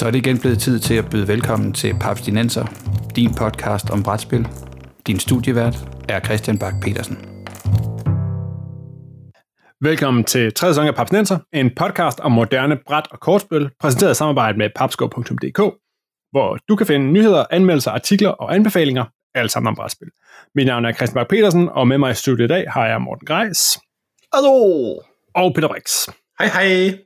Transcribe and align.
Så 0.00 0.06
er 0.06 0.10
det 0.10 0.26
igen 0.26 0.38
blevet 0.40 0.58
tid 0.58 0.78
til 0.78 0.94
at 0.94 1.10
byde 1.10 1.28
velkommen 1.28 1.72
til 1.72 1.94
Paps 2.00 2.20
Dinenser, 2.22 2.66
din 3.16 3.34
podcast 3.34 3.90
om 3.90 4.02
brætspil. 4.02 4.48
Din 5.06 5.18
studievært 5.18 5.76
er 6.08 6.20
Christian 6.20 6.58
Bak 6.58 6.74
petersen 6.82 7.16
Velkommen 9.80 10.24
til 10.24 10.54
tredje 10.54 10.74
sæson 10.74 10.86
af 10.86 10.94
Paps 10.94 11.10
Dinenser, 11.10 11.38
en 11.52 11.70
podcast 11.76 12.20
om 12.20 12.32
moderne 12.32 12.76
bræt- 12.76 13.08
og 13.10 13.20
kortspil, 13.20 13.70
præsenteret 13.80 14.10
i 14.10 14.14
samarbejde 14.14 14.58
med 14.58 14.70
papsko.dk, 14.76 15.58
hvor 16.30 16.58
du 16.68 16.76
kan 16.76 16.86
finde 16.86 17.12
nyheder, 17.12 17.44
anmeldelser, 17.50 17.90
artikler 17.90 18.30
og 18.30 18.54
anbefalinger, 18.54 19.04
alt 19.34 19.50
sammen 19.50 19.68
om 19.68 19.74
brætspil. 19.74 20.08
Mit 20.54 20.66
navn 20.66 20.84
er 20.84 20.92
Christian 20.92 21.14
Bak 21.14 21.28
petersen 21.28 21.68
og 21.68 21.88
med 21.88 21.98
mig 21.98 22.10
i 22.10 22.14
studiet 22.14 22.44
i 22.44 22.48
dag 22.48 22.64
har 22.70 22.86
jeg 22.86 23.00
Morten 23.00 23.26
Greis. 23.26 23.78
Hallo! 24.34 24.54
Og 25.34 25.54
Peter 25.54 25.68
Brix. 25.68 26.08
Hej 26.38 26.48
hej! 26.48 26.98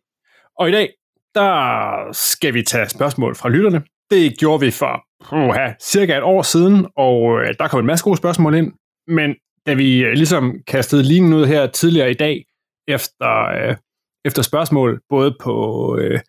Og 0.59 0.69
i 0.69 0.73
dag, 0.73 0.89
der 1.35 2.13
skal 2.13 2.55
vi 2.55 2.63
tage 2.63 2.89
spørgsmål 2.89 3.35
fra 3.35 3.49
lytterne. 3.49 3.83
Det 4.11 4.39
gjorde 4.39 4.61
vi 4.61 4.71
for 4.71 5.05
uh, 5.33 5.57
cirka 5.81 6.17
et 6.17 6.23
år 6.23 6.43
siden, 6.43 6.87
og 6.97 7.41
øh, 7.41 7.55
der 7.59 7.69
kom 7.69 7.81
en 7.81 7.87
masse 7.87 8.05
gode 8.05 8.17
spørgsmål 8.17 8.55
ind. 8.55 8.73
Men 9.09 9.35
da 9.67 9.75
vi 9.75 10.05
øh, 10.05 10.13
ligesom 10.13 10.55
kastede 10.67 11.03
linjen 11.03 11.33
ud 11.33 11.47
her 11.47 11.67
tidligere 11.67 12.11
i 12.11 12.15
dag, 12.15 12.45
efter, 12.89 13.49
øh, 13.49 13.77
efter 14.25 14.43
spørgsmål, 14.43 15.01
både 15.09 15.37
på, 15.41 15.97
øh, 16.01 16.21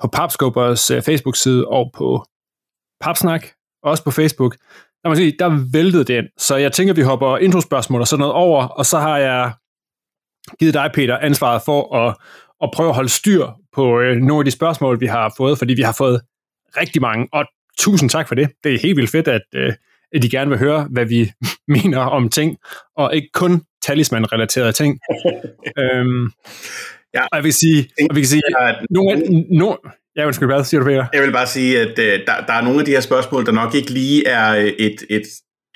på 0.00 0.08
Papskubbers 0.08 0.90
øh, 0.90 1.02
Facebook-side 1.02 1.68
og 1.68 1.90
på 1.94 2.24
Papsnak, 3.00 3.46
også 3.82 4.04
på 4.04 4.10
Facebook, 4.10 4.56
der, 5.02 5.08
må 5.08 5.14
sige, 5.14 5.36
der 5.38 5.68
væltede 5.72 6.04
den. 6.04 6.24
Så 6.38 6.56
jeg 6.56 6.72
tænker, 6.72 6.94
vi 6.94 7.02
hopper 7.02 7.38
introspørgsmål 7.38 8.00
og 8.00 8.08
sådan 8.08 8.20
noget 8.20 8.34
over, 8.34 8.66
og 8.66 8.86
så 8.86 8.98
har 8.98 9.18
jeg 9.18 9.52
givet 10.58 10.74
dig, 10.74 10.90
Peter, 10.94 11.18
ansvaret 11.18 11.62
for 11.64 11.96
at, 11.96 12.16
at 12.62 12.70
prøve 12.74 12.88
at 12.88 12.94
holde 12.94 13.08
styr 13.08 13.46
på 13.74 14.00
øh, 14.00 14.16
nogle 14.16 14.40
af 14.40 14.44
de 14.44 14.50
spørgsmål, 14.50 15.00
vi 15.00 15.06
har 15.06 15.34
fået, 15.36 15.58
fordi 15.58 15.74
vi 15.74 15.82
har 15.82 15.94
fået 15.98 16.20
rigtig 16.76 17.02
mange, 17.02 17.28
og 17.32 17.44
tusind 17.78 18.10
tak 18.10 18.28
for 18.28 18.34
det. 18.34 18.48
Det 18.64 18.74
er 18.74 18.78
helt 18.78 18.96
vildt 18.96 19.10
fedt, 19.10 19.28
at, 19.28 19.42
øh, 19.54 19.72
at 20.14 20.22
de 20.22 20.30
gerne 20.30 20.50
vil 20.50 20.58
høre, 20.58 20.88
hvad 20.90 21.04
vi 21.04 21.32
mener 21.76 21.98
om 21.98 22.28
ting, 22.28 22.56
og 22.96 23.14
ikke 23.14 23.28
kun 23.34 23.62
talisman-relaterede 23.82 24.72
ting. 24.72 25.00
øhm, 25.80 26.30
ja. 27.14 27.22
Og 27.22 27.36
jeg 27.36 27.44
vil 27.44 27.52
sige, 27.52 27.90
og 28.10 28.16
vi 28.16 28.20
kan 28.20 28.28
sige, 28.28 28.42
nogle 28.90 29.12
af, 29.12 29.44
no, 29.50 29.74
ja, 30.16 30.26
undskyld, 30.26 30.48
hvad 30.48 30.64
siger 30.64 30.80
du, 30.80 30.86
Peter? 30.86 31.06
Jeg 31.12 31.22
vil 31.22 31.32
bare 31.32 31.46
sige, 31.46 31.80
at 31.80 31.98
øh, 31.98 32.20
der, 32.26 32.46
der 32.46 32.52
er 32.52 32.62
nogle 32.62 32.78
af 32.78 32.84
de 32.84 32.90
her 32.90 33.00
spørgsmål, 33.00 33.46
der 33.46 33.52
nok 33.52 33.74
ikke 33.74 33.90
lige 33.90 34.26
er 34.26 34.56
øh, 34.56 34.64
et, 34.64 34.96
et 35.10 35.22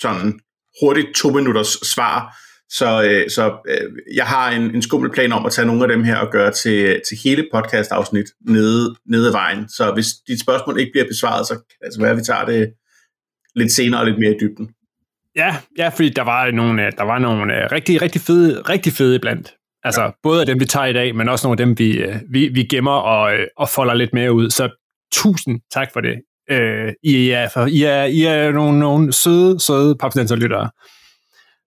sådan 0.00 0.40
hurtigt 0.80 1.14
to 1.16 1.30
minutters 1.30 1.68
svar, 1.68 2.36
så, 2.70 3.02
øh, 3.02 3.30
så 3.30 3.56
øh, 3.68 3.92
jeg 4.14 4.24
har 4.24 4.50
en, 4.50 4.74
en 4.74 4.82
skummel 4.82 5.10
plan 5.10 5.32
om 5.32 5.46
at 5.46 5.52
tage 5.52 5.66
nogle 5.66 5.82
af 5.82 5.88
dem 5.88 6.04
her 6.04 6.16
og 6.16 6.32
gøre 6.32 6.50
til, 6.50 7.00
til 7.08 7.18
hele 7.24 7.48
podcast-afsnit 7.54 8.26
nede, 8.48 8.94
nede 9.06 9.32
vejen. 9.32 9.68
Så 9.68 9.92
hvis 9.94 10.06
dit 10.28 10.40
spørgsmål 10.40 10.80
ikke 10.80 10.92
bliver 10.92 11.06
besvaret, 11.08 11.46
så 11.46 11.76
altså 11.82 12.00
være, 12.00 12.10
at 12.10 12.16
vi 12.16 12.22
tager 12.22 12.44
det 12.44 12.72
lidt 13.54 13.72
senere 13.72 14.00
og 14.00 14.06
lidt 14.06 14.18
mere 14.18 14.30
i 14.30 14.38
dybden. 14.40 14.68
Ja, 15.36 15.56
ja 15.78 15.88
fordi 15.88 16.08
der 16.08 16.22
var 16.22 16.50
nogle, 16.50 16.90
der 16.90 17.02
var 17.02 17.18
nogle 17.18 17.62
øh, 17.62 17.72
rigtig, 17.72 18.02
rigtig 18.02 18.20
fede, 18.20 18.62
rigtig 18.62 18.92
fede 18.92 19.18
blandt. 19.18 19.54
Altså 19.84 20.02
ja. 20.02 20.10
både 20.22 20.40
af 20.40 20.46
dem, 20.46 20.60
vi 20.60 20.64
tager 20.64 20.86
i 20.86 20.92
dag, 20.92 21.14
men 21.14 21.28
også 21.28 21.46
nogle 21.46 21.60
af 21.60 21.66
dem, 21.66 21.78
vi, 21.78 21.98
øh, 21.98 22.16
vi, 22.30 22.48
vi 22.48 22.62
gemmer 22.62 22.92
og, 22.92 23.34
øh, 23.34 23.46
og 23.56 23.68
folder 23.68 23.94
lidt 23.94 24.12
mere 24.12 24.32
ud. 24.32 24.50
Så 24.50 24.68
tusind 25.12 25.60
tak 25.72 25.88
for 25.92 26.00
det. 26.00 26.16
Øh, 26.50 26.92
I, 27.02 27.30
er, 27.30 27.48
for, 27.48 27.66
I, 27.66 27.82
er, 27.82 28.04
I 28.04 28.22
er 28.22 28.52
nogle, 28.52 28.78
nogle 28.78 29.12
søde, 29.12 29.60
søde 29.60 29.96
papsnenserlyttere. 30.00 30.70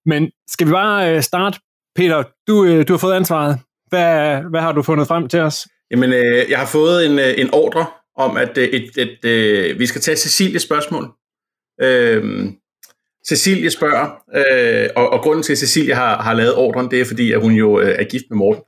Men 0.05 0.31
skal 0.47 0.67
vi 0.67 0.71
bare 0.71 1.21
starte? 1.21 1.59
Peter, 1.95 2.23
du, 2.47 2.83
du 2.83 2.93
har 2.93 2.97
fået 2.97 3.13
ansvaret. 3.13 3.59
Hvad, 3.87 4.41
hvad 4.49 4.61
har 4.61 4.71
du 4.71 4.81
fundet 4.81 5.07
frem 5.07 5.27
til 5.29 5.39
os? 5.39 5.67
Jamen, 5.91 6.13
øh, 6.13 6.49
jeg 6.49 6.59
har 6.59 6.65
fået 6.65 7.05
en, 7.05 7.19
en 7.19 7.53
ordre 7.53 7.85
om, 8.15 8.37
at 8.37 8.57
et, 8.57 8.75
et, 8.75 8.97
et, 8.97 9.25
et, 9.25 9.79
vi 9.79 9.85
skal 9.85 10.01
tage 10.01 10.17
Cecilies 10.17 10.61
spørgsmål. 10.61 11.11
Øh, 11.81 12.49
Cecilie 13.27 13.71
spørger, 13.71 14.05
øh, 14.35 14.89
og, 14.95 15.09
og 15.09 15.21
grunden 15.21 15.43
til, 15.43 15.51
at 15.51 15.57
Cecilie 15.57 15.95
har, 15.95 16.21
har 16.21 16.33
lavet 16.33 16.55
ordren, 16.55 16.91
det 16.91 17.01
er 17.01 17.05
fordi, 17.05 17.31
at 17.31 17.41
hun 17.41 17.53
jo 17.53 17.79
øh, 17.79 17.95
er 17.99 18.03
gift 18.03 18.25
med 18.29 18.37
Morten. 18.37 18.63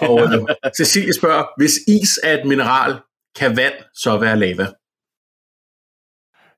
Og 0.00 0.20
øh, 0.22 0.72
Cecilie 0.78 1.12
spørger, 1.12 1.44
hvis 1.56 1.72
is 1.88 2.20
er 2.22 2.38
et 2.38 2.46
mineral, 2.46 2.96
kan 3.36 3.56
vand 3.56 3.74
så 3.94 4.18
være 4.18 4.38
lava? 4.38 4.66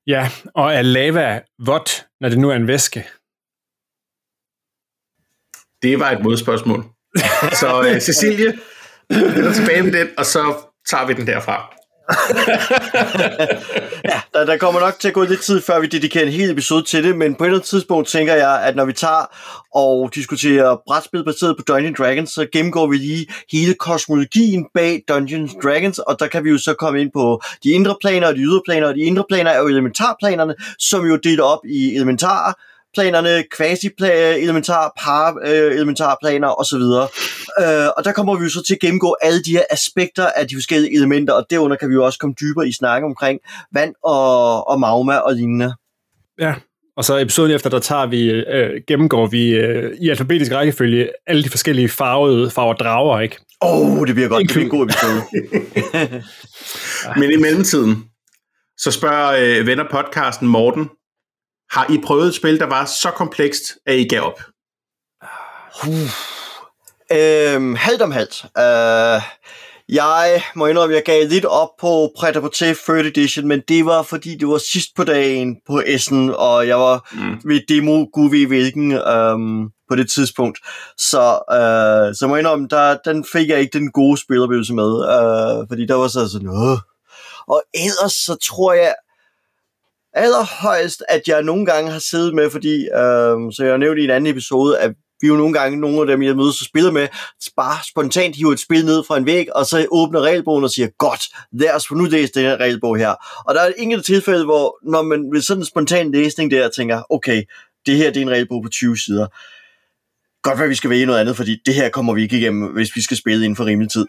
Ja, 0.07 0.29
og 0.55 0.73
er 0.73 0.81
lava 0.81 1.41
vådt, 1.65 2.05
når 2.21 2.29
det 2.29 2.37
nu 2.37 2.49
er 2.49 2.55
en 2.55 2.67
væske? 2.67 3.05
Det 5.83 5.99
var 5.99 6.11
et 6.11 6.23
modspørgsmål. 6.23 6.85
Så 7.61 7.87
øh, 7.87 8.01
Cecilie, 8.01 8.53
vi 9.09 9.53
tilbage 9.53 9.83
med 9.83 9.91
den, 9.91 10.07
og 10.17 10.25
så 10.25 10.53
tager 10.89 11.05
vi 11.05 11.13
den 11.13 11.27
derfra. 11.27 11.73
ja, 14.11 14.21
der, 14.33 14.45
der 14.45 14.57
kommer 14.57 14.79
nok 14.79 14.99
til 14.99 15.07
at 15.07 15.13
gå 15.13 15.23
lidt 15.23 15.41
tid, 15.41 15.61
før 15.61 15.79
vi 15.79 15.87
dedikerer 15.87 16.25
en 16.25 16.31
hel 16.31 16.51
episode 16.51 16.83
til 16.83 17.03
det, 17.03 17.17
men 17.17 17.35
på 17.35 17.43
et 17.43 17.47
eller 17.47 17.57
andet 17.57 17.69
tidspunkt 17.69 18.07
tænker 18.07 18.33
jeg, 18.33 18.63
at 18.63 18.75
når 18.75 18.85
vi 18.85 18.93
tager 18.93 19.25
og 19.75 20.09
diskuterer 20.15 20.81
brætspil 20.87 21.25
baseret 21.25 21.57
på 21.57 21.63
Dungeons 21.67 21.97
Dragons, 21.97 22.29
så 22.29 22.47
gennemgår 22.51 22.87
vi 22.87 22.97
lige 22.97 23.27
hele 23.51 23.73
kosmologien 23.73 24.65
bag 24.73 25.03
Dungeons 25.07 25.51
Dragons, 25.63 25.99
og 25.99 26.19
der 26.19 26.27
kan 26.27 26.43
vi 26.43 26.49
jo 26.49 26.57
så 26.57 26.73
komme 26.73 27.01
ind 27.01 27.11
på 27.13 27.41
de 27.63 27.69
indre 27.69 27.95
planer 28.01 28.27
og 28.27 28.35
de 28.35 28.41
ydre 28.41 28.61
planer, 28.67 28.87
og 28.87 28.95
de 28.95 29.01
indre 29.01 29.23
planer 29.29 29.51
er 29.51 29.59
jo 29.59 29.67
elementarplanerne, 29.67 30.55
som 30.79 31.05
jo 31.05 31.15
deler 31.15 31.43
op 31.43 31.59
i 31.69 31.95
elementarer, 31.95 32.53
planerne, 32.93 33.43
quasi-elementar, 33.57 34.91
par-elementarplaner 35.03 36.59
osv. 36.61 36.83
Øh, 37.61 37.89
og 37.97 38.03
der 38.05 38.11
kommer 38.11 38.35
vi 38.35 38.43
jo 38.43 38.49
så 38.49 38.63
til 38.63 38.73
at 38.73 38.79
gennemgå 38.79 39.15
alle 39.21 39.43
de 39.43 39.51
her 39.51 39.63
aspekter 39.71 40.25
af 40.35 40.47
de 40.47 40.55
forskellige 40.55 40.95
elementer, 40.95 41.33
og 41.33 41.45
derunder 41.49 41.77
kan 41.77 41.89
vi 41.89 41.93
jo 41.93 42.05
også 42.05 42.19
komme 42.19 42.35
dybere 42.41 42.67
i 42.67 42.73
snakke 42.73 43.05
omkring 43.05 43.39
vand 43.73 43.95
og, 44.03 44.67
og 44.67 44.79
magma 44.79 45.15
og 45.17 45.35
lignende. 45.35 45.73
Ja, 46.39 46.53
og 46.97 47.05
så 47.05 47.17
episoden 47.17 47.51
efter, 47.51 47.69
der 47.69 47.79
tager 47.79 48.05
vi, 48.05 48.29
øh, 48.31 48.81
gennemgår 48.87 49.27
vi 49.27 49.49
øh, 49.49 49.97
i 50.01 50.09
alfabetisk 50.09 50.51
rækkefølge 50.51 51.09
alle 51.27 51.43
de 51.43 51.49
forskellige 51.49 51.89
farvede 51.89 52.49
farver 52.49 52.73
drager, 52.73 53.19
ikke? 53.19 53.37
Åh, 53.61 53.99
oh, 53.99 54.07
det 54.07 54.15
bliver 54.15 54.29
godt. 54.29 54.41
Det 54.41 54.49
bliver 54.49 54.63
en 54.63 54.69
god 54.69 54.85
episode. 54.85 55.21
Men 57.19 57.31
i 57.31 57.35
mellemtiden, 57.35 58.03
så 58.77 58.91
spørger 58.91 59.59
øh, 59.59 59.67
venner 59.67 59.83
podcasten 59.91 60.47
Morten, 60.47 60.89
har 61.73 61.85
I 61.89 61.97
prøvet 62.05 62.27
et 62.27 62.35
spil, 62.35 62.59
der 62.59 62.65
var 62.65 62.85
så 62.85 63.11
komplekst, 63.11 63.63
at 63.85 63.95
I 63.95 64.07
gav 64.07 64.21
op? 64.21 64.39
Uh. 65.87 66.09
Øhm, 67.11 67.75
halvt 67.75 68.01
om 68.01 68.11
halvt. 68.11 68.45
Uh, 68.59 69.21
jeg 69.89 70.43
må 70.55 70.67
indrømme, 70.67 70.95
jeg 70.95 71.03
gav 71.03 71.27
lidt 71.27 71.45
op 71.45 71.69
på 71.79 72.11
Pret 72.17 72.35
på 72.41 72.49
3rd 72.55 73.07
Edition, 73.07 73.47
men 73.47 73.61
det 73.67 73.85
var 73.85 74.03
fordi, 74.03 74.35
det 74.35 74.47
var 74.47 74.57
sidst 74.57 74.89
på 74.95 75.03
dagen 75.03 75.57
på 75.67 75.81
Essen, 75.85 76.33
og 76.35 76.67
jeg 76.67 76.79
var 76.79 77.09
mm. 77.13 77.49
ved 77.49 77.61
demo, 77.67 78.05
gud 78.13 78.29
ved 78.29 78.47
hvilken, 78.47 78.91
um, 79.07 79.69
på 79.89 79.95
det 79.95 80.09
tidspunkt. 80.09 80.59
Så, 80.97 81.23
uh, 81.51 82.15
så 82.15 82.27
må 82.27 82.35
jeg 82.35 82.41
indrømme, 82.41 82.67
der, 82.69 82.97
den 83.05 83.25
fik 83.31 83.49
jeg 83.49 83.59
ikke 83.59 83.79
den 83.79 83.91
gode 83.91 84.17
spiloplevelse 84.17 84.73
med, 84.73 84.91
uh, 84.93 85.67
fordi 85.69 85.85
der 85.85 85.95
var 85.95 86.07
så 86.07 86.29
sådan, 86.29 86.49
Åh. 86.49 86.77
og 87.47 87.63
ellers 87.73 88.13
så 88.13 88.35
tror 88.49 88.73
jeg, 88.73 88.93
allerhøjst, 90.13 91.03
at 91.09 91.27
jeg 91.27 91.43
nogle 91.43 91.65
gange 91.65 91.91
har 91.91 91.99
siddet 91.99 92.33
med, 92.33 92.49
fordi, 92.49 92.75
øh, 92.75 93.35
så 93.51 93.57
jeg 93.59 93.71
har 93.71 93.77
nævnt 93.77 93.99
i 93.99 94.03
en 94.03 94.09
anden 94.09 94.31
episode, 94.31 94.79
at 94.79 94.91
vi 95.21 95.27
jo 95.27 95.35
nogle 95.35 95.53
gange, 95.53 95.79
nogle 95.79 96.01
af 96.01 96.07
dem, 96.07 96.23
jeg 96.23 96.35
mødes 96.35 96.61
og 96.61 96.65
spiller 96.65 96.91
med, 96.91 97.07
bare 97.57 97.77
spontant 97.89 98.35
hiver 98.35 98.51
et 98.51 98.59
spil 98.59 98.85
ned 98.85 99.03
fra 99.07 99.17
en 99.17 99.25
væg, 99.25 99.55
og 99.55 99.65
så 99.65 99.87
åbner 99.91 100.21
regelbogen 100.21 100.63
og 100.63 100.69
siger, 100.69 100.87
godt, 100.97 101.23
lad 101.51 101.75
os 101.75 101.87
for 101.87 101.95
nu 101.95 102.03
læse 102.03 102.33
den 102.33 102.43
her 102.43 102.57
regelbog 102.57 102.97
her. 102.97 103.13
Og 103.47 103.55
der 103.55 103.61
er 103.61 103.71
ingen 103.77 104.03
tilfælde, 104.03 104.45
hvor 104.45 104.77
når 104.91 105.01
man 105.01 105.29
ved 105.33 105.41
sådan 105.41 105.61
en 105.61 105.65
spontan 105.65 106.11
læsning 106.11 106.51
der 106.51 106.69
tænker, 106.69 107.03
okay, 107.09 107.43
det 107.85 107.97
her 107.97 108.11
det 108.11 108.17
er 108.17 108.21
en 108.21 108.29
regelbog 108.29 108.63
på 108.63 108.69
20 108.69 108.97
sider 108.97 109.27
godt 110.43 110.59
være, 110.59 110.67
vi 110.67 110.75
skal 110.75 110.89
vælge 110.89 111.05
noget 111.05 111.19
andet, 111.19 111.35
fordi 111.35 111.61
det 111.65 111.73
her 111.73 111.89
kommer 111.89 112.13
vi 112.13 112.21
ikke 112.21 112.37
igennem, 112.37 112.73
hvis 112.73 112.95
vi 112.95 113.01
skal 113.01 113.17
spille 113.17 113.45
inden 113.45 113.55
for 113.55 113.65
rimelig 113.65 113.91
tid. 113.91 114.05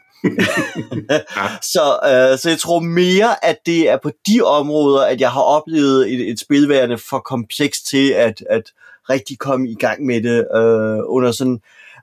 så, 1.75 1.99
øh, 2.05 2.39
så 2.39 2.49
jeg 2.49 2.59
tror 2.59 2.81
mere, 2.81 3.45
at 3.45 3.57
det 3.67 3.91
er 3.91 3.99
på 4.03 4.11
de 4.27 4.41
områder, 4.43 5.07
at 5.07 5.21
jeg 5.21 5.31
har 5.31 5.41
oplevet 5.41 6.13
et, 6.13 6.31
et 6.31 6.41
spilværende 6.41 6.99
for 6.99 7.19
kompleks 7.19 7.83
til 7.83 8.11
at, 8.11 8.45
at 8.51 8.63
rigtig 9.11 9.39
komme 9.39 9.71
i 9.71 9.75
gang 9.75 10.07
med 10.07 10.23
det 10.23 10.47
øh, 10.57 11.01
under 11.07 11.33
sådan 11.33 11.61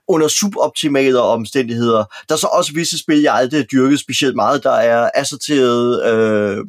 under 0.08 0.28
suboptimale 0.28 1.20
omstændigheder. 1.20 2.04
Der 2.28 2.34
er 2.34 2.38
så 2.38 2.46
også 2.46 2.72
visse 2.74 2.98
spil, 2.98 3.20
jeg 3.20 3.34
aldrig 3.34 3.60
har 3.60 3.64
dyrket 3.64 4.00
specielt 4.00 4.36
meget, 4.36 4.62
der 4.62 4.72
er 4.72 5.10
assorteret 5.14 6.04
øh, 6.12 6.64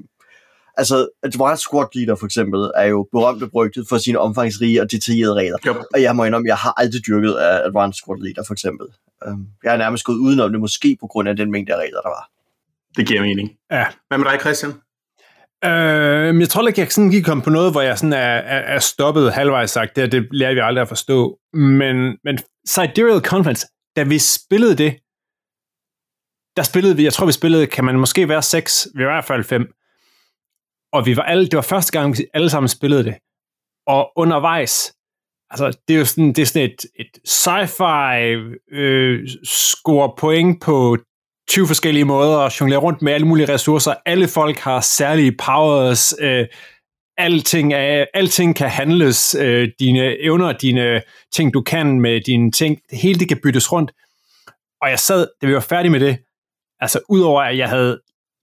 Altså, 0.78 1.10
Advanced 1.24 1.62
Squad 1.62 1.88
Leader 1.96 2.16
for 2.16 2.25
eksempel 2.25 2.72
er 2.75 2.84
jo 2.84 3.08
berømt 3.12 3.44
og 3.44 3.52
brygtet 3.52 3.86
for 3.90 3.98
sine 3.98 4.20
omfangsrige 4.20 4.81
og 4.81 4.92
detaljerede 4.92 5.36
regler. 5.36 5.58
Yep. 5.68 5.75
Og 5.94 6.02
jeg 6.02 6.16
må 6.16 6.24
indrømme, 6.24 6.48
jeg 6.48 6.58
har 6.58 6.74
aldrig 6.78 7.02
dyrket 7.08 7.38
Advanced 7.40 7.98
Squad 8.04 8.20
Leader 8.22 8.44
for 8.48 8.54
eksempel. 8.54 8.88
Um, 9.28 9.48
jeg 9.64 9.74
er 9.74 9.78
nærmest 9.78 10.04
gået 10.04 10.18
udenom 10.18 10.52
det, 10.52 10.60
måske 10.60 10.98
på 11.00 11.08
grund 11.08 11.30
af 11.30 11.36
den 11.36 11.52
mængde 11.52 11.74
af 11.74 11.78
regler, 11.78 12.02
der 12.02 12.10
var. 12.10 12.30
Det 12.98 13.08
giver 13.08 13.22
mening. 13.22 13.52
Ja. 13.72 13.86
Hvad 14.08 14.18
med 14.18 14.31
dig, 14.31 14.40
Christian? 14.40 14.72
Øh, 15.66 16.40
jeg 16.40 16.50
tror 16.50 16.68
ikke, 16.68 16.81
jeg 16.81 16.92
sådan 16.92 17.12
gik 17.12 17.26
komme 17.26 17.44
på 17.44 17.50
noget, 17.50 17.72
hvor 17.72 17.81
jeg 17.81 17.98
sådan 17.98 18.14
er, 18.14 18.18
er, 18.18 18.76
er 18.76 18.80
stoppet 18.80 19.34
halvvejs 19.34 19.72
sagt. 19.72 19.96
Det, 19.96 20.12
det 20.12 20.28
lærer 20.31 20.54
vi 20.54 20.60
aldrig 20.60 20.81
at 20.81 20.88
forstå. 20.88 21.40
Men, 21.54 22.18
men 22.24 22.40
Sidereal 22.66 23.22
Conference, 23.22 23.68
da 23.96 24.04
vi 24.04 24.19
spillede 24.19 24.76
det, 24.76 24.96
der 26.58 26.64
spillede 26.64 26.96
vi, 26.96 27.04
jeg 27.04 27.14
tror 27.14 27.26
vi 27.26 27.31
spillede, 27.31 27.68
kan 27.68 27.84
man 27.84 28.00
måske 28.00 28.30
være 28.30 28.42
seks, 28.42 28.88
vi 28.96 29.04
i 29.04 29.06
hvert 29.06 29.26
fald 29.26 29.44
fem, 29.44 29.74
og 30.94 31.06
vi 31.06 31.18
var 31.18 31.24
alle, 31.24 31.45
det 31.45 31.56
var 31.56 31.62
første 31.62 32.00
gang, 32.00 32.18
vi 32.18 32.25
alle 32.34 32.50
sammen 32.50 32.68
spillede 32.68 33.04
det. 33.04 33.16
Og 33.88 34.12
undervejs, 34.16 34.94
altså 35.50 35.80
det 35.88 35.94
er 35.94 36.00
jo 36.00 36.06
sådan, 36.06 36.34
det 36.34 36.42
er 36.42 36.45
sådan 36.45 36.69
et, 36.69 36.86
et 37.00 37.13
sci-fi 37.28 38.18
øh, 38.75 39.28
score 39.44 40.13
point 40.18 40.62
på 40.62 40.98
20 41.50 41.68
forskellige 41.68 42.06
måder 42.06 42.38
og 42.38 42.60
jonglere 42.60 42.80
rundt 42.80 43.01
med 43.01 43.13
alle 43.13 43.28
mulige 43.28 43.54
ressourcer. 43.54 43.94
Alle 44.06 44.28
folk 44.28 44.57
har 44.57 44.81
særlige 44.81 45.36
powers. 45.45 46.13
Øh, 46.19 46.48
alting, 47.18 47.74
er, 47.74 48.06
alting 48.13 48.56
kan 48.56 48.69
handles. 48.69 49.36
Øh, 49.40 49.69
dine 49.80 50.24
evner, 50.24 50.51
dine 50.51 51.01
ting, 51.34 51.54
du 51.54 51.62
kan 51.62 52.00
med 52.00 52.22
dine 52.22 52.51
ting. 52.51 52.80
Det 52.90 52.98
hele 52.98 53.19
det 53.19 53.28
kan 53.28 53.40
byttes 53.44 53.72
rundt. 53.72 53.92
Og 54.81 54.90
jeg 54.90 55.00
sad, 55.00 55.28
da 55.42 55.48
vi 55.48 55.54
var 55.54 55.60
færdige 55.60 55.92
med 55.92 56.00
det, 56.00 56.18
altså 56.80 57.00
udover 57.10 57.42
at 57.42 57.57
jeg 57.57 57.69
havde 57.69 58.01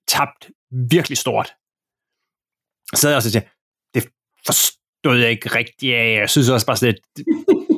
tabt 0.08 0.50
virkelig 0.90 1.18
stort, 1.18 1.54
sad 2.94 3.10
jeg 3.10 3.16
også 3.16 3.28
og 3.28 3.32
sagde, 3.32 3.48
det 3.94 4.02
forstod 4.46 5.16
jeg 5.18 5.30
ikke 5.30 5.48
rigtigt 5.48 5.94
af. 5.96 6.18
Jeg 6.20 6.30
synes 6.30 6.48
også 6.48 6.66
bare 6.66 6.76
sådan 6.76 6.94
lidt, 6.94 7.28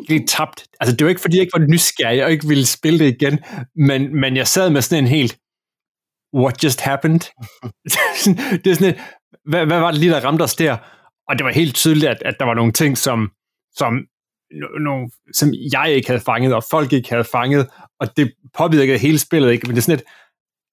lidt 0.08 0.28
tabt. 0.28 0.66
Altså, 0.80 0.96
det 0.96 1.04
var 1.04 1.08
ikke, 1.08 1.20
fordi 1.20 1.36
jeg 1.36 1.42
ikke 1.42 1.58
var 1.58 1.66
nysgerrig, 1.66 2.24
og 2.24 2.30
ikke 2.30 2.48
ville 2.48 2.66
spille 2.66 2.98
det 2.98 3.08
igen, 3.20 3.38
men, 3.76 4.20
men 4.20 4.36
jeg 4.36 4.46
sad 4.46 4.70
med 4.70 4.82
sådan 4.82 5.04
en 5.04 5.08
helt, 5.08 5.38
what 6.34 6.64
just 6.64 6.80
happened? 6.80 7.20
det 8.64 8.70
er 8.70 8.74
sådan 8.74 8.94
et, 8.94 9.00
hvad, 9.44 9.66
hvad 9.66 9.80
var 9.80 9.90
det 9.90 10.00
lige, 10.00 10.12
der 10.12 10.24
ramte 10.24 10.42
os 10.42 10.56
der? 10.56 10.76
Og 11.28 11.38
det 11.38 11.44
var 11.44 11.52
helt 11.52 11.74
tydeligt, 11.74 12.10
at, 12.10 12.22
at 12.24 12.34
der 12.38 12.44
var 12.44 12.54
nogle 12.54 12.72
ting, 12.72 12.98
som, 12.98 13.32
som, 13.76 14.06
no, 14.80 15.08
som 15.32 15.48
jeg 15.72 15.92
ikke 15.92 16.08
havde 16.08 16.20
fanget, 16.20 16.54
og 16.54 16.64
folk 16.70 16.92
ikke 16.92 17.10
havde 17.10 17.24
fanget, 17.24 17.68
og 18.00 18.16
det 18.16 18.32
påvirkede 18.54 18.98
hele 18.98 19.18
spillet 19.18 19.52
ikke. 19.52 19.66
Men 19.66 19.76
det 19.76 19.82
er 19.82 19.84
sådan 19.84 19.98
et, 19.98 20.04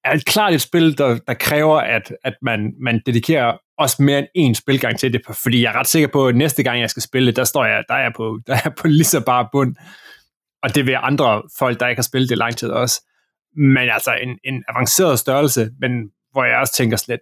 er 0.04 0.14
et 0.14 0.26
klart 0.26 0.54
et 0.54 0.62
spil, 0.62 0.98
der, 0.98 1.20
der 1.28 1.34
kræver, 1.34 1.78
at, 1.78 2.14
at 2.24 2.34
man, 2.42 2.74
man 2.82 3.02
dedikerer 3.06 3.58
også 3.80 4.04
mere 4.04 4.28
end 4.36 4.54
én 4.56 4.60
spilgang 4.60 5.00
til 5.00 5.14
det, 5.14 5.22
fordi 5.44 5.62
jeg 5.64 5.74
er 5.74 5.80
ret 5.80 5.88
sikker 5.88 6.08
på, 6.08 6.28
at 6.28 6.36
næste 6.36 6.64
gang 6.64 6.80
jeg 6.80 6.90
skal 6.90 7.02
spille 7.02 7.32
der 7.32 7.44
står 7.44 7.66
jeg, 7.66 7.84
der 7.88 7.96
er 7.96 8.02
jeg 8.02 8.12
på, 8.16 8.40
der 8.48 8.54
er 8.54 8.62
jeg 8.64 8.74
på 8.76 8.88
lige 8.88 9.04
så 9.04 9.26
bare 9.26 9.50
bund. 9.52 9.76
Og 10.64 10.76
det 10.76 10.86
vil 10.86 10.98
andre 11.02 11.42
folk, 11.60 11.80
der 11.80 11.88
ikke 11.88 12.00
har 12.00 12.04
spillet 12.04 12.30
det 12.30 12.38
lang 12.38 12.58
tid 12.58 12.70
også. 12.70 13.02
Men 13.56 13.90
altså 13.90 14.14
en, 14.24 14.40
en 14.44 14.64
avanceret 14.68 15.20
størrelse, 15.20 15.70
men 15.80 15.92
hvor 16.32 16.44
jeg 16.44 16.58
også 16.58 16.74
tænker 16.74 16.98
slet 16.98 17.20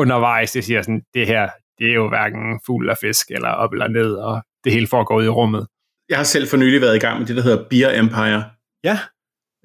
undervejs, 0.00 0.52
det 0.52 0.64
siger 0.64 0.82
sådan, 0.82 1.02
det 1.14 1.26
her, 1.26 1.50
det 1.78 1.90
er 1.90 1.94
jo 1.94 2.08
hverken 2.08 2.60
fugl 2.66 2.84
eller 2.84 2.94
fisk, 3.00 3.30
eller 3.30 3.48
op 3.48 3.72
eller 3.72 3.88
ned, 3.88 4.12
og 4.14 4.42
det 4.64 4.72
hele 4.72 4.86
foregår 4.86 5.18
ud 5.18 5.24
i 5.24 5.28
rummet. 5.28 5.66
Jeg 6.08 6.16
har 6.16 6.24
selv 6.24 6.48
for 6.48 6.56
nylig 6.56 6.80
været 6.80 6.96
i 6.96 6.98
gang 6.98 7.18
med 7.18 7.26
det, 7.26 7.36
der 7.36 7.42
hedder 7.42 7.64
Beer 7.70 8.00
Empire. 8.00 8.44
Ja. 8.84 8.98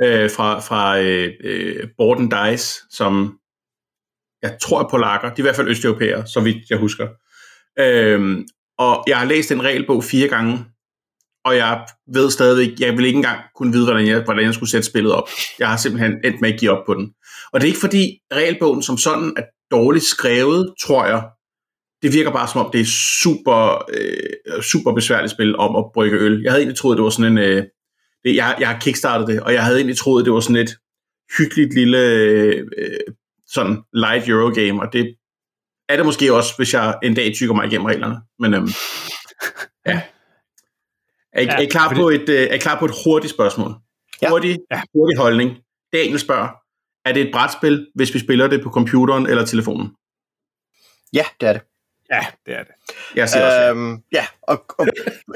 Øh, 0.03 0.29
fra 0.29 0.59
fra 0.59 0.99
øh, 0.99 1.33
øh, 1.43 1.87
Borden 1.97 2.29
Dice, 2.29 2.81
som 2.89 3.39
jeg 4.41 4.57
tror 4.61 4.83
er 4.83 4.89
polakker, 4.89 5.27
de 5.27 5.33
er 5.33 5.39
i 5.39 5.41
hvert 5.41 5.55
fald 5.55 5.69
østeuropæere, 5.69 6.27
så 6.27 6.39
vidt 6.39 6.69
jeg 6.69 6.77
husker. 6.77 7.07
Øhm, 7.79 8.47
og 8.77 9.03
jeg 9.07 9.17
har 9.17 9.25
læst 9.25 9.49
den 9.49 9.63
regelbog 9.63 10.03
fire 10.03 10.27
gange, 10.27 10.65
og 11.45 11.55
jeg 11.55 11.85
ved 12.13 12.31
stadigvæk, 12.31 12.79
jeg 12.79 12.97
vil 12.97 13.05
ikke 13.05 13.17
engang 13.17 13.39
kunne 13.55 13.73
vide, 13.73 13.85
hvordan 13.85 14.07
jeg, 14.07 14.21
hvordan 14.21 14.45
jeg 14.45 14.53
skulle 14.53 14.69
sætte 14.69 14.87
spillet 14.87 15.13
op. 15.13 15.29
Jeg 15.59 15.69
har 15.69 15.77
simpelthen 15.77 16.13
endt 16.23 16.41
med 16.41 16.53
at 16.53 16.59
give 16.59 16.71
op 16.71 16.85
på 16.85 16.93
den. 16.93 17.13
Og 17.53 17.61
det 17.61 17.67
er 17.67 17.71
ikke 17.71 17.79
fordi 17.79 18.19
regelbogen 18.33 18.81
som 18.81 18.97
sådan 18.97 19.33
er 19.37 19.43
dårligt 19.71 20.05
skrevet, 20.05 20.73
tror 20.81 21.05
jeg. 21.05 21.23
Det 22.01 22.13
virker 22.13 22.31
bare 22.31 22.47
som 22.47 22.65
om, 22.65 22.71
det 22.71 22.81
er 22.81 22.91
super, 23.21 23.85
øh, 23.93 24.61
super 24.61 24.93
besværligt 24.93 25.31
spil 25.31 25.55
om 25.55 25.75
at 25.75 25.85
brygge 25.93 26.17
øl. 26.17 26.41
Jeg 26.43 26.51
havde 26.51 26.61
egentlig 26.61 26.77
troet, 26.77 26.97
det 26.97 27.03
var 27.03 27.09
sådan 27.09 27.31
en... 27.31 27.37
Øh, 27.37 27.63
det, 28.23 28.35
jeg, 28.35 28.55
jeg 28.59 28.67
har 28.67 28.79
kickstartet 28.79 29.27
det, 29.27 29.39
og 29.41 29.53
jeg 29.53 29.63
havde 29.63 29.77
egentlig 29.77 29.97
troet, 29.97 30.25
det 30.25 30.33
var 30.33 30.39
sådan 30.39 30.55
et 30.55 30.75
hyggeligt 31.37 31.73
lille 31.73 31.97
øh, 31.97 32.67
sådan 33.53 33.83
light 33.93 34.29
Eurogame, 34.29 34.81
og 34.81 34.93
det 34.93 35.15
er 35.89 35.95
det 35.95 36.05
måske 36.05 36.33
også, 36.33 36.53
hvis 36.57 36.73
jeg 36.73 36.97
en 37.03 37.13
dag 37.13 37.33
tykker 37.35 37.55
mig 37.55 37.67
igennem 37.67 37.85
reglerne. 37.85 38.21
Men 38.39 38.53
øhm, 38.53 38.67
ja. 39.87 40.01
Er 41.33 41.41
I, 41.41 41.45
ja, 41.45 41.51
er, 41.51 41.59
I 41.59 41.65
klar 41.65 41.93
på 41.93 42.09
et, 42.09 42.29
øh, 42.29 42.41
er 42.49 42.53
I 42.53 42.57
klar 42.57 42.79
på 42.79 42.85
et 42.85 42.91
hurtigt 43.05 43.33
spørgsmål? 43.33 43.75
Ja. 44.21 44.29
Hurtig, 44.29 44.57
ja. 44.71 44.81
hurtig 44.95 45.17
holdning. 45.17 45.57
Daniel 45.93 46.19
spørger, 46.19 46.49
er 47.05 47.13
det 47.13 47.21
et 47.21 47.31
brætspil, 47.33 47.87
hvis 47.95 48.13
vi 48.13 48.19
spiller 48.19 48.47
det 48.47 48.63
på 48.63 48.69
computeren 48.69 49.27
eller 49.27 49.45
telefonen? 49.45 49.95
Ja, 51.13 51.25
det 51.41 51.49
er 51.49 51.53
det. 51.53 51.61
Ja, 52.11 52.25
det 52.45 52.53
er 52.53 52.63
det. 52.63 52.95
Jeg 53.15 53.29
siger 53.29 53.45
også 53.45 53.69
øhm, 53.69 54.03
ja. 54.11 54.25
og, 54.41 54.65
og 54.77 54.87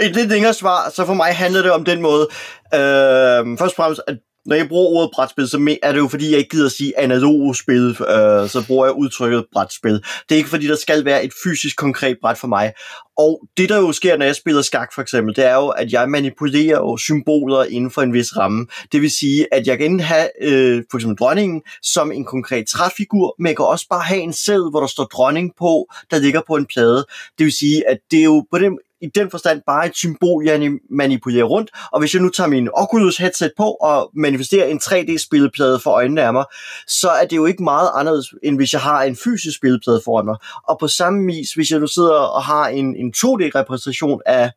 et 0.01 0.15
lidt 0.15 0.29
længere 0.29 0.53
svar, 0.53 0.89
så 0.89 1.05
for 1.05 1.13
mig 1.13 1.35
handler 1.35 1.61
det 1.61 1.71
om 1.71 1.85
den 1.85 2.01
måde, 2.01 2.27
øhm, 2.73 3.57
først 3.57 3.73
og 3.73 3.75
fremmest, 3.75 4.01
at 4.07 4.17
når 4.45 4.55
jeg 4.55 4.67
bruger 4.67 4.97
ordet 4.97 5.11
brætspil, 5.13 5.47
så 5.47 5.77
er 5.83 5.91
det 5.91 5.99
jo 5.99 6.07
fordi, 6.07 6.31
jeg 6.31 6.37
ikke 6.37 6.49
gider 6.49 6.65
at 6.65 6.71
sige 6.71 6.99
analog 6.99 7.55
spil, 7.55 7.89
øh, 7.89 8.49
så 8.49 8.63
bruger 8.67 8.85
jeg 8.85 8.93
udtrykket 8.93 9.45
brætspil. 9.53 9.93
Det 9.93 10.35
er 10.35 10.35
ikke 10.35 10.49
fordi, 10.49 10.67
der 10.67 10.75
skal 10.75 11.05
være 11.05 11.23
et 11.23 11.31
fysisk 11.43 11.77
konkret 11.77 12.17
bræt 12.21 12.37
for 12.37 12.47
mig. 12.47 12.73
Og 13.17 13.41
det, 13.57 13.69
der 13.69 13.77
jo 13.77 13.91
sker, 13.91 14.17
når 14.17 14.25
jeg 14.25 14.35
spiller 14.35 14.61
skak 14.61 14.93
for 14.93 15.01
eksempel, 15.01 15.35
det 15.35 15.45
er 15.45 15.55
jo, 15.55 15.67
at 15.67 15.91
jeg 15.91 16.09
manipulerer 16.09 16.77
jo 16.77 16.97
symboler 16.97 17.63
inden 17.63 17.91
for 17.91 18.01
en 18.01 18.13
vis 18.13 18.37
ramme. 18.37 18.67
Det 18.91 19.01
vil 19.01 19.11
sige, 19.11 19.47
at 19.51 19.67
jeg 19.67 19.77
kan 19.77 19.99
have 19.99 20.29
øh, 20.41 20.83
for 20.91 20.97
eksempel 20.97 21.17
dronningen 21.17 21.61
som 21.81 22.11
en 22.11 22.25
konkret 22.25 22.67
træfigur, 22.67 23.35
men 23.39 23.47
jeg 23.47 23.55
kan 23.55 23.65
også 23.65 23.85
bare 23.89 24.01
have 24.01 24.21
en 24.21 24.33
sæd, 24.33 24.71
hvor 24.71 24.79
der 24.79 24.87
står 24.87 25.03
dronning 25.03 25.51
på, 25.59 25.87
der 26.11 26.19
ligger 26.19 26.41
på 26.47 26.55
en 26.55 26.65
plade. 26.65 27.05
Det 27.37 27.43
vil 27.45 27.53
sige, 27.53 27.89
at 27.89 27.97
det 28.11 28.19
er 28.19 28.23
jo 28.23 28.45
på 28.51 28.57
den, 28.59 28.77
i 29.01 29.07
den 29.15 29.31
forstand 29.31 29.61
bare 29.67 29.85
et 29.85 29.95
symbol, 29.95 30.45
jeg 30.45 30.71
manipulerer 30.89 31.43
rundt. 31.43 31.71
Og 31.91 31.99
hvis 31.99 32.13
jeg 32.13 32.21
nu 32.21 32.29
tager 32.29 32.47
min 32.47 32.69
Oculus 32.73 33.17
headset 33.17 33.51
på 33.57 33.63
og 33.63 34.11
manifesterer 34.15 34.67
en 34.67 34.79
3D-spilleplade 34.83 35.79
for 35.79 35.91
øjnene 35.91 36.21
af 36.21 36.33
mig, 36.33 36.45
så 36.87 37.09
er 37.09 37.25
det 37.25 37.35
jo 37.35 37.45
ikke 37.45 37.63
meget 37.63 37.89
anderledes, 37.95 38.33
end 38.43 38.55
hvis 38.55 38.73
jeg 38.73 38.81
har 38.81 39.03
en 39.03 39.15
fysisk 39.23 39.57
spilleplade 39.57 40.01
foran 40.05 40.25
mig. 40.25 40.35
Og 40.67 40.77
på 40.79 40.87
samme 40.87 41.25
vis, 41.25 41.53
hvis 41.53 41.71
jeg 41.71 41.79
nu 41.79 41.87
sidder 41.87 42.13
og 42.13 42.43
har 42.43 42.67
en, 42.67 42.95
en 42.95 43.13
2D-repræsentation 43.17 44.21
af 44.25 44.51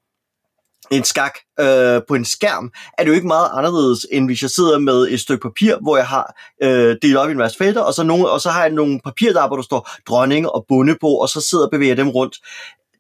en 0.91 1.05
skak 1.05 1.39
øh, 1.61 2.01
på 2.09 2.15
en 2.15 2.25
skærm, 2.25 2.73
er 2.99 3.03
det 3.03 3.09
jo 3.09 3.15
ikke 3.15 3.27
meget 3.27 3.51
anderledes, 3.53 4.07
end 4.13 4.27
hvis 4.27 4.43
jeg 4.43 4.51
sidder 4.51 4.79
med 4.79 5.09
et 5.11 5.21
stykke 5.21 5.43
papir, 5.43 5.77
hvor 5.83 5.97
jeg 5.97 6.07
har 6.07 6.35
øh, 6.63 6.97
delt 7.03 7.17
op 7.17 7.29
i 7.29 7.33
en 7.33 7.39
masse 7.39 7.59
felter, 7.59 7.81
og 7.81 7.95
så, 7.95 8.03
nogle, 8.03 8.31
og 8.31 8.41
så 8.41 8.51
har 8.51 8.63
jeg 8.63 8.71
nogle 8.71 9.01
papirlapper, 9.05 9.57
der 9.57 9.63
står 9.63 9.91
dronning 10.09 10.51
og 10.51 10.65
bunde 10.69 10.97
på, 11.01 11.09
og 11.09 11.29
så 11.29 11.41
sidder 11.41 11.65
og 11.65 11.71
bevæger 11.71 11.95
dem 11.95 12.09
rundt. 12.09 12.37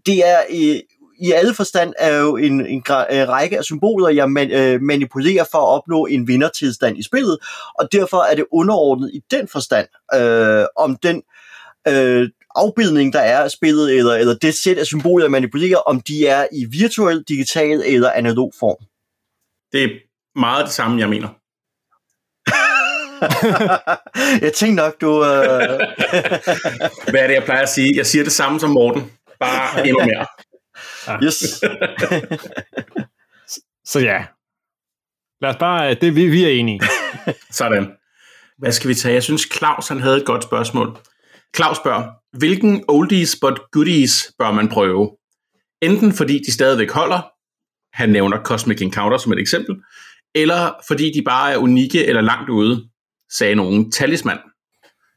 Det 0.06 0.28
er 0.28 0.38
øh, 0.50 0.80
i 1.20 1.32
alle 1.32 1.54
forstand 1.54 1.92
er 1.98 2.16
jo 2.16 2.36
en, 2.36 2.66
en, 2.66 2.82
øh, 2.88 3.28
række 3.28 3.58
af 3.58 3.64
symboler, 3.64 4.08
jeg 4.08 4.30
man, 4.30 4.50
øh, 4.50 4.82
manipulerer 4.82 5.44
for 5.50 5.58
at 5.58 5.76
opnå 5.76 6.06
en 6.06 6.28
vindertilstand 6.28 6.98
i 6.98 7.02
spillet, 7.02 7.38
og 7.78 7.92
derfor 7.92 8.30
er 8.30 8.34
det 8.34 8.44
underordnet 8.52 9.10
i 9.14 9.20
den 9.30 9.48
forstand, 9.48 9.86
øh, 10.14 10.66
om 10.76 10.96
den 10.96 11.22
øh, 11.88 12.28
afbildning, 12.54 13.12
der 13.12 13.20
er 13.20 13.38
af 13.38 13.50
spillet, 13.50 13.96
eller, 13.96 14.14
eller 14.14 14.34
det 14.34 14.54
sæt 14.54 14.78
af 14.78 14.86
symboler, 14.86 15.24
jeg 15.24 15.30
manipulerer, 15.30 15.78
om 15.78 16.00
de 16.00 16.26
er 16.26 16.46
i 16.52 16.64
virtuel, 16.64 17.24
digital 17.28 17.82
eller 17.86 18.10
analog 18.10 18.52
form. 18.60 18.84
Det 19.72 19.84
er 19.84 19.88
meget 20.38 20.64
det 20.64 20.72
samme, 20.74 21.00
jeg 21.00 21.08
mener. 21.08 21.28
jeg 24.44 24.52
tænkte 24.52 24.82
nok, 24.82 25.00
du... 25.00 25.24
Øh... 25.24 25.80
Hvad 27.10 27.20
er 27.20 27.26
det, 27.26 27.34
jeg 27.34 27.44
plejer 27.44 27.62
at 27.62 27.68
sige? 27.68 27.96
Jeg 27.96 28.06
siger 28.06 28.24
det 28.24 28.32
samme 28.32 28.60
som 28.60 28.70
Morten, 28.70 29.12
bare 29.40 29.66
endnu 29.88 30.04
mere. 30.04 30.26
Ah. 31.08 31.24
Yes. 31.24 31.34
så 33.90 34.00
ja. 34.00 34.24
Lad 35.40 35.50
os 35.50 35.56
bare, 35.60 35.94
det 35.94 36.14
vi, 36.14 36.26
vi 36.26 36.44
er 36.44 36.48
enige. 36.48 36.80
Sådan. 37.50 37.86
Hvad 38.58 38.72
skal 38.72 38.88
vi 38.88 38.94
tage? 38.94 39.14
Jeg 39.14 39.22
synes, 39.22 39.48
Claus 39.56 39.88
han 39.88 40.00
havde 40.00 40.16
et 40.16 40.26
godt 40.26 40.42
spørgsmål. 40.42 40.98
Claus 41.56 41.76
spørger, 41.76 42.10
hvilken 42.38 42.84
oldies 42.88 43.36
but 43.40 43.60
goodies 43.72 44.32
bør 44.38 44.50
man 44.50 44.68
prøve? 44.68 45.10
Enten 45.82 46.12
fordi 46.12 46.40
de 46.46 46.52
stadigvæk 46.52 46.90
holder, 46.90 47.20
han 47.96 48.08
nævner 48.08 48.42
Cosmic 48.42 48.82
Encounter 48.82 49.18
som 49.18 49.32
et 49.32 49.38
eksempel, 49.38 49.76
eller 50.34 50.72
fordi 50.88 51.12
de 51.12 51.22
bare 51.22 51.52
er 51.52 51.56
unikke 51.56 52.06
eller 52.06 52.20
langt 52.20 52.50
ude, 52.50 52.88
sagde 53.32 53.54
nogen 53.54 53.92
talisman. 53.92 54.38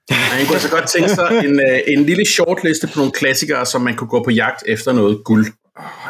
Han 0.09 0.45
kunne 0.45 0.59
så 0.59 0.71
godt 0.71 0.89
tænke 0.89 1.09
sig 1.09 1.41
en, 1.45 1.59
øh, 1.59 1.79
en 1.87 2.05
lille 2.05 2.25
shortliste 2.25 2.87
på 2.87 2.93
nogle 2.95 3.11
klassikere, 3.11 3.65
som 3.65 3.81
man 3.81 3.95
kunne 3.95 4.09
gå 4.09 4.23
på 4.23 4.31
jagt 4.31 4.63
efter 4.67 4.93
noget 4.93 5.21
guld. 5.25 5.45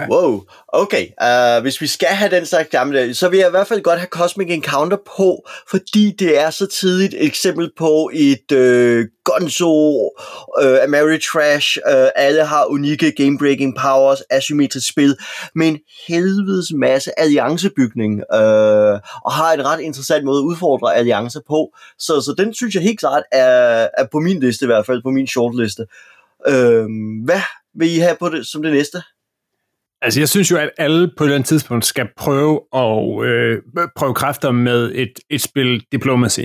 Wow, 0.10 0.46
okay. 0.68 1.08
Uh, 1.22 1.62
hvis 1.62 1.82
vi 1.82 1.88
skal 1.88 2.08
have 2.08 2.32
den 2.32 2.46
slags 2.46 2.70
gamle, 2.70 3.14
så 3.14 3.30
vil 3.30 3.40
jeg 3.40 3.48
i 3.48 3.52
hvert 3.52 3.68
fald 3.68 3.82
godt 3.82 4.00
have 4.00 4.08
Cosmic 4.08 4.48
Encounter 4.50 4.98
på, 5.18 5.48
fordi 5.70 6.16
det 6.20 6.40
er 6.40 6.50
så 6.50 6.68
tidligt 6.68 7.14
et 7.14 7.26
eksempel 7.26 7.72
på 7.78 8.12
et 8.14 8.52
uh, 8.52 9.06
Gonzo, 9.24 10.10
øh, 10.62 10.72
uh, 10.72 10.84
Ameritrash, 10.84 11.78
uh, 11.88 12.08
alle 12.16 12.46
har 12.46 12.66
unikke 12.66 13.14
game-breaking 13.20 13.82
powers, 13.82 14.22
asymmetrisk 14.30 14.90
spil, 14.90 15.16
med 15.56 15.68
en 15.68 15.80
helvedes 16.08 16.74
masse 16.74 17.20
alliancebygning, 17.20 18.14
uh, 18.14 19.00
og 19.26 19.32
har 19.32 19.54
en 19.54 19.66
ret 19.66 19.82
interessant 19.82 20.26
måde 20.26 20.40
at 20.40 20.44
udfordre 20.44 20.96
alliancer 20.96 21.42
på. 21.48 21.74
Så, 22.00 22.22
så 22.22 22.36
den 22.38 22.54
synes 22.54 22.76
jeg 22.76 22.84
helt 22.84 23.00
klart 23.00 23.24
er, 23.32 23.88
er 23.98 24.06
på 24.12 24.20
min 24.20 24.40
liste 24.40 24.66
i 24.66 24.68
hvert 24.68 24.86
fald, 24.86 25.04
på 25.04 25.10
min 25.10 25.28
shortliste. 25.28 25.86
Uh, 26.50 26.86
hvad 27.26 27.42
vil 27.76 27.96
I 27.96 28.00
have 28.00 28.16
på 28.20 28.30
det 28.30 28.48
som 28.48 28.62
det 28.62 28.74
næste? 28.74 29.02
Altså, 30.02 30.20
jeg 30.20 30.30
synes 30.30 30.52
jo, 30.52 30.58
at 30.58 30.70
alle 30.78 31.12
på 31.18 31.24
et 31.24 31.28
eller 31.28 31.36
andet 31.36 31.48
tidspunkt 31.48 31.86
skal 31.86 32.08
prøve 32.18 32.62
at 32.76 33.26
øh, 33.26 33.62
prøve 33.96 34.14
kræfter 34.14 34.52
med 34.52 34.92
et, 34.96 35.14
et 35.30 35.42
spil 35.42 35.86
Diplomacy. 35.92 36.42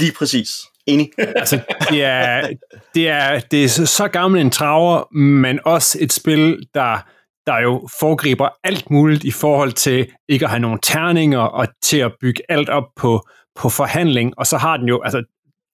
Lige 0.00 0.12
præcis. 0.18 0.48
Enig. 0.86 1.10
altså, 1.40 1.60
det 1.90 2.04
er, 2.04 2.48
det 2.94 3.08
er, 3.08 3.40
det 3.40 3.64
er 3.64 3.68
så, 3.68 4.08
gammel 4.08 4.40
en 4.40 4.50
traver, 4.50 5.14
men 5.16 5.60
også 5.64 5.98
et 6.00 6.12
spil, 6.12 6.66
der, 6.74 6.98
der 7.46 7.60
jo 7.60 7.88
foregriber 8.00 8.48
alt 8.64 8.90
muligt 8.90 9.24
i 9.24 9.30
forhold 9.30 9.72
til 9.72 10.08
ikke 10.28 10.44
at 10.44 10.50
have 10.50 10.60
nogle 10.60 10.78
terninger 10.82 11.38
og 11.38 11.68
til 11.82 11.98
at 11.98 12.12
bygge 12.20 12.42
alt 12.48 12.68
op 12.68 12.84
på, 12.96 13.26
på 13.56 13.68
forhandling. 13.68 14.32
Og 14.38 14.46
så 14.46 14.56
har 14.56 14.76
den 14.76 14.88
jo, 14.88 15.02
altså, 15.02 15.22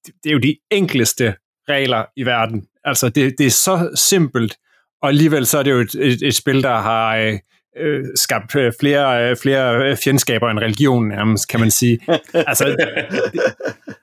det 0.07 0.31
er 0.31 0.33
jo 0.33 0.39
de 0.39 0.57
enkleste 0.71 1.35
regler 1.69 2.05
i 2.17 2.23
verden. 2.23 2.67
Altså, 2.85 3.09
det, 3.09 3.35
det 3.39 3.47
er 3.47 3.51
så 3.51 3.91
simpelt, 3.95 4.57
og 5.03 5.09
alligevel 5.09 5.47
så 5.47 5.59
er 5.59 5.63
det 5.63 5.71
jo 5.71 5.81
et, 5.81 5.95
et, 5.95 6.23
et 6.23 6.35
spil, 6.35 6.63
der 6.63 6.77
har 6.77 7.17
øh, 7.17 7.39
øh 7.77 8.05
skabt 8.15 8.57
øh, 8.57 8.73
flere, 8.81 9.31
øh, 9.31 9.37
flere 9.37 9.97
fjendskaber 9.97 10.51
end 10.51 10.59
religion 10.59 11.09
nærmest, 11.09 11.49
kan 11.49 11.61
man 11.61 11.71
sige. 11.71 11.99
altså, 12.51 12.77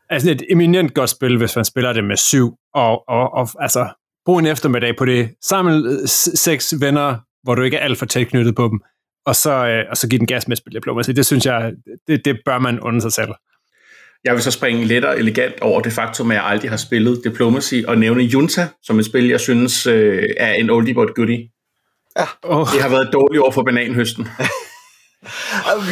altså 0.10 0.32
et 0.32 0.44
eminent 0.50 0.94
godt 0.94 1.10
spil, 1.10 1.38
hvis 1.38 1.56
man 1.56 1.66
spiller 1.66 1.94
det 1.94 2.04
med 2.04 2.18
syv, 2.18 2.54
og, 2.74 3.10
og, 3.10 3.34
og 3.34 3.50
altså, 3.60 3.88
brug 4.26 4.40
en 4.40 4.46
eftermiddag 4.46 4.98
på 4.98 5.06
det. 5.06 5.30
Samle 5.42 6.08
seks 6.36 6.74
venner, 6.80 7.16
hvor 7.44 7.56
du 7.56 7.62
ikke 7.62 7.78
er 7.78 7.84
alt 7.84 8.00
for 8.00 8.06
tæt 8.06 8.28
knyttet 8.28 8.56
på 8.56 8.68
dem, 8.68 8.80
og 9.26 9.36
så, 9.36 9.68
øh, 9.68 9.86
og 9.90 9.98
så 9.98 10.10
give 10.10 10.20
den 10.20 10.28
gas 10.28 10.48
med 10.48 10.52
at 10.52 10.58
spille 10.58 10.80
diplomacy. 10.80 11.10
Det 11.10 11.26
synes 11.26 11.46
jeg, 11.46 11.74
det, 12.08 12.26
det 12.26 12.40
bør 12.46 12.60
man 12.60 12.80
under 12.80 13.00
sig 13.00 13.14
selv. 13.14 13.30
Jeg 14.28 14.36
vil 14.36 14.44
så 14.44 14.52
springe 14.52 14.86
lidt 14.86 15.06
og 15.06 15.20
elegant 15.20 15.62
over 15.62 15.82
det 15.82 15.94
faktum, 15.94 16.32
at 16.32 16.36
jeg 16.36 16.46
aldrig 16.46 16.70
har 16.70 16.78
spillet 16.78 17.22
Diplomacy, 17.24 17.76
og 17.88 17.98
nævne 17.98 18.24
Junta 18.24 18.68
som 18.84 19.00
et 19.00 19.06
spil, 19.06 19.28
jeg 19.28 19.40
synes 19.40 19.88
øh, 19.88 20.24
er 20.38 20.54
en 20.54 20.70
oldie 20.70 20.94
but 20.94 21.16
goodie. 21.16 21.50
Ja. 22.20 22.26
Oh. 22.44 22.68
Det 22.74 22.82
har 22.82 22.90
været 22.90 23.10
dårligt 23.14 23.42
over 23.42 23.52
for 23.52 23.64
bananhøsten. 23.64 24.28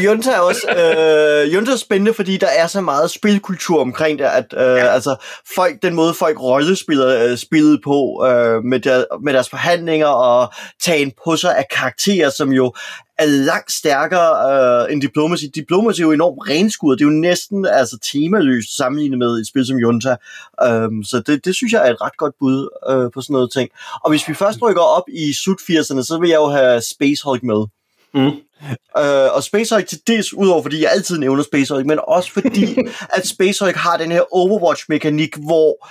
Junta 0.04 0.32
er 0.32 0.40
også 0.40 0.68
øh, 0.70 1.54
Junta 1.54 1.72
er 1.72 1.76
spændende, 1.76 2.14
fordi 2.14 2.38
der 2.38 2.48
er 2.48 2.68
så 2.68 2.82
meget 2.82 3.12
spilkultur 3.12 3.82
omkring 3.82 4.20
det, 4.20 4.26
at 4.26 4.46
øh, 4.54 4.60
ja. 4.60 4.88
altså, 4.88 5.16
folk, 5.56 5.82
den 5.82 5.94
måde 5.94 6.14
folk 6.14 6.42
rollespiller 6.42 7.30
øh, 7.30 7.38
spillet 7.38 7.80
på 7.84 8.26
øh, 8.28 8.64
med, 8.64 8.80
der, 8.80 9.06
med 9.24 9.34
deres 9.34 9.50
forhandlinger 9.50 10.08
og 10.08 10.54
tagen 10.82 11.12
på 11.26 11.36
sig 11.36 11.58
af 11.58 11.66
karakterer, 11.76 12.30
som 12.30 12.52
jo 12.52 12.74
er 13.18 13.26
langt 13.26 13.72
stærkere 13.72 14.84
øh, 14.86 14.94
end 14.94 15.02
Diplomacy. 15.02 15.46
Diplomacy 15.56 16.00
er 16.00 16.06
jo 16.06 16.12
enormt 16.12 16.50
renskuret. 16.50 17.00
Det 17.00 17.06
er 17.06 17.10
jo 17.10 17.16
næsten 17.16 17.66
altså, 17.66 17.98
temaløst 18.12 18.78
sammenlignet 18.78 19.20
med 19.20 19.40
et 19.40 19.48
spil 19.48 19.66
som 19.66 19.78
Junta. 19.78 20.16
Um, 20.68 21.04
så 21.04 21.24
det, 21.28 21.46
det 21.46 21.56
synes 21.56 21.74
jeg 21.74 21.88
er 21.88 21.92
et 21.92 22.02
ret 22.02 22.18
godt 22.18 22.34
bud 22.40 22.70
øh, 22.90 23.12
på 23.14 23.22
sådan 23.22 23.34
noget 23.34 23.52
ting. 23.52 23.70
Og 24.04 24.10
hvis 24.10 24.28
vi 24.28 24.34
først 24.34 24.62
rykker 24.62 24.82
op 24.82 25.04
i 25.14 25.34
slut 25.34 25.60
80'erne, 25.62 26.04
så 26.04 26.18
vil 26.22 26.30
jeg 26.30 26.38
jo 26.38 26.48
have 26.48 26.82
Space 26.82 27.24
Hulk 27.24 27.44
med. 27.44 27.66
Mm. 28.14 28.32
Uh, 29.00 29.36
og 29.36 29.44
Space 29.44 29.76
Hulk 29.76 29.88
til 29.88 30.00
dels, 30.08 30.34
udover 30.34 30.62
fordi 30.62 30.84
jeg 30.84 30.92
altid 30.92 31.18
nævner 31.18 31.44
Space 31.44 31.74
Hulk, 31.74 31.86
men 31.86 32.00
også 32.08 32.32
fordi, 32.32 32.78
at 33.18 33.28
Space 33.28 33.64
Hulk 33.64 33.76
har 33.76 33.98
den 33.98 34.12
her 34.12 34.34
Overwatch-mekanik, 34.36 35.36
hvor 35.36 35.88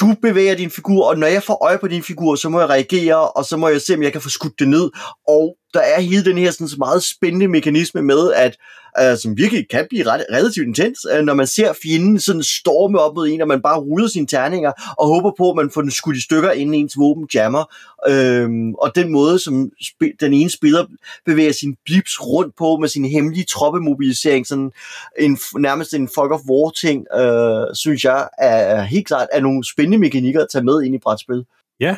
du 0.00 0.14
bevæger 0.22 0.54
din 0.54 0.70
figur, 0.70 1.08
og 1.08 1.18
når 1.18 1.26
jeg 1.26 1.42
får 1.42 1.64
øje 1.64 1.78
på 1.78 1.88
din 1.88 2.02
figur, 2.02 2.34
så 2.34 2.48
må 2.48 2.60
jeg 2.60 2.68
reagere, 2.68 3.28
og 3.28 3.44
så 3.44 3.56
må 3.56 3.68
jeg 3.68 3.80
se, 3.80 3.94
om 3.94 4.02
jeg 4.02 4.12
kan 4.12 4.20
få 4.20 4.28
skudt 4.28 4.58
det 4.58 4.68
ned. 4.68 4.90
Og 5.28 5.56
der 5.74 5.80
er 5.80 6.00
hele 6.00 6.24
den 6.24 6.38
her 6.38 6.50
sådan, 6.50 6.68
så 6.68 6.76
meget 6.78 7.02
spændende 7.04 7.48
mekanisme 7.48 8.02
med, 8.02 8.32
at 8.32 8.56
uh, 9.02 9.18
som 9.18 9.36
virkelig 9.36 9.68
kan 9.68 9.86
blive 9.88 10.06
ret, 10.06 10.24
relativt 10.32 10.66
intens, 10.66 11.06
uh, 11.14 11.24
når 11.24 11.34
man 11.34 11.46
ser 11.46 11.72
fjenden 11.82 12.20
sådan 12.20 12.42
storme 12.42 12.98
op 12.98 13.14
mod 13.14 13.28
en, 13.28 13.40
og 13.40 13.48
man 13.48 13.62
bare 13.62 13.80
ruller 13.80 14.08
sine 14.08 14.26
terninger, 14.26 14.72
og 14.98 15.06
håber 15.06 15.32
på, 15.38 15.50
at 15.50 15.56
man 15.56 15.70
får 15.74 15.80
den 15.80 15.90
skudt 15.90 16.16
i 16.16 16.22
stykker, 16.22 16.50
inden 16.50 16.74
ens 16.74 16.98
våben 16.98 17.28
jammer. 17.34 17.64
Uh, 18.08 18.74
og 18.78 18.92
den 18.94 19.12
måde, 19.12 19.38
som 19.38 19.70
sp- 19.82 20.16
den 20.20 20.32
ene 20.32 20.50
spiller 20.50 20.86
bevæger 21.26 21.52
sin 21.52 21.76
blips 21.84 22.20
rundt 22.20 22.56
på, 22.56 22.76
med 22.76 22.88
sin 22.88 23.04
hemmelige 23.04 23.44
troppemobilisering, 23.44 24.46
sådan 24.46 24.72
en, 25.18 25.38
nærmest 25.58 25.94
en 25.94 26.08
fuck 26.08 26.30
of 26.30 26.40
war 26.50 26.70
ting, 26.70 27.06
uh, 27.16 27.74
synes 27.74 28.04
jeg 28.04 28.28
er 28.38 28.82
helt 28.82 29.06
klart 29.06 29.28
er 29.32 29.40
nogle 29.40 29.64
spændende 29.64 29.98
mekanikker 29.98 30.42
at 30.42 30.48
tage 30.52 30.64
med 30.64 30.82
ind 30.82 30.94
i 30.94 30.98
brætspil. 30.98 31.44
Ja, 31.80 31.96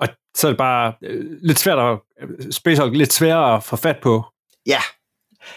og 0.00 0.08
så 0.34 0.46
er 0.46 0.50
det 0.50 0.58
bare 0.58 0.92
øh, 1.02 1.24
lidt 1.42 1.58
svært 1.58 1.78
at, 1.78 1.98
Space 2.54 2.82
Hulk 2.82 2.96
lidt 2.96 3.12
sværere 3.12 3.56
at 3.56 3.62
få 3.62 3.76
fat 3.76 3.96
på. 4.02 4.24
Ja. 4.66 4.80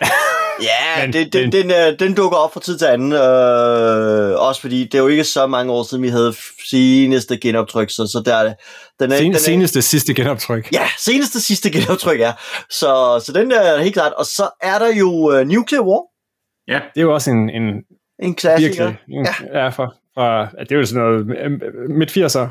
Ja, 0.61 1.01
men, 1.01 1.13
det, 1.13 1.33
det, 1.33 1.53
den, 1.53 1.69
den, 1.69 1.99
den 1.99 2.13
dukker 2.13 2.37
op 2.37 2.53
fra 2.53 2.59
tid 2.59 2.77
til 2.77 2.85
anden, 2.85 3.11
øh, 3.11 4.47
også 4.47 4.61
fordi 4.61 4.83
det 4.83 4.93
er 4.95 4.99
jo 4.99 5.07
ikke 5.07 5.23
så 5.23 5.47
mange 5.47 5.71
år 5.71 5.83
siden, 5.83 6.03
vi 6.03 6.09
havde 6.09 6.33
seneste 6.69 7.37
genoptryk, 7.37 7.89
så, 7.89 7.95
så 7.95 8.21
der, 8.25 8.53
den 8.99 9.11
er, 9.11 9.17
Sen, 9.17 9.25
den 9.25 9.33
er, 9.33 9.37
seneste 9.37 9.81
sidste 9.81 10.13
genoptryk. 10.13 10.71
Ja, 10.71 10.87
seneste 10.99 11.41
sidste 11.41 11.69
genoptryk, 11.71 12.19
ja. 12.19 12.33
Så, 12.69 13.21
så 13.25 13.31
den 13.35 13.51
er 13.51 13.81
helt 13.81 13.93
klart. 13.93 14.13
Og 14.13 14.25
så 14.25 14.49
er 14.61 14.79
der 14.79 14.93
jo 14.93 15.09
uh, 15.09 15.47
Nuclear 15.47 15.83
War. 15.83 16.01
Ja, 16.67 16.79
det 16.93 17.01
er 17.01 17.01
jo 17.01 17.13
også 17.13 17.31
en, 17.31 17.49
en, 17.49 17.63
en 18.23 18.35
klassiker. 18.35 18.85
Virkelig, 18.85 19.17
en, 19.17 19.27
ja. 19.53 19.63
ja, 19.63 19.69
for, 19.69 19.95
fra, 20.15 20.49
det 20.59 20.71
er 20.71 20.75
jo 20.75 20.85
sådan 20.85 21.03
noget 21.03 21.27
midt 21.89 22.17
80'er. 22.17 22.47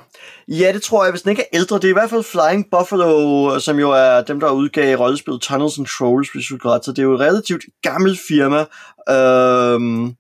Ja, 0.49 0.73
det 0.73 0.83
tror 0.83 1.05
jeg, 1.05 1.13
hvis 1.13 1.23
den 1.23 1.31
ikke 1.31 1.43
er 1.43 1.59
ældre. 1.59 1.77
Det 1.77 1.85
er 1.85 1.89
i 1.89 2.01
hvert 2.01 2.11
fald 2.11 2.23
Flying 2.23 2.71
Buffalo, 2.71 3.59
som 3.59 3.79
jo 3.79 3.91
er 3.91 4.23
dem, 4.23 4.41
der 4.41 4.51
udgav 4.51 4.97
rollespillet 4.97 5.43
Tunnels 5.43 5.79
and 5.79 5.87
Trolls, 5.87 6.33
hvis 6.33 6.45
du 6.51 6.69
ret. 6.69 6.85
Så 6.85 6.91
det 6.91 6.99
er 6.99 7.03
jo 7.03 7.15
et 7.15 7.21
relativt 7.21 7.65
gammelt 7.83 8.19
firma. 8.29 8.61
Øhm, 9.15 10.17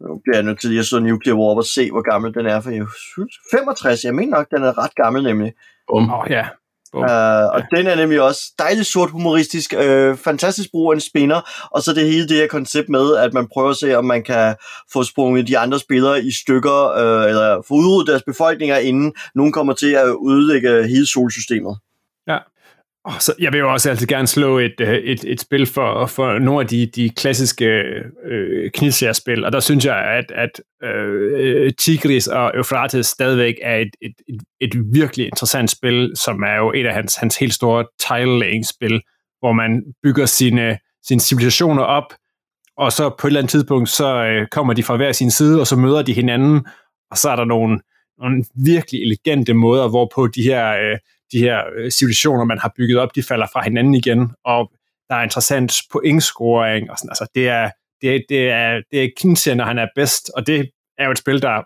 nu 0.00 0.20
bliver 0.22 0.36
jeg 0.36 0.42
nødt 0.42 0.60
til 0.60 0.70
lige 0.70 0.80
at 0.80 0.86
slå 0.86 0.98
Nuclear 0.98 1.36
War 1.36 1.56
og 1.56 1.64
se, 1.64 1.90
hvor 1.90 2.10
gammel 2.10 2.34
den 2.34 2.46
er, 2.46 2.60
for 2.60 2.70
jeg 2.70 2.86
synes, 3.14 3.34
65, 3.50 4.04
jeg 4.04 4.14
mener 4.14 4.36
nok, 4.36 4.46
den 4.50 4.62
er 4.62 4.78
ret 4.78 4.94
gammel 4.94 5.22
nemlig. 5.22 5.52
Åh 5.88 6.18
oh, 6.18 6.30
ja, 6.30 6.46
Uh, 6.94 7.02
og 7.02 7.60
ja. 7.60 7.76
den 7.76 7.86
er 7.86 7.94
nemlig 7.94 8.22
også 8.22 8.42
dejligt 8.58 8.86
sort 8.86 9.10
humoristisk, 9.10 9.74
uh, 9.76 10.16
fantastisk 10.16 10.70
brug 10.70 10.92
af 10.92 10.94
en 10.94 11.00
spinner, 11.00 11.40
og 11.70 11.82
så 11.82 11.92
det 11.92 12.04
hele 12.12 12.28
det 12.28 12.36
her 12.36 12.46
koncept 12.46 12.88
med, 12.88 13.16
at 13.16 13.32
man 13.32 13.48
prøver 13.52 13.70
at 13.70 13.76
se, 13.76 13.94
om 13.94 14.04
man 14.04 14.22
kan 14.22 14.54
få 14.92 15.04
sprunget 15.04 15.48
de 15.48 15.58
andre 15.58 15.78
spillere 15.78 16.24
i 16.24 16.30
stykker, 16.32 16.90
uh, 16.90 17.28
eller 17.28 17.62
få 17.68 17.74
udryddet 17.74 18.08
deres 18.08 18.22
befolkninger, 18.22 18.76
inden 18.76 19.12
nogen 19.34 19.52
kommer 19.52 19.72
til 19.72 19.92
at 19.92 20.08
udlægge 20.08 20.88
hele 20.88 21.06
solsystemet. 21.06 21.78
Ja, 22.28 22.38
og 23.04 23.22
så 23.22 23.34
jeg 23.38 23.52
vil 23.52 23.58
jo 23.58 23.72
også 23.72 23.90
altid 23.90 24.06
gerne 24.06 24.26
slå 24.26 24.58
et, 24.58 24.74
øh, 24.80 24.94
et, 24.94 25.24
et 25.24 25.40
spil 25.40 25.66
for, 25.66 26.06
for 26.06 26.38
nogle 26.38 26.60
af 26.60 26.66
de, 26.66 26.86
de 26.86 27.10
klassiske 27.10 27.64
øh, 28.24 28.70
knidserspil, 28.70 29.44
og 29.44 29.52
der 29.52 29.60
synes 29.60 29.84
jeg, 29.84 29.96
at, 29.96 30.24
at 30.30 30.60
øh, 30.88 31.72
Tigris 31.78 32.26
og 32.26 32.52
Euphrates 32.56 33.06
stadigvæk 33.06 33.54
er 33.62 33.76
et, 33.76 33.90
et, 34.02 34.14
et, 34.28 34.40
et 34.60 34.72
virkelig 34.92 35.26
interessant 35.26 35.70
spil, 35.70 36.12
som 36.16 36.42
er 36.42 36.56
jo 36.56 36.72
et 36.72 36.86
af 36.86 36.94
hans, 36.94 37.16
hans 37.16 37.36
helt 37.36 37.54
store 37.54 37.84
tile-laying-spil, 38.00 39.00
hvor 39.38 39.52
man 39.52 39.82
bygger 40.02 40.26
sine, 40.26 40.78
sine 41.02 41.20
civilisationer 41.20 41.82
op, 41.82 42.14
og 42.76 42.92
så 42.92 43.10
på 43.18 43.26
et 43.26 43.30
eller 43.30 43.40
andet 43.40 43.50
tidspunkt, 43.50 43.88
så 43.88 44.24
øh, 44.24 44.46
kommer 44.48 44.72
de 44.72 44.82
fra 44.82 44.96
hver 44.96 45.12
sin 45.12 45.30
side, 45.30 45.60
og 45.60 45.66
så 45.66 45.76
møder 45.76 46.02
de 46.02 46.12
hinanden, 46.12 46.66
og 47.10 47.18
så 47.18 47.30
er 47.30 47.36
der 47.36 47.44
nogle, 47.44 47.80
nogle 48.18 48.44
virkelig 48.64 49.02
elegante 49.02 49.54
måder, 49.54 49.88
hvorpå 49.88 50.26
de 50.26 50.42
her... 50.42 50.72
Øh, 50.72 50.98
de 51.32 51.38
her 51.38 51.62
øh, 51.76 51.90
civilisationer, 51.90 52.44
man 52.44 52.58
har 52.58 52.72
bygget 52.76 52.98
op, 52.98 53.14
de 53.14 53.22
falder 53.22 53.46
fra 53.52 53.62
hinanden 53.62 53.94
igen, 53.94 54.32
og 54.44 54.72
der 55.08 55.16
er 55.16 55.22
interessant 55.22 55.72
pointscoring, 55.92 56.90
og 56.90 56.98
sådan, 56.98 57.10
altså 57.10 57.26
det 57.34 57.48
er, 57.48 57.70
det 58.00 58.14
er, 58.14 58.20
det 58.28 58.50
er, 58.50 58.80
det 58.90 59.04
er 59.04 59.08
Kinsey, 59.16 59.52
når 59.52 59.64
han 59.64 59.78
er 59.78 59.86
bedst, 59.94 60.30
og 60.36 60.46
det 60.46 60.70
er 60.98 61.04
jo 61.04 61.10
et 61.10 61.18
spil, 61.18 61.42
der 61.42 61.62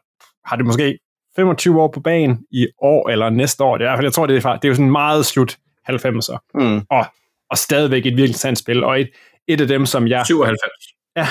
har 0.49 0.57
det 0.57 0.67
måske 0.67 0.99
25 1.37 1.83
år 1.83 1.89
på 1.89 2.01
banen 2.01 2.39
i 2.51 2.67
år 2.79 3.09
eller 3.09 3.31
næste 3.31 3.65
år. 3.65 3.79
Det 3.79 3.87
er 3.87 4.03
jeg 4.03 4.13
tror, 4.13 4.27
det 4.27 4.45
er, 4.45 4.53
det 4.53 4.65
er 4.65 4.69
jo 4.69 4.75
sådan 4.75 4.91
meget 4.91 5.27
slut 5.27 5.57
90'er. 5.91 6.39
Mm. 6.55 6.81
Og, 6.91 7.07
og 7.51 7.59
stadigvæk 7.59 8.07
et 8.07 8.17
virkelig 8.17 8.37
sandt 8.37 8.59
spil, 8.59 8.85
og 8.85 9.01
et, 9.01 9.11
et 9.49 9.61
af 9.61 9.69
dem, 9.69 9.87
som 9.87 10.09
jeg... 10.09 10.27
97. 10.27 10.71
Ja. 11.17 11.27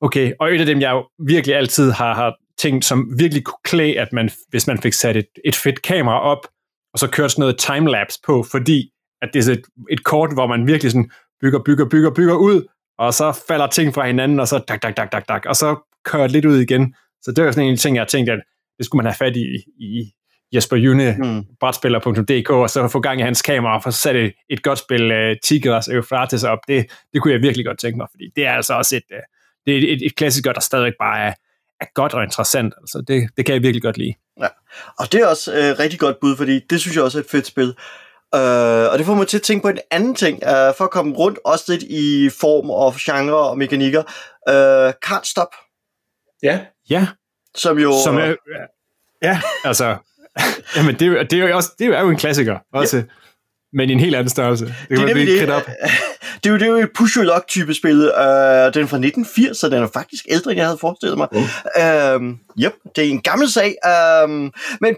Okay, 0.00 0.32
og 0.40 0.54
et 0.54 0.60
af 0.60 0.66
dem, 0.66 0.80
jeg 0.80 1.02
virkelig 1.26 1.56
altid 1.56 1.90
har, 1.90 2.14
har 2.14 2.36
tænkt, 2.58 2.84
som 2.84 3.18
virkelig 3.18 3.44
kunne 3.44 3.58
klæde, 3.64 4.00
at 4.00 4.12
man, 4.12 4.30
hvis 4.48 4.66
man 4.66 4.78
fik 4.78 4.92
sat 4.92 5.16
et, 5.16 5.28
et 5.44 5.56
fedt 5.56 5.82
kamera 5.82 6.20
op, 6.20 6.46
og 6.96 7.00
så 7.00 7.08
kører 7.10 7.28
sådan 7.28 7.40
noget 7.40 7.58
timelapse 7.58 8.18
på, 8.26 8.42
fordi 8.50 8.90
at 9.22 9.28
det 9.34 9.48
er 9.48 9.52
et, 9.52 9.62
et 9.90 10.04
kort, 10.04 10.32
hvor 10.32 10.46
man 10.46 10.66
virkelig 10.66 10.92
sådan 10.92 11.10
bygger, 11.40 11.60
bygger, 11.64 11.88
bygger, 11.88 12.10
bygger 12.10 12.34
ud, 12.34 12.68
og 12.98 13.14
så 13.14 13.44
falder 13.48 13.66
ting 13.66 13.94
fra 13.94 14.06
hinanden, 14.06 14.40
og 14.40 14.48
så 14.48 14.58
dak, 14.68 14.82
dak, 14.82 14.96
dak, 14.96 15.12
dak, 15.12 15.28
dak, 15.28 15.46
og 15.46 15.56
så 15.56 15.76
kører 16.04 16.22
det 16.22 16.32
lidt 16.32 16.44
ud 16.44 16.58
igen. 16.58 16.94
Så 17.22 17.32
det 17.32 17.44
var 17.44 17.50
sådan 17.50 17.68
en 17.68 17.76
ting, 17.76 17.96
jeg 17.96 18.08
tænkte, 18.08 18.32
at 18.32 18.40
det 18.78 18.86
skulle 18.86 19.02
man 19.02 19.12
have 19.12 19.16
fat 19.26 19.36
i, 19.36 19.44
i 19.78 20.12
Jesper 20.54 20.76
June, 20.76 21.16
mm. 21.18 21.44
brætspiller.dk, 21.60 22.50
og 22.50 22.70
så 22.70 22.88
få 22.88 23.00
gang 23.00 23.20
i 23.20 23.22
hans 23.22 23.42
kamera, 23.42 23.76
og 23.76 23.82
få 23.82 23.90
sat 23.90 24.16
et, 24.16 24.32
et 24.50 24.62
godt 24.62 24.78
spil 24.78 25.12
uh, 25.12 25.36
Tigers 25.44 25.88
Euphrates 25.88 26.44
op. 26.44 26.58
Det, 26.68 26.86
det 27.12 27.22
kunne 27.22 27.32
jeg 27.32 27.42
virkelig 27.42 27.66
godt 27.66 27.78
tænke 27.78 27.96
mig, 27.96 28.06
fordi 28.10 28.24
det 28.36 28.46
er 28.46 28.52
altså 28.52 28.74
også 28.74 28.96
et, 28.96 29.02
uh, 29.10 29.22
det 29.66 29.74
er 29.74 29.78
et, 29.78 29.92
et, 29.92 30.06
et 30.06 30.16
klassiker, 30.16 30.52
der 30.52 30.60
stadig 30.60 30.92
bare 31.00 31.20
er, 31.20 31.32
er 31.80 31.86
godt 31.94 32.14
og 32.14 32.22
interessant. 32.22 32.74
Altså, 32.80 33.04
det, 33.08 33.28
det 33.36 33.46
kan 33.46 33.54
jeg 33.54 33.62
virkelig 33.62 33.82
godt 33.82 33.98
lide. 33.98 34.14
Ja. 34.40 34.48
Og 34.98 35.12
det 35.12 35.20
er 35.20 35.26
også 35.26 35.52
øh, 35.52 35.78
rigtig 35.78 36.00
godt 36.00 36.20
bud, 36.20 36.36
fordi 36.36 36.60
det 36.70 36.80
synes 36.80 36.96
jeg 36.96 37.04
også 37.04 37.18
er 37.18 37.22
et 37.22 37.30
fedt 37.30 37.46
spil. 37.46 37.74
Uh, 38.36 38.40
og 38.92 38.98
det 38.98 39.06
får 39.06 39.14
mig 39.14 39.28
til 39.28 39.36
at 39.36 39.42
tænke 39.42 39.62
på 39.62 39.68
en 39.68 39.78
anden 39.90 40.14
ting, 40.14 40.36
uh, 40.42 40.74
for 40.76 40.84
at 40.84 40.90
komme 40.90 41.14
rundt 41.14 41.38
også 41.44 41.64
lidt 41.68 41.82
i 41.82 42.30
form 42.40 42.70
og 42.70 42.94
genre 43.00 43.48
og 43.50 43.58
mekanikker. 43.58 44.02
Uh, 44.50 44.88
Can't 45.06 45.30
Stop. 45.30 45.54
Ja. 46.42 46.60
Ja. 46.90 47.06
Som 47.54 47.78
jo... 47.78 47.92
Som 48.04 48.16
er, 48.16 48.34
ja, 49.22 49.40
altså... 49.64 49.96
jamen, 50.76 50.98
det, 50.98 51.30
det, 51.30 51.40
er 51.40 51.48
jo 51.48 51.56
også, 51.56 51.70
det 51.78 51.86
er 51.86 52.00
jo 52.00 52.10
en 52.10 52.16
klassiker 52.16 52.58
også. 52.72 52.96
Ja. 52.96 53.02
Men 53.72 53.90
i 53.90 53.92
en 53.92 54.00
helt 54.00 54.14
anden 54.14 54.28
størrelse. 54.28 54.64
Det, 54.64 54.74
det 54.90 54.98
er 55.00 55.06
nemlig 55.06 55.26
det. 55.26 55.50
Op. 55.50 55.62
det 56.44 56.46
er 56.46 56.50
jo, 56.50 56.58
det 56.58 56.62
er 56.62 56.70
jo 56.70 56.76
et 56.76 56.90
push 56.94 57.16
your 57.16 57.24
luck 57.24 57.48
type 57.48 57.74
spil. 57.74 57.96
Uh, 57.96 58.72
den 58.74 58.82
er 58.82 58.86
fra 58.86 58.96
1980, 58.96 59.58
så 59.58 59.68
den 59.68 59.82
er 59.82 59.88
faktisk 59.92 60.24
ældre, 60.28 60.50
end 60.50 60.58
jeg 60.58 60.66
havde 60.66 60.78
forestillet 60.78 61.18
mig. 61.18 61.28
Mm. 61.32 61.38
Uh, 61.38 62.62
yep, 62.64 62.72
det 62.96 63.06
er 63.06 63.10
en 63.10 63.22
gammel 63.22 63.50
sag. 63.50 63.74
Uh, 63.86 64.30
men 64.80 64.96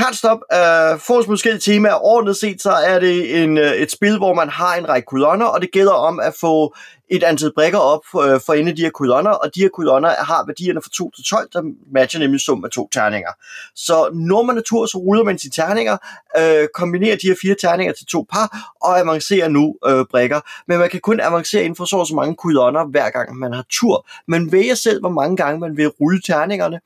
Can't 0.00 0.16
Stop 0.16 0.38
uh, 0.52 1.00
får 1.00 1.28
måske 1.28 1.50
et 1.50 1.62
tema. 1.62 1.88
Ordnet 1.92 2.36
set, 2.36 2.62
så 2.62 2.70
er 2.70 2.98
det 2.98 3.42
en, 3.42 3.58
uh, 3.58 3.64
et 3.64 3.90
spil, 3.90 4.18
hvor 4.18 4.34
man 4.34 4.48
har 4.48 4.74
en 4.74 4.88
række 4.88 5.06
kolonner, 5.06 5.46
og 5.46 5.60
det 5.60 5.70
gælder 5.72 5.92
om 5.92 6.20
at 6.20 6.34
få 6.40 6.74
et 7.10 7.22
antal 7.22 7.52
brikker 7.54 7.78
op 7.78 8.00
for, 8.10 8.20
øh, 8.20 8.40
for 8.46 8.52
inde 8.52 8.70
af 8.70 8.76
de 8.76 8.82
her 8.82 8.90
kolonner, 8.90 9.30
og 9.30 9.54
de 9.54 9.60
her 9.60 9.68
kolonner 9.68 10.08
har 10.08 10.44
værdierne 10.46 10.82
fra 10.82 10.90
2 10.92 11.10
til 11.10 11.24
12, 11.24 11.48
der 11.52 11.62
matcher 11.92 12.20
nemlig 12.20 12.40
sum 12.40 12.64
af 12.64 12.70
to 12.70 12.88
terninger. 12.92 13.30
Så 13.74 14.10
når 14.14 14.42
man 14.42 14.58
er 14.58 14.62
tur, 14.62 14.86
så 14.86 14.98
ruller 14.98 15.24
man 15.24 15.38
sine 15.38 15.52
terninger, 15.52 15.96
øh, 16.38 16.68
kombinerer 16.74 17.16
de 17.16 17.26
her 17.26 17.34
fire 17.42 17.54
terninger 17.54 17.94
til 17.94 18.06
to 18.06 18.26
par, 18.32 18.74
og 18.82 18.98
avancerer 18.98 19.48
nu 19.48 19.76
øh, 19.86 20.04
brikker. 20.10 20.40
Men 20.68 20.78
man 20.78 20.90
kan 20.90 21.00
kun 21.00 21.20
avancere 21.20 21.62
inden 21.62 21.76
for 21.76 21.84
så 21.84 22.04
så 22.04 22.14
mange 22.14 22.34
kolonner, 22.34 22.84
hver 22.84 23.10
gang 23.10 23.38
man 23.38 23.52
har 23.52 23.64
tur. 23.70 24.06
Man 24.28 24.52
vælger 24.52 24.74
selv, 24.74 25.00
hvor 25.00 25.10
mange 25.10 25.36
gange 25.36 25.60
man 25.60 25.76
vil 25.76 25.88
rulle 25.88 26.20
terningerne, 26.26 26.80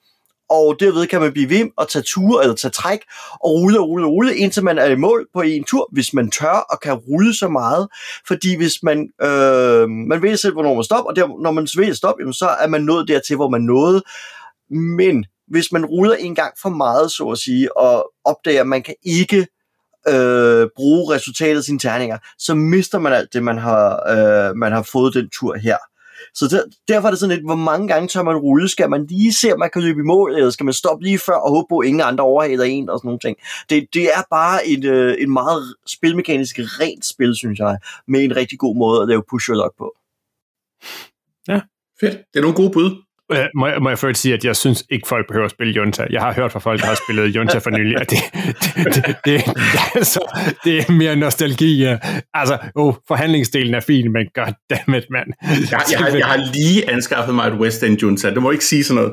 og 0.51 0.77
derved 0.81 1.07
kan 1.07 1.21
man 1.21 1.33
blive 1.33 1.51
ved 1.51 1.71
og 1.77 1.89
tage 1.89 2.03
ture 2.03 2.43
eller 2.43 2.57
tage 2.57 2.73
træk 2.73 2.99
og 3.33 3.51
rulle 3.51 3.81
og 3.81 3.89
rulle 3.89 4.07
og 4.07 4.13
rulle, 4.13 4.37
indtil 4.37 4.65
man 4.65 4.79
er 4.79 4.87
i 4.87 4.97
mål 4.97 5.27
på 5.35 5.41
en 5.41 5.65
tur, 5.65 5.89
hvis 5.93 6.15
man 6.15 6.31
tør 6.31 6.67
og 6.71 6.81
kan 6.81 6.95
rulle 6.95 7.35
så 7.35 7.49
meget. 7.49 7.89
Fordi 8.29 8.57
hvis 8.57 8.83
man, 8.83 9.09
øh, 9.23 9.89
man 9.89 10.23
ved 10.23 10.37
selv, 10.37 10.53
hvornår 10.53 10.75
man 10.75 10.85
stopper, 10.85 11.11
og 11.11 11.17
der, 11.17 11.43
når 11.43 11.51
man 11.51 11.69
vil 11.77 11.97
stoppe, 11.97 12.23
jamen, 12.23 12.33
så 12.33 12.47
er 12.47 12.67
man 12.67 12.81
nået 12.81 13.09
dertil, 13.09 13.37
hvor 13.37 13.49
man 13.49 13.61
nåede. 13.61 14.03
Men 14.71 15.25
hvis 15.49 15.73
man 15.73 15.85
ruller 15.85 16.15
en 16.15 16.35
gang 16.35 16.53
for 16.63 16.69
meget, 16.69 17.11
så 17.11 17.25
at 17.25 17.39
sige, 17.39 17.77
og 17.77 18.11
opdager, 18.25 18.61
at 18.61 18.67
man 18.67 18.83
kan 18.83 18.95
ikke 19.03 19.47
øh, 20.09 20.69
bruge 20.77 21.15
resultatet 21.15 21.57
af 21.57 21.65
sine 21.65 21.79
terninger, 21.79 22.19
så 22.39 22.55
mister 22.55 22.99
man 22.99 23.13
alt 23.13 23.33
det, 23.33 23.43
man 23.43 23.59
har, 23.59 24.11
øh, 24.11 24.57
man 24.57 24.73
har 24.73 24.83
fået 24.83 25.15
den 25.15 25.31
tur 25.31 25.57
her. 25.57 25.77
Så 26.35 26.49
der, 26.49 26.63
derfor 26.89 27.09
er 27.09 27.11
det 27.11 27.21
sådan 27.21 27.37
lidt, 27.37 27.47
hvor 27.47 27.55
mange 27.55 27.89
gange 27.89 28.09
tør 28.09 28.23
man 28.23 28.37
rulle? 28.37 28.69
Skal 28.69 28.91
man 28.91 29.07
lige 29.07 29.33
se, 29.33 29.53
om 29.53 29.59
man 29.59 29.71
kan 29.73 29.83
løbe 29.83 30.01
i 30.01 30.03
mål, 30.03 30.35
eller 30.35 30.51
skal 30.51 30.65
man 30.65 30.73
stoppe 30.73 31.05
lige 31.05 31.19
før 31.19 31.35
og 31.35 31.51
håbe 31.51 31.67
på, 31.69 31.79
at 31.79 31.87
ingen 31.87 32.01
andre 32.01 32.25
overhaler 32.25 32.65
en 32.65 32.89
og 32.89 32.99
sådan 32.99 33.09
nogle 33.09 33.19
ting. 33.19 33.37
Det, 33.71 33.89
det 33.95 34.05
er 34.05 34.23
bare 34.31 34.67
et, 34.67 34.85
øh, 34.85 35.17
en 35.19 35.33
meget 35.33 35.75
spilmekanisk 35.87 36.59
rent 36.59 37.07
spil, 37.07 37.37
synes 37.37 37.59
jeg, 37.59 37.79
med 38.09 38.25
en 38.25 38.37
rigtig 38.37 38.59
god 38.59 38.77
måde 38.77 39.03
at 39.03 39.09
lave 39.09 39.23
push 39.31 39.51
og 39.51 39.57
lock 39.57 39.79
på. 39.79 39.95
Ja, 41.49 41.61
fedt. 42.01 42.13
Det 42.13 42.39
er 42.39 42.41
nogle 42.41 42.57
gode 42.57 42.71
bud. 42.71 43.04
Øh, 43.33 43.47
må, 43.57 43.67
jeg, 43.67 43.83
må 43.83 43.89
jeg 43.89 43.99
først 43.99 44.21
sige, 44.21 44.35
at 44.35 44.45
jeg 44.45 44.57
synes 44.57 44.85
ikke, 44.91 45.09
folk 45.09 45.27
behøver 45.29 45.45
at 45.45 45.51
spille 45.51 45.73
Junta. 45.73 46.07
Jeg 46.11 46.21
har 46.21 46.33
hørt 46.33 46.53
fra 46.53 46.59
folk, 46.59 46.81
der 46.81 46.87
har 46.87 46.99
spillet 47.05 47.37
Junta 47.37 47.59
for 47.59 47.71
nylig, 47.71 48.01
at 48.01 48.11
det, 48.11 48.19
det, 48.75 48.95
det, 48.95 49.17
det, 49.25 49.43
altså, 49.95 50.21
det 50.65 50.79
er 50.79 50.93
mere 50.93 51.17
nostalgi. 51.17 51.85
Altså, 52.35 52.59
oh, 52.75 52.95
forhandlingsdelen 53.09 53.75
er 53.75 53.81
fin, 53.81 54.13
men 54.13 54.27
goddammit, 54.35 55.05
mand. 55.11 55.29
Jeg, 55.43 55.81
jeg, 55.91 55.99
har, 55.99 56.09
jeg 56.09 56.27
har 56.27 56.41
lige 56.55 56.91
anskaffet 56.91 57.35
mig 57.35 57.47
et 57.47 57.53
West 57.53 57.83
End 57.83 57.99
Junta. 58.03 58.35
Du 58.35 58.41
må 58.41 58.51
ikke 58.51 58.65
sige 58.65 58.85
sådan 58.85 59.03
noget. 59.03 59.13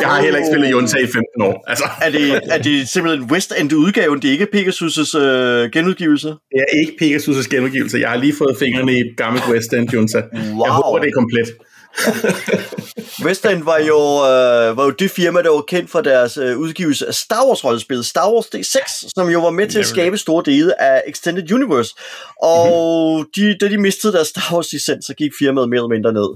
jeg 0.00 0.08
har 0.08 0.22
heller 0.22 0.38
ikke 0.38 0.50
spillet 0.52 0.70
Junta 0.70 0.98
i 0.98 1.06
15 1.06 1.22
år. 1.42 1.64
Altså. 1.66 1.84
Er, 2.02 2.10
det, 2.10 2.40
er 2.50 2.58
det 2.58 2.88
simpelthen 2.88 3.30
West 3.30 3.52
End-udgaven? 3.60 4.22
Det 4.22 4.28
er 4.28 4.32
ikke 4.32 4.48
Pegasus' 4.54 5.18
øh, 5.18 5.70
genudgivelse? 5.70 6.28
Det 6.28 6.58
er 6.64 6.70
ikke 6.80 6.92
Pegasus' 7.02 7.48
genudgivelse. 7.48 7.98
Jeg 7.98 8.10
har 8.10 8.16
lige 8.16 8.34
fået 8.38 8.56
fingrene 8.58 8.92
i 8.92 9.00
et 9.00 9.14
gammelt 9.16 9.44
West 9.50 9.72
End 9.72 9.94
Junta. 9.94 10.18
Wow. 10.18 10.64
Jeg 10.64 10.72
håber, 10.72 10.98
det 10.98 11.08
er 11.08 11.12
komplet. 11.12 11.48
West 13.24 13.46
End 13.46 13.64
var 13.64 13.78
jo, 13.78 13.98
øh, 13.98 14.76
var 14.76 14.84
jo 14.84 14.90
det 14.90 15.10
firma, 15.10 15.42
der 15.42 15.50
var 15.50 15.60
kendt 15.60 15.90
for 15.90 16.00
deres 16.00 16.36
øh, 16.36 16.58
udgivelse 16.58 17.06
af 17.06 17.14
Star 17.14 17.44
Wars-rollespil, 17.44 18.04
Star 18.04 18.32
Wars 18.32 18.46
D6, 18.46 19.08
som 19.16 19.28
jo 19.28 19.40
var 19.40 19.50
med 19.50 19.68
til 19.68 19.78
at 19.78 19.86
skabe 19.86 20.18
store 20.18 20.42
dele 20.46 20.82
af 20.82 21.02
Extended 21.06 21.52
Universe. 21.52 21.94
Og 22.42 23.18
mm-hmm. 23.18 23.30
de, 23.36 23.58
da 23.58 23.68
de 23.68 23.78
mistede 23.78 24.12
deres 24.12 24.28
Star 24.28 24.54
Wars-licens, 24.54 25.06
så 25.06 25.14
gik 25.14 25.32
firmaet 25.38 25.68
mere 25.68 25.78
eller 25.78 25.88
mindre 25.88 26.12
ned. 26.12 26.28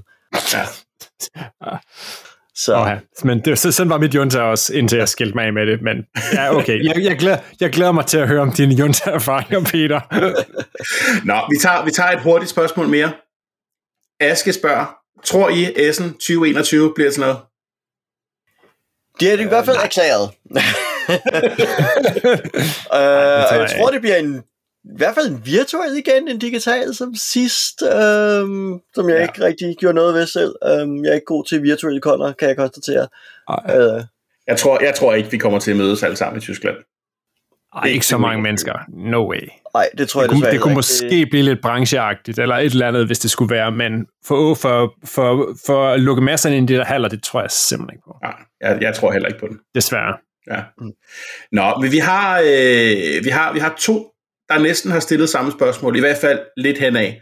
Ja. 0.54 0.66
Så. 2.58 2.74
Okay. 2.74 2.98
Men 3.24 3.40
det, 3.40 3.58
så, 3.58 3.72
sådan 3.72 3.90
var 3.90 3.98
mit 3.98 4.14
junta 4.14 4.40
også, 4.40 4.74
indtil 4.74 4.98
jeg 4.98 5.08
skilte 5.08 5.34
mig 5.34 5.44
af 5.46 5.52
med 5.52 5.66
det. 5.66 5.82
Men 5.82 6.06
ja, 6.32 6.56
okay. 6.56 6.84
Jeg, 6.84 7.04
jeg, 7.04 7.18
glæder, 7.18 7.38
jeg 7.60 7.70
glæder 7.70 7.92
mig 7.92 8.06
til 8.06 8.18
at 8.18 8.28
høre 8.28 8.40
om 8.40 8.52
dine 8.52 8.74
junta-erfaringer, 8.74 9.60
Peter. 9.60 10.00
Nå, 11.30 11.34
vi 11.50 11.56
tager, 11.60 11.84
vi 11.84 11.90
tager 11.90 12.10
et 12.10 12.20
hurtigt 12.20 12.50
spørgsmål 12.50 12.88
mere. 12.88 13.12
Aske 14.20 14.52
spørger, 14.52 14.86
Tror 15.24 15.48
I, 15.48 15.72
Essen 15.76 16.12
2021 16.12 16.92
bliver 16.94 17.10
sådan 17.10 17.28
noget? 17.28 17.38
Det 19.20 19.32
er 19.32 19.36
det 19.36 19.44
i 19.44 19.48
hvert 19.48 19.64
fald 19.64 19.76
erklæret. 19.76 20.30
uh, 22.98 23.60
jeg 23.60 23.74
tror, 23.76 23.90
det 23.90 24.00
bliver 24.00 24.16
en 24.16 24.42
i 24.84 24.96
hvert 24.96 25.14
fald 25.14 25.26
en 25.26 25.42
virtuel 25.44 25.96
igen, 25.96 26.28
en 26.28 26.38
digital 26.38 26.94
som 26.94 27.14
sidst, 27.14 27.82
øhm, 27.82 28.80
som 28.94 29.08
jeg 29.08 29.16
ja. 29.16 29.22
ikke 29.22 29.44
rigtig 29.44 29.76
gjorde 29.76 29.94
noget 29.94 30.14
ved 30.14 30.26
selv. 30.26 30.54
Øhm, 30.64 31.04
jeg 31.04 31.10
er 31.10 31.14
ikke 31.14 31.24
god 31.24 31.44
til 31.44 31.62
virtuelle 31.62 32.00
konder, 32.00 32.32
kan 32.32 32.48
jeg 32.48 32.56
konstatere. 32.56 33.08
Øh. 33.50 34.04
Jeg, 34.46 34.58
tror, 34.58 34.84
jeg 34.84 34.94
tror 34.94 35.14
ikke, 35.14 35.30
vi 35.30 35.38
kommer 35.38 35.58
til 35.58 35.70
at 35.70 35.76
mødes 35.76 36.02
alle 36.02 36.16
sammen 36.16 36.38
i 36.38 36.40
Tyskland. 36.40 36.76
Ej, 37.82 37.88
ikke 37.88 38.06
så 38.06 38.18
mange 38.18 38.42
mennesker. 38.42 38.72
No 38.88 39.30
way. 39.30 39.48
Nej, 39.74 39.88
det 39.98 40.08
tror 40.08 40.20
det 40.20 40.28
jeg 40.28 40.36
kunne, 40.36 40.50
Det 40.50 40.60
kunne 40.60 40.74
måske 40.74 41.26
blive 41.30 41.42
lidt 41.42 41.60
brancheagtigt, 41.62 42.38
eller 42.38 42.56
et 42.56 42.64
eller 42.64 42.88
andet, 42.88 43.06
hvis 43.06 43.18
det 43.18 43.30
skulle 43.30 43.54
være, 43.54 43.72
men 43.72 44.06
for, 44.26 44.54
for, 44.54 44.94
for, 45.04 45.54
for 45.66 45.88
at 45.88 46.00
lukke 46.00 46.22
masserne 46.22 46.56
ind 46.56 46.70
i 46.70 46.72
det 46.72 46.78
der 46.78 46.84
haller, 46.84 47.08
det 47.08 47.22
tror 47.22 47.40
jeg 47.40 47.50
simpelthen 47.50 47.96
ikke 47.96 48.04
på. 48.04 48.16
Ja, 48.24 48.30
jeg, 48.68 48.82
jeg 48.82 48.94
tror 48.94 49.12
heller 49.12 49.28
ikke 49.28 49.40
på 49.40 49.46
den. 49.46 49.58
Desværre. 49.74 50.16
Ja. 50.50 50.62
Nå, 51.52 51.80
men 51.80 51.92
vi 51.92 51.98
har, 51.98 52.38
øh, 52.38 53.24
vi 53.24 53.30
har, 53.30 53.52
vi 53.52 53.58
har 53.58 53.74
to, 53.78 54.06
der 54.48 54.58
næsten 54.58 54.90
har 54.90 55.00
stillet 55.00 55.28
samme 55.28 55.52
spørgsmål, 55.52 55.96
i 55.96 56.00
hvert 56.00 56.16
fald 56.16 56.40
lidt 56.56 56.78
henad. 56.78 57.12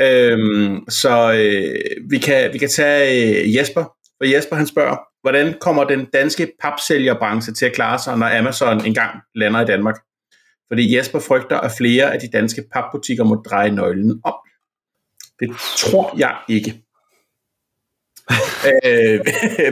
Øhm, 0.00 0.84
så 0.88 1.32
øh, 1.32 2.10
vi, 2.10 2.18
kan, 2.18 2.52
vi 2.52 2.58
kan 2.58 2.68
tage 2.68 3.42
øh, 3.42 3.56
Jesper, 3.56 3.84
for 4.18 4.24
Jesper 4.24 4.56
han 4.56 4.66
spørger, 4.66 4.96
hvordan 5.22 5.54
kommer 5.60 5.84
den 5.84 6.04
danske 6.04 6.52
papsælgerbranche 6.62 7.52
til 7.52 7.66
at 7.66 7.72
klare 7.72 7.98
sig, 7.98 8.18
når 8.18 8.38
Amazon 8.38 8.84
engang 8.86 9.20
lander 9.34 9.60
i 9.60 9.64
Danmark? 9.64 9.96
Fordi 10.68 10.96
Jesper 10.96 11.18
frygter, 11.18 11.60
at 11.60 11.72
flere 11.78 12.12
af 12.12 12.20
de 12.20 12.28
danske 12.32 12.64
papbutikker 12.72 13.24
må 13.24 13.34
dreje 13.34 13.70
nøglen 13.70 14.20
om. 14.24 14.34
Det 15.40 15.50
tror 15.76 16.14
jeg 16.18 16.36
ikke. 16.48 16.84
øh, 18.84 19.20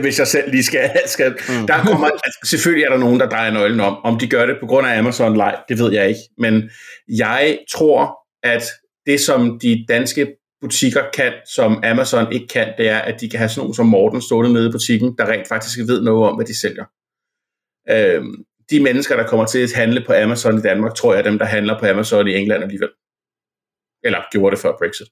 hvis 0.01 0.19
jeg 0.19 0.27
selv 0.27 0.51
lige 0.51 0.63
skal... 0.63 0.91
skal 1.05 1.31
mm. 1.31 1.67
der 1.67 1.83
kommer, 1.83 2.07
altså, 2.07 2.39
selvfølgelig 2.43 2.85
er 2.85 2.89
der 2.89 2.97
nogen, 2.97 3.19
der 3.19 3.29
drejer 3.29 3.51
nøglen 3.51 3.79
om. 3.79 3.97
Om 4.03 4.19
de 4.19 4.27
gør 4.27 4.45
det 4.45 4.57
på 4.59 4.65
grund 4.65 4.87
af 4.87 4.99
Amazon 4.99 5.33
Live, 5.33 5.57
det 5.69 5.79
ved 5.79 5.93
jeg 5.93 6.09
ikke. 6.09 6.21
Men 6.37 6.69
jeg 7.07 7.59
tror, 7.71 8.17
at 8.43 8.63
det, 9.05 9.19
som 9.19 9.59
de 9.59 9.85
danske 9.87 10.27
butikker 10.63 11.03
kan, 11.13 11.33
som 11.55 11.83
Amazon 11.83 12.31
ikke 12.31 12.47
kan, 12.47 12.73
det 12.77 12.89
er, 12.89 12.99
at 12.99 13.21
de 13.21 13.29
kan 13.29 13.39
have 13.39 13.49
sådan 13.49 13.61
nogen 13.61 13.73
som 13.73 13.85
Morten 13.85 14.21
stående 14.21 14.53
nede 14.53 14.69
i 14.69 14.71
butikken, 14.71 15.15
der 15.17 15.31
rent 15.31 15.47
faktisk 15.47 15.79
ved 15.79 16.01
noget 16.01 16.29
om, 16.29 16.35
hvad 16.35 16.45
de 16.45 16.59
sælger. 16.59 16.85
Øh, 17.89 18.23
de 18.69 18.79
mennesker, 18.79 19.15
der 19.15 19.27
kommer 19.27 19.45
til 19.45 19.59
at 19.59 19.73
handle 19.73 20.03
på 20.07 20.13
Amazon 20.13 20.57
i 20.57 20.61
Danmark, 20.61 20.95
tror 20.95 21.13
jeg 21.13 21.19
er 21.19 21.23
dem, 21.29 21.39
der 21.39 21.45
handler 21.45 21.79
på 21.79 21.85
Amazon 21.85 22.27
i 22.27 22.35
England 22.35 22.63
alligevel. 22.63 22.89
Eller 24.03 24.19
gjorde 24.31 24.55
det 24.55 24.61
før 24.61 24.71
Brexit. 24.79 25.07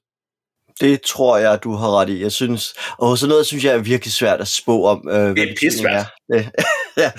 Det 0.80 1.02
tror 1.02 1.38
jeg, 1.38 1.62
du 1.64 1.72
har 1.72 2.00
ret 2.00 2.08
i. 2.08 2.22
Jeg 2.22 2.32
synes, 2.32 2.74
og 2.98 3.18
sådan 3.18 3.28
noget 3.28 3.46
synes 3.46 3.64
jeg 3.64 3.74
er 3.74 3.78
virkelig 3.78 4.12
svært 4.12 4.40
at 4.40 4.48
spå 4.48 4.84
om. 4.84 5.08
Øh, 5.08 5.36
det 5.36 5.50
er 5.50 5.54
pissvært. 5.60 6.06
ja. 7.02 7.10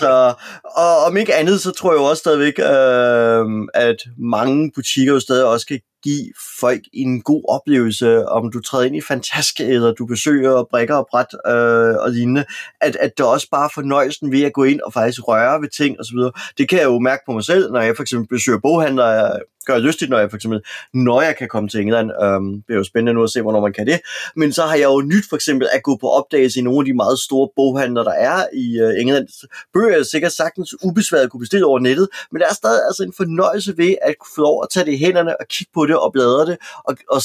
Så, 0.00 0.34
og 0.76 0.96
om 1.06 1.16
ikke 1.16 1.34
andet, 1.34 1.60
så 1.60 1.70
tror 1.70 1.92
jeg 1.92 1.98
jo 1.98 2.04
også 2.04 2.20
stadigvæk, 2.20 2.58
øh, 2.58 3.46
at 3.74 3.96
mange 4.18 4.72
butikker 4.74 5.12
jo 5.12 5.20
stadig 5.20 5.44
også 5.44 5.66
kan 5.66 5.80
give 6.02 6.32
folk 6.60 6.80
en 6.92 7.22
god 7.22 7.42
oplevelse, 7.48 8.28
om 8.28 8.52
du 8.52 8.60
træder 8.60 8.84
ind 8.84 8.96
i 8.96 9.00
Fantaske, 9.00 9.64
eller 9.64 9.92
du 9.92 10.06
besøger 10.06 10.64
brikker 10.70 10.94
og 10.94 11.06
bræt 11.10 11.34
øh, 11.46 11.96
og 12.04 12.10
lignende, 12.10 12.44
at, 12.80 12.96
at 12.96 13.18
der 13.18 13.24
også 13.24 13.48
bare 13.50 13.70
fornøjelsen 13.74 14.32
ved 14.32 14.42
at 14.42 14.52
gå 14.52 14.64
ind 14.64 14.80
og 14.80 14.92
faktisk 14.92 15.28
røre 15.28 15.60
ved 15.60 15.68
ting 15.68 16.00
osv. 16.00 16.18
Det 16.58 16.68
kan 16.68 16.78
jeg 16.78 16.84
jo 16.84 16.98
mærke 16.98 17.22
på 17.26 17.32
mig 17.32 17.44
selv, 17.44 17.72
når 17.72 17.80
jeg 17.80 17.96
for 17.96 18.02
eksempel 18.02 18.28
besøger 18.28 18.58
boghandlere, 18.58 19.40
gør 19.66 19.78
lystigt, 19.78 20.10
når 20.10 20.18
jeg 20.18 20.30
for 20.30 20.36
eksempel, 20.36 20.60
når 20.94 21.22
jeg 21.22 21.36
kan 21.36 21.48
komme 21.48 21.68
til 21.68 21.80
England. 21.80 22.10
Øhm, 22.22 22.52
det 22.66 22.72
er 22.74 22.78
jo 22.78 22.84
spændende 22.84 23.14
nu 23.14 23.22
at 23.22 23.30
se, 23.30 23.42
hvornår 23.42 23.60
man 23.60 23.72
kan 23.72 23.86
det. 23.86 24.00
Men 24.36 24.52
så 24.52 24.62
har 24.62 24.74
jeg 24.74 24.84
jo 24.84 25.02
nyt 25.02 25.24
for 25.28 25.36
eksempel 25.36 25.68
at 25.72 25.82
gå 25.82 25.96
på 26.00 26.08
opdagelse 26.08 26.60
i 26.60 26.62
nogle 26.62 26.78
af 26.80 26.84
de 26.84 26.94
meget 26.94 27.18
store 27.18 27.48
boghandler, 27.56 28.04
der 28.04 28.12
er 28.12 28.46
i 28.52 28.78
øh, 28.78 29.00
England. 29.00 29.28
Bøger 29.74 29.98
er 29.98 30.02
sikkert 30.02 30.32
sagtens 30.32 30.74
ubesværet 30.84 31.30
kunne 31.30 31.40
bestille 31.40 31.66
over 31.66 31.78
nettet, 31.78 32.08
men 32.32 32.40
der 32.40 32.46
er 32.50 32.54
stadig 32.54 32.80
altså 32.86 33.02
en 33.02 33.12
fornøjelse 33.16 33.74
ved 33.76 33.94
at 34.02 34.14
kunne 34.18 34.34
få 34.34 34.40
lov 34.40 34.62
at 34.62 34.68
tage 34.70 34.86
det 34.86 34.92
i 34.92 34.98
hænderne 34.98 35.40
og 35.40 35.46
kigge 35.48 35.70
på 35.74 35.86
det 35.86 35.95
og 35.98 36.12
bladre 36.12 36.46
det 36.46 36.58
og, 36.84 36.96
og 37.10 37.22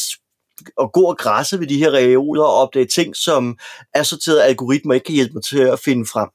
og 0.78 0.92
gå 0.92 1.02
og 1.02 1.18
græsse 1.18 1.60
ved 1.60 1.68
de 1.68 1.78
her 1.78 1.92
reoler 1.92 2.44
og 2.44 2.54
opdage 2.54 2.86
ting, 2.86 3.16
som 3.16 3.58
assorterede 3.94 4.44
algoritmer 4.44 4.94
ikke 4.94 5.06
kan 5.06 5.16
hjælpe 5.16 5.34
mig 5.34 5.44
til 5.44 5.60
at 5.60 5.80
finde 5.80 6.06
frem. 6.06 6.30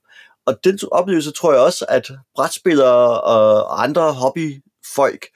Og 0.46 0.59
den 0.64 0.79
oplevelse 0.92 1.31
tror 1.31 1.53
jeg 1.53 1.61
også, 1.61 1.85
at 1.88 2.11
brætspillere 2.35 3.20
og 3.20 3.83
andre 3.83 4.12
hobbyfolk 4.12 5.27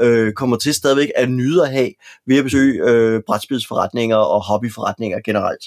øh, 0.00 0.32
kommer 0.32 0.56
til 0.56 0.74
stadigvæk 0.74 1.08
at 1.16 1.30
nyde 1.30 1.62
at 1.62 1.72
have 1.72 1.90
ved 2.26 2.38
at 2.38 2.44
besøge 2.44 2.82
øh, 2.88 3.22
brætspilsforretninger 3.26 4.16
og 4.16 4.44
hobbyforretninger 4.44 5.20
generelt. 5.24 5.64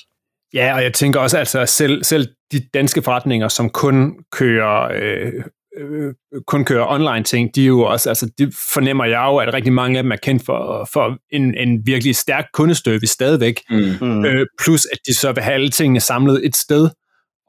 Ja, 0.53 0.75
og 0.75 0.84
jeg 0.84 0.93
tænker 0.93 1.19
også, 1.19 1.38
altså 1.38 1.65
selv, 1.65 2.03
selv 2.03 2.27
de 2.51 2.67
danske 2.73 3.01
forretninger, 3.01 3.47
som 3.47 3.69
kun 3.69 4.15
kører 4.32 4.91
øh, 4.95 5.43
øh, 5.77 6.13
kun 6.47 6.65
kører 6.65 6.86
online 6.89 7.23
ting, 7.23 7.55
de 7.55 7.63
er 7.63 7.67
jo 7.67 7.81
også, 7.81 8.09
altså 8.09 8.29
det 8.38 8.55
fornemmer 8.73 9.05
jeg 9.05 9.25
jo, 9.27 9.38
at 9.38 9.53
rigtig 9.53 9.73
mange 9.73 9.97
af 9.97 10.03
dem 10.03 10.12
er 10.12 10.15
kendt 10.15 10.45
for, 10.45 10.89
for 10.93 11.17
en, 11.31 11.57
en 11.57 11.81
virkelig 11.86 12.15
stærk 12.15 12.45
kundestøve 12.53 13.07
stadigvæk. 13.07 13.62
Mm. 13.69 13.77
Mm. 14.01 14.25
Øh, 14.25 14.47
plus 14.63 14.88
at 14.91 14.97
de 15.07 15.13
så 15.13 15.31
vil 15.31 15.43
have 15.43 15.53
alle 15.53 15.69
tingene 15.69 15.99
samlet 15.99 16.45
et 16.45 16.55
sted, 16.55 16.89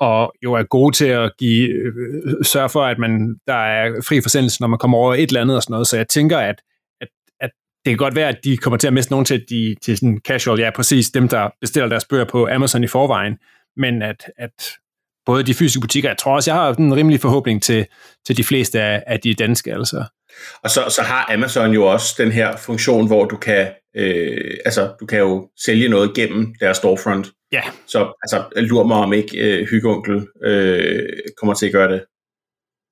og 0.00 0.32
jo 0.44 0.52
er 0.52 0.62
gode 0.62 0.96
til 0.96 1.06
at 1.06 1.32
give, 1.38 1.68
øh, 1.68 1.92
sørge 2.42 2.68
for, 2.68 2.84
at 2.84 2.98
man, 2.98 3.34
der 3.46 3.54
er 3.54 4.02
fri 4.08 4.20
forsendelse, 4.20 4.60
når 4.60 4.68
man 4.68 4.78
kommer 4.78 4.98
over 4.98 5.14
et 5.14 5.28
eller 5.28 5.40
andet 5.40 5.56
og 5.56 5.62
sådan 5.62 5.72
noget. 5.72 5.86
Så 5.86 5.96
jeg 5.96 6.08
tænker, 6.08 6.38
at, 6.38 6.56
at, 7.00 7.08
at 7.40 7.50
det 7.84 7.90
kan 7.90 7.96
godt 7.96 8.16
være, 8.16 8.28
at 8.28 8.38
de 8.44 8.56
kommer 8.56 8.76
til 8.76 8.86
at 8.86 8.92
miste 8.92 9.12
nogen 9.12 9.24
til, 9.24 9.44
de, 9.50 9.74
til 9.82 9.96
sådan 9.96 10.20
casual, 10.28 10.60
ja 10.60 10.70
præcis, 10.74 11.10
dem 11.10 11.28
der 11.28 11.50
bestiller 11.60 11.88
deres 11.88 12.04
bøger 12.04 12.24
på 12.24 12.48
Amazon 12.48 12.84
i 12.84 12.86
forvejen, 12.86 13.36
men 13.76 14.02
at, 14.02 14.30
at 14.38 14.64
både 15.26 15.42
de 15.42 15.54
fysiske 15.54 15.80
butikker, 15.80 16.08
jeg 16.08 16.18
tror 16.18 16.34
også, 16.34 16.50
jeg 16.50 16.60
har 16.60 16.74
en 16.74 16.96
rimelig 16.96 17.20
forhåbning 17.20 17.62
til, 17.62 17.86
til 18.26 18.36
de 18.36 18.44
fleste 18.44 18.80
af, 18.80 19.02
af 19.06 19.20
de 19.20 19.34
danske, 19.34 19.72
altså. 19.72 20.04
Og 20.62 20.70
så, 20.70 20.94
så 20.96 21.02
har 21.02 21.32
Amazon 21.32 21.70
jo 21.70 21.86
også 21.86 22.14
den 22.18 22.32
her 22.32 22.56
funktion, 22.56 23.06
hvor 23.06 23.24
du 23.24 23.36
kan, 23.36 23.72
øh, 23.96 24.56
altså, 24.64 24.94
du 25.00 25.06
kan 25.06 25.18
jo 25.18 25.50
sælge 25.64 25.88
noget 25.88 26.14
gennem 26.14 26.54
deres 26.60 26.76
storefront. 26.76 27.30
Ja. 27.52 27.62
Så 27.86 28.12
altså, 28.22 28.44
lur 28.56 28.86
mig 28.86 28.96
om 28.96 29.12
ikke 29.12 29.38
øh, 29.38 29.66
hyggeonkel 29.70 30.26
øh, 30.44 31.08
kommer 31.36 31.54
til 31.54 31.66
at 31.66 31.72
gøre 31.72 31.92
det, 31.92 32.04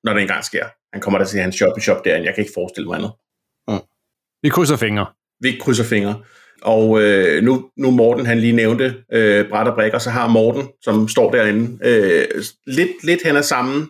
når 0.05 0.13
det 0.13 0.21
engang 0.21 0.45
sker. 0.45 0.67
Han 0.93 1.01
kommer 1.01 1.19
der 1.19 1.27
til 1.27 1.41
hans 1.41 1.55
shop 1.55 1.79
i 1.79 1.81
shop 1.81 2.05
derinde. 2.05 2.27
Jeg 2.27 2.35
kan 2.35 2.43
ikke 2.43 2.55
forestille 2.55 2.89
mig 2.89 2.97
andet. 2.97 3.13
Mm. 3.69 3.87
Vi 4.43 4.49
krydser 4.49 4.77
fingre. 4.77 5.07
Vi 5.41 5.59
krydser 5.61 5.85
fingre. 5.85 6.23
Og 6.63 7.03
øh, 7.03 7.43
nu, 7.43 7.71
nu 7.77 7.91
Morten 7.91 8.27
han 8.27 8.39
lige 8.39 8.53
nævnte 8.53 8.95
øh, 9.13 9.49
bræt 9.49 9.69
og 9.69 9.75
brækker, 9.75 9.99
så 9.99 10.11
har 10.11 10.29
Morten, 10.29 10.69
som 10.83 11.09
står 11.09 11.31
derinde, 11.31 11.79
øh, 11.89 12.25
lidt, 12.67 13.05
lidt 13.05 13.21
hen 13.25 13.37
ad 13.37 13.43
samme 13.43 13.89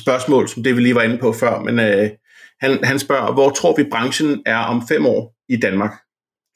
spørgsmål, 0.00 0.48
som 0.48 0.62
det 0.62 0.76
vi 0.76 0.80
lige 0.80 0.94
var 0.94 1.02
inde 1.02 1.18
på 1.18 1.32
før, 1.32 1.60
men 1.60 1.78
øh, 1.78 2.10
han, 2.60 2.84
han 2.84 2.98
spørger, 2.98 3.32
hvor 3.32 3.50
tror 3.50 3.76
vi 3.76 3.84
branchen 3.90 4.42
er 4.46 4.58
om 4.58 4.88
fem 4.88 5.06
år 5.06 5.34
i 5.48 5.56
Danmark? 5.56 5.92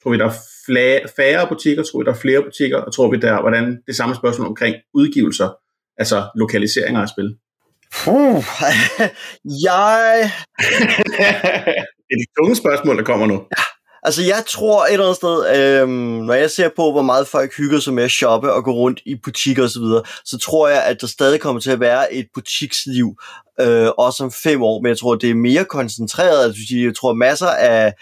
Tror 0.03 0.11
vi, 0.11 0.17
der 0.17 0.25
er 0.25 0.33
flere, 0.65 0.99
færre 1.15 1.47
butikker? 1.47 1.83
Tror 1.83 1.99
vi, 1.99 2.05
der 2.05 2.11
er 2.11 2.15
flere 2.15 2.43
butikker? 2.43 2.77
Og 2.77 2.93
tror 2.93 3.11
vi, 3.11 3.17
der 3.17 3.41
hvordan 3.41 3.81
det 3.87 3.95
samme 3.95 4.15
spørgsmål 4.15 4.47
omkring 4.47 4.75
udgivelser, 4.93 5.49
altså 5.97 6.29
lokaliseringer 6.35 7.01
af 7.01 7.09
spil? 7.09 7.37
Uh, 8.07 8.43
jeg... 9.67 10.31
det 12.07 12.13
er 12.13 12.19
de 12.21 12.25
tunge 12.37 12.55
spørgsmål, 12.55 12.97
der 12.97 13.03
kommer 13.03 13.25
nu. 13.25 13.33
Ja, 13.57 13.63
Altså, 14.05 14.21
jeg 14.23 14.43
tror 14.47 14.85
et 14.85 14.93
eller 14.93 15.05
andet 15.05 15.15
sted, 15.15 15.37
øh, 15.55 15.89
når 16.27 16.33
jeg 16.33 16.51
ser 16.51 16.69
på, 16.75 16.91
hvor 16.91 17.01
meget 17.01 17.27
folk 17.27 17.57
hygger 17.57 17.79
sig 17.79 17.93
med 17.93 18.03
at 18.03 18.11
shoppe 18.11 18.53
og 18.53 18.63
gå 18.63 18.71
rundt 18.71 19.01
i 19.05 19.15
butikker 19.15 19.63
osv., 19.63 19.69
så, 19.69 19.79
videre, 19.79 20.03
så 20.25 20.37
tror 20.37 20.67
jeg, 20.67 20.83
at 20.83 21.01
der 21.01 21.07
stadig 21.07 21.39
kommer 21.41 21.61
til 21.61 21.71
at 21.71 21.79
være 21.79 22.13
et 22.13 22.27
butiksliv, 22.33 23.15
øh, 23.61 23.87
også 23.97 24.23
om 24.23 24.31
fem 24.31 24.63
år, 24.63 24.81
men 24.81 24.89
jeg 24.89 24.97
tror, 24.97 25.15
det 25.15 25.29
er 25.29 25.35
mere 25.35 25.65
koncentreret. 25.65 26.43
Altså, 26.43 26.61
jeg 26.71 26.95
tror, 26.95 27.13
masser 27.13 27.47
af 27.47 27.93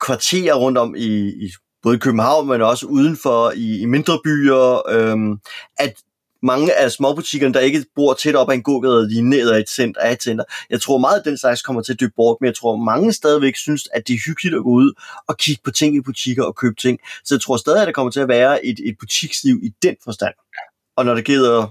kvarterer 0.00 0.54
rundt 0.54 0.78
om 0.78 0.94
i, 0.96 1.28
i 1.28 1.50
både 1.82 1.98
København, 1.98 2.48
men 2.48 2.62
også 2.62 2.86
udenfor 2.86 3.52
i, 3.56 3.80
i 3.80 3.84
mindre 3.84 4.20
byer, 4.24 4.90
øhm, 4.90 5.38
at 5.78 5.94
mange 6.42 6.74
af 6.74 6.92
småbutikkerne, 6.92 7.54
der 7.54 7.60
ikke 7.60 7.84
bor 7.94 8.14
tæt 8.14 8.34
op 8.34 8.50
ad 8.50 8.54
en 8.54 8.62
gågade 8.62 9.08
lige 9.08 9.22
ned 9.22 9.50
ad 9.50 9.60
et 9.60 9.68
center, 9.68 10.00
af 10.00 10.12
et 10.12 10.22
center. 10.22 10.44
Jeg 10.70 10.80
tror 10.80 10.98
meget, 10.98 11.18
at 11.18 11.24
den 11.24 11.38
slags 11.38 11.62
kommer 11.62 11.82
til 11.82 11.92
at 11.92 12.00
dykke 12.00 12.14
bort, 12.16 12.36
men 12.40 12.46
jeg 12.46 12.56
tror 12.56 12.76
mange 12.76 13.12
stadigvæk 13.12 13.56
synes, 13.56 13.88
at 13.92 14.08
det 14.08 14.14
er 14.14 14.18
hyggeligt 14.26 14.54
at 14.54 14.62
gå 14.62 14.70
ud 14.70 14.92
og 15.28 15.36
kigge 15.36 15.62
på 15.64 15.70
ting 15.70 15.96
i 15.96 16.00
butikker 16.00 16.44
og 16.44 16.56
købe 16.56 16.74
ting. 16.74 16.98
Så 17.24 17.34
jeg 17.34 17.40
tror 17.40 17.56
stadig, 17.56 17.80
at 17.80 17.86
der 17.86 17.92
kommer 17.92 18.10
til 18.10 18.20
at 18.20 18.28
være 18.28 18.66
et, 18.66 18.80
et 18.84 18.96
butiksliv 19.00 19.60
i 19.62 19.72
den 19.82 19.96
forstand. 20.04 20.34
Og 20.96 21.04
når 21.04 21.14
det 21.14 21.24
gælder 21.24 21.66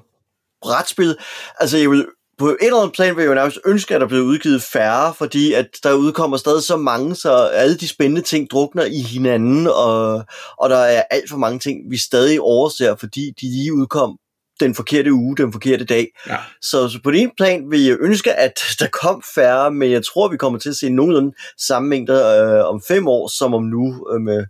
brætspil, 0.62 1.15
altså 1.60 1.77
jeg 1.77 1.91
vil 1.91 2.06
på 2.38 2.47
et 2.47 2.58
eller 2.62 2.77
andet 2.77 2.93
plan 2.93 3.15
vil 3.15 3.21
jeg 3.21 3.30
jo 3.30 3.36
nærmest 3.36 3.60
ønske, 3.65 3.95
at 3.95 4.01
der 4.01 4.08
bliver 4.08 4.23
udgivet 4.23 4.62
færre, 4.62 5.13
fordi 5.13 5.53
at 5.53 5.67
der 5.84 5.93
udkommer 5.93 6.38
stadig 6.38 6.63
så 6.63 6.77
mange, 6.77 7.15
så 7.15 7.32
alle 7.32 7.77
de 7.77 7.88
spændende 7.88 8.21
ting 8.21 8.49
drukner 8.51 8.86
i 8.86 9.01
hinanden, 9.01 9.67
og, 9.67 10.25
og 10.58 10.69
der 10.69 10.77
er 10.77 11.03
alt 11.12 11.30
for 11.30 11.38
mange 11.38 11.60
ting, 11.60 11.91
vi 11.91 11.97
stadig 11.97 12.41
overser, 12.41 12.95
fordi 12.95 13.34
de 13.41 13.45
lige 13.45 13.73
udkom 13.73 14.17
den 14.60 14.76
forkerte 14.76 15.13
uge, 15.13 15.38
den 15.38 15.52
forkerte 15.52 15.86
dag. 15.86 16.08
Ja. 16.28 16.38
Så, 16.62 16.89
så 16.89 17.00
på 17.04 17.12
den 17.12 17.32
plan 17.38 17.72
vil 17.72 17.86
jeg 17.86 17.98
ønske, 18.00 18.34
at 18.34 18.60
der 18.80 18.88
kom 18.88 19.24
færre, 19.36 19.72
men 19.72 19.91
jeg 19.91 20.06
tror, 20.06 20.28
vi 20.28 20.38
kommer 20.38 20.60
til 20.60 20.70
at 20.70 20.76
se 20.76 20.89
nogenlunde 20.89 21.34
samme 21.58 21.89
mængder 21.89 22.43
øh, 22.43 22.70
om 22.70 22.82
fem 22.88 23.08
år, 23.08 23.28
som 23.28 23.54
om 23.54 23.63
nu, 23.63 24.08
øh, 24.13 24.22
med, 24.22 24.46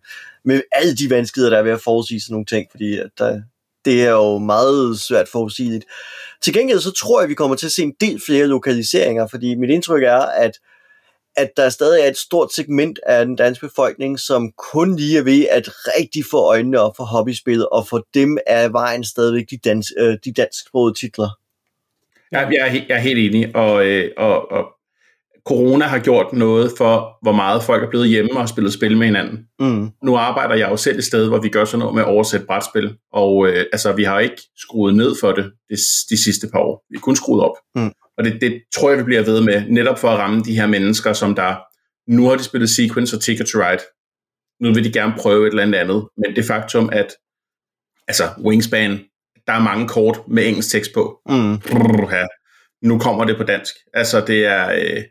med 0.46 0.62
alle 0.72 0.96
de 0.96 1.10
vanskeligheder, 1.10 1.50
der 1.50 1.60
er 1.60 1.63
ved 1.63 1.72
at 1.72 1.82
forudsige 1.82 2.22
sådan 2.22 2.34
nogle 2.34 2.46
ting, 2.46 2.67
fordi 2.72 2.98
at 2.98 3.10
der, 3.17 3.41
det 3.86 4.04
er 4.04 4.12
jo 4.12 4.38
meget 4.38 5.00
svært 5.00 5.28
forudsigeligt. 5.32 5.86
Til 6.41 6.54
gengæld 6.54 6.80
så 6.80 6.91
tror 6.91 7.22
jeg, 7.22 7.30
vi 7.30 7.34
kommer 7.34 7.56
til 7.56 7.65
at 7.65 7.72
se 7.72 7.84
en 7.84 7.93
del 8.02 8.22
flere 8.26 8.48
lokaliseringer, 8.48 9.28
fordi 9.28 9.56
mit 9.56 9.70
indtryk 9.70 10.04
er, 10.04 10.20
at 10.20 10.52
at 11.38 11.50
der 11.58 11.69
stadig 11.69 12.02
er 12.02 12.08
et 12.08 12.17
stort 12.17 12.54
segment 12.54 13.00
af 13.06 13.26
den 13.26 13.36
danske 13.36 13.67
befolkning, 13.67 14.19
som 14.19 14.52
kun 14.52 14.95
lige 14.95 15.17
er 15.17 15.23
ved 15.23 15.47
at 15.52 15.69
rigtig 16.00 16.23
få 16.32 16.38
øjnene 16.38 16.80
op 16.80 16.97
for 16.97 17.04
hobbyspil, 17.04 17.67
og 17.71 17.88
for 17.88 18.08
dem 18.13 18.38
er 18.47 18.69
vejen 18.69 19.04
stadigvæk 19.04 19.45
de, 19.50 19.58
dans, 19.58 19.93
øh, 19.97 20.17
de 20.26 20.34
dansksprogede 20.34 21.00
titler. 21.00 21.30
Ja, 22.32 22.39
jeg, 22.39 22.58
er, 22.60 22.73
jeg 22.89 22.95
er 22.95 22.97
helt 22.97 23.36
enig, 23.36 23.56
og, 23.56 23.86
øh, 23.86 24.12
og, 24.17 24.52
og 24.52 24.65
corona 25.47 25.86
har 25.86 26.00
gjort 26.00 26.34
noget 26.34 26.71
for, 26.78 27.17
hvor 27.21 27.32
meget 27.32 27.63
folk 27.63 27.84
er 27.84 27.89
blevet 27.89 28.10
hjemme 28.10 28.32
og 28.32 28.39
har 28.39 28.47
spillet 28.47 28.73
spil 28.73 28.97
med 28.97 29.06
hinanden. 29.06 29.47
Mm. 29.60 29.89
Nu 30.04 30.15
arbejder 30.15 30.56
jeg 30.56 30.69
jo 30.71 30.78
selv 30.78 30.97
et 30.97 31.04
sted, 31.04 31.28
hvor 31.28 31.39
vi 31.39 31.50
gør 31.50 31.65
sådan 31.65 31.80
noget 31.80 31.95
med 31.95 32.04
at 32.04 32.08
oversætte 32.08 32.45
brætspil, 32.45 32.95
og 33.13 33.47
øh, 33.47 33.65
altså, 33.71 33.91
vi 33.91 34.04
har 34.04 34.19
ikke 34.19 34.41
skruet 34.58 34.95
ned 34.95 35.15
for 35.21 35.32
det 35.32 35.45
de, 35.69 35.76
de 36.10 36.23
sidste 36.23 36.47
par 36.54 36.60
år. 36.60 36.86
Vi 36.89 36.95
har 36.97 37.02
kun 37.02 37.15
skruet 37.15 37.43
op. 37.43 37.56
Mm. 37.76 37.91
Og 38.17 38.23
det, 38.25 38.41
det 38.41 38.62
tror 38.75 38.89
jeg, 38.89 38.99
vi 38.99 39.03
bliver 39.03 39.23
ved 39.23 39.41
med, 39.41 39.65
netop 39.69 39.99
for 39.99 40.10
at 40.10 40.19
ramme 40.19 40.43
de 40.43 40.56
her 40.56 40.67
mennesker, 40.67 41.13
som 41.13 41.36
der, 41.36 41.56
nu 42.12 42.27
har 42.27 42.36
de 42.36 42.43
spillet 42.43 42.69
Sequence 42.69 43.15
og 43.15 43.21
Ticket 43.21 43.47
to 43.47 43.60
Ride. 43.60 43.84
Nu 44.62 44.73
vil 44.73 44.84
de 44.84 44.91
gerne 44.91 45.13
prøve 45.17 45.47
et 45.47 45.51
eller 45.51 45.63
andet 45.63 45.80
andet. 45.80 46.08
Men 46.17 46.36
det 46.36 46.45
faktum, 46.45 46.89
at 46.93 47.15
altså 48.08 48.23
Wingspan, 48.45 48.99
der 49.47 49.53
er 49.53 49.60
mange 49.60 49.88
kort 49.88 50.19
med 50.27 50.47
engelsk 50.47 50.71
tekst 50.71 50.91
på. 50.93 51.21
Mm. 51.30 51.60
Brrr, 51.60 52.15
ja. 52.15 52.25
Nu 52.82 52.99
kommer 52.99 53.25
det 53.25 53.38
på 53.38 53.43
dansk. 53.43 53.75
Altså 53.93 54.25
det 54.25 54.45
er, 54.45 54.71
øh, 54.71 55.03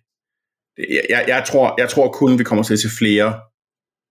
jeg, 1.11 1.25
jeg, 1.29 1.45
tror, 1.47 1.75
jeg 1.79 1.88
tror 1.88 2.12
kun, 2.12 2.38
vi 2.38 2.45
kommer 2.45 2.64
til 2.64 2.73
at 2.73 2.79
se 2.79 2.88
flere 2.99 3.40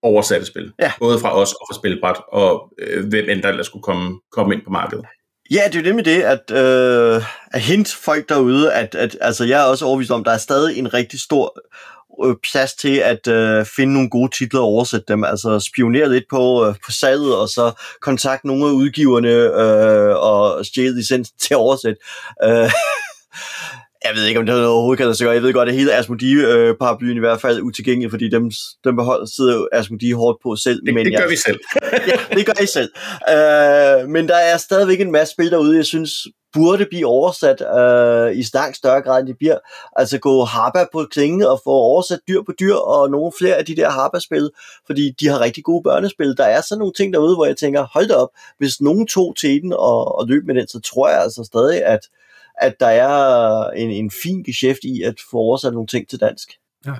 oversatte 0.01 0.45
spil. 0.45 0.73
Ja. 0.79 0.91
Både 0.99 1.19
fra 1.19 1.35
os 1.41 1.53
og 1.53 1.65
fra 1.69 1.79
Spilbræt, 1.79 2.21
og 2.31 2.73
øh, 2.79 3.07
hvem 3.09 3.29
end 3.29 3.41
der 3.43 3.63
skulle 3.63 3.83
komme, 3.83 4.19
komme 4.31 4.55
ind 4.55 4.61
på 4.63 4.69
markedet. 4.69 5.05
Ja, 5.51 5.61
det 5.65 5.75
er 5.75 5.79
jo 5.79 5.85
det 5.85 5.95
med 5.95 6.03
det, 6.03 6.21
at, 6.21 6.51
øh, 6.51 7.23
at 7.51 7.61
hint 7.61 7.93
folk 7.93 8.29
derude, 8.29 8.73
at, 8.73 8.95
at 8.95 9.17
altså, 9.21 9.43
jeg 9.43 9.61
er 9.61 9.65
også 9.65 9.85
overbevist 9.85 10.11
om, 10.11 10.19
at 10.19 10.25
der 10.25 10.31
er 10.31 10.37
stadig 10.37 10.77
en 10.77 10.93
rigtig 10.93 11.19
stor 11.19 11.59
øh, 12.25 12.35
plads 12.51 12.73
til 12.73 12.97
at 12.97 13.27
øh, 13.27 13.65
finde 13.65 13.93
nogle 13.93 14.09
gode 14.09 14.37
titler 14.37 14.59
og 14.59 14.65
oversætte 14.65 15.05
dem. 15.07 15.23
Altså 15.23 15.59
spionere 15.59 16.11
lidt 16.11 16.23
på, 16.29 16.65
øh, 16.65 16.75
på 16.85 16.91
salget, 16.91 17.35
og 17.35 17.49
så 17.49 17.71
kontakte 18.01 18.47
nogle 18.47 18.65
af 18.65 18.71
udgiverne 18.71 19.29
øh, 19.29 20.15
og 20.15 20.65
stjæle 20.65 20.95
licensen 20.95 21.37
til 21.39 21.53
at 21.53 21.57
oversætte. 21.57 22.01
Øh, 22.43 22.71
jeg 24.03 24.15
ved 24.15 24.25
ikke, 24.25 24.39
om 24.39 24.45
det 24.45 24.65
overhovedet 24.65 24.97
kan 24.97 25.05
lade 25.05 25.17
sig 25.17 25.25
gøre. 25.25 25.33
Jeg 25.33 25.43
ved 25.43 25.53
godt, 25.53 25.69
at 25.69 25.75
hele 25.75 25.93
Asmodee-paraplyen 25.93 27.15
i 27.15 27.19
hvert 27.19 27.41
fald 27.41 27.57
er 27.57 27.61
utilgængelig, 27.61 28.11
fordi 28.11 28.29
dem, 28.29 28.51
dem 28.83 28.95
behold, 28.95 29.27
sidder 29.27 29.65
Asmodee 29.71 30.13
hårdt 30.13 30.37
på 30.43 30.55
selv. 30.55 30.85
Det, 30.85 30.93
men 30.93 31.05
det 31.05 31.13
gør 31.13 31.19
jeg, 31.19 31.29
vi 31.29 31.35
selv. 31.35 31.59
ja, 32.11 32.35
det 32.35 32.45
gør 32.45 32.63
I 32.63 32.65
selv. 32.65 32.91
Uh, 33.33 34.09
men 34.09 34.27
der 34.27 34.35
er 34.35 34.57
stadigvæk 34.57 35.01
en 35.01 35.11
masse 35.11 35.31
spil 35.33 35.51
derude, 35.51 35.77
jeg 35.77 35.85
synes 35.85 36.11
burde 36.53 36.85
blive 36.85 37.05
oversat 37.05 37.61
uh, 37.61 38.37
i 38.39 38.43
langt 38.53 38.77
større 38.77 39.01
grad, 39.01 39.19
end 39.19 39.27
de 39.27 39.33
bliver. 39.33 39.57
Altså 39.95 40.17
gå 40.17 40.43
harpa 40.43 40.85
på 40.93 41.07
klingen 41.11 41.41
og 41.41 41.61
få 41.63 41.69
oversat 41.69 42.19
dyr 42.27 42.41
på 42.45 42.51
dyr, 42.59 42.75
og 42.75 43.09
nogle 43.09 43.31
flere 43.39 43.55
af 43.55 43.65
de 43.65 43.75
der 43.75 43.89
harpa-spil, 43.89 44.49
fordi 44.85 45.11
de 45.19 45.27
har 45.27 45.39
rigtig 45.39 45.63
gode 45.63 45.83
børnespil. 45.83 46.37
Der 46.37 46.45
er 46.45 46.61
sådan 46.61 46.79
nogle 46.79 46.93
ting 46.93 47.13
derude, 47.13 47.35
hvor 47.35 47.45
jeg 47.45 47.57
tænker, 47.57 47.87
hold 47.93 48.07
da 48.07 48.13
op, 48.13 48.29
hvis 48.57 48.81
nogen 48.81 49.07
tog 49.07 49.35
til 49.39 49.61
den 49.61 49.73
og, 49.73 50.17
og 50.17 50.27
løb 50.27 50.43
med 50.45 50.55
den, 50.55 50.67
så 50.67 50.79
tror 50.79 51.09
jeg 51.09 51.21
altså 51.21 51.43
stadig, 51.43 51.85
at 51.85 51.99
at 52.61 52.75
der 52.79 52.87
er 52.87 53.69
en, 53.69 53.89
en 53.89 54.11
fin 54.23 54.43
geschæft 54.43 54.79
i 54.83 55.01
at 55.01 55.15
få 55.31 55.37
oversat 55.37 55.73
nogle 55.73 55.87
ting 55.87 56.09
til 56.09 56.19
dansk. 56.19 56.49
Ja. 56.85 56.93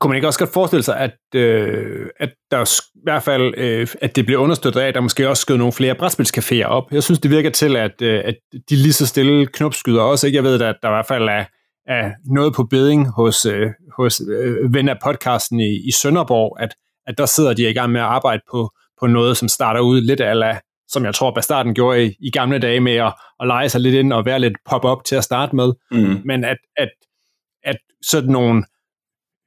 Kunne 0.00 0.08
man 0.08 0.16
ikke 0.16 0.28
også 0.28 0.38
godt 0.38 0.52
forestille 0.52 0.82
sig, 0.82 0.96
at, 0.96 1.16
øh, 1.34 2.06
at 2.20 2.30
der 2.50 2.80
i 2.94 3.00
hvert 3.02 3.22
fald, 3.22 3.54
øh, 3.56 3.88
at 4.00 4.16
det 4.16 4.26
bliver 4.26 4.40
understøttet 4.40 4.80
af, 4.80 4.88
at 4.88 4.94
der 4.94 5.00
måske 5.00 5.28
også 5.28 5.40
skød 5.40 5.56
nogle 5.56 5.72
flere 5.72 5.94
brætspilscaféer 5.94 6.64
op? 6.64 6.92
Jeg 6.92 7.02
synes, 7.02 7.18
det 7.18 7.30
virker 7.30 7.50
til, 7.50 7.76
at, 7.76 8.02
øh, 8.02 8.22
at 8.24 8.34
de 8.70 8.76
lige 8.76 8.92
så 8.92 9.06
stille 9.06 9.46
knopskyder 9.46 10.02
også. 10.02 10.26
Ikke? 10.26 10.36
Jeg 10.36 10.44
ved, 10.44 10.54
at 10.62 10.76
der 10.82 10.88
i 10.88 10.92
hvert 10.92 11.06
fald 11.06 11.28
er, 11.28 11.44
er 11.86 12.10
noget 12.24 12.54
på 12.54 12.64
beding 12.64 13.10
hos, 13.10 13.46
øh, 13.46 13.70
hos 13.96 14.22
øh, 14.28 14.74
ven 14.74 14.88
af 14.88 14.96
podcasten 15.04 15.60
i, 15.60 15.88
i 15.88 15.90
Sønderborg, 15.90 16.56
at, 16.60 16.74
at 17.06 17.18
der 17.18 17.26
sidder 17.26 17.54
de 17.54 17.70
i 17.70 17.72
gang 17.72 17.92
med 17.92 18.00
at 18.00 18.06
arbejde 18.06 18.42
på, 18.50 18.70
på 19.00 19.06
noget, 19.06 19.36
som 19.36 19.48
starter 19.48 19.80
ud 19.80 20.00
lidt 20.00 20.20
af 20.20 20.30
som 20.92 21.04
jeg 21.04 21.14
tror, 21.14 21.34
Bastarden 21.34 21.74
gjorde 21.74 22.06
i, 22.06 22.16
i 22.20 22.30
gamle 22.30 22.58
dage 22.58 22.80
med 22.80 22.96
at, 22.96 23.14
at 23.40 23.46
lege 23.46 23.68
sig 23.68 23.80
lidt 23.80 23.94
ind 23.94 24.12
og 24.12 24.24
være 24.24 24.40
lidt 24.40 24.56
pop-up 24.64 25.04
til 25.04 25.16
at 25.16 25.24
starte 25.24 25.56
med. 25.56 25.72
Mm. 25.90 26.20
Men 26.24 26.44
at, 26.44 26.58
at, 26.76 26.90
at 27.64 27.76
sådan 28.02 28.30
nogle 28.30 28.64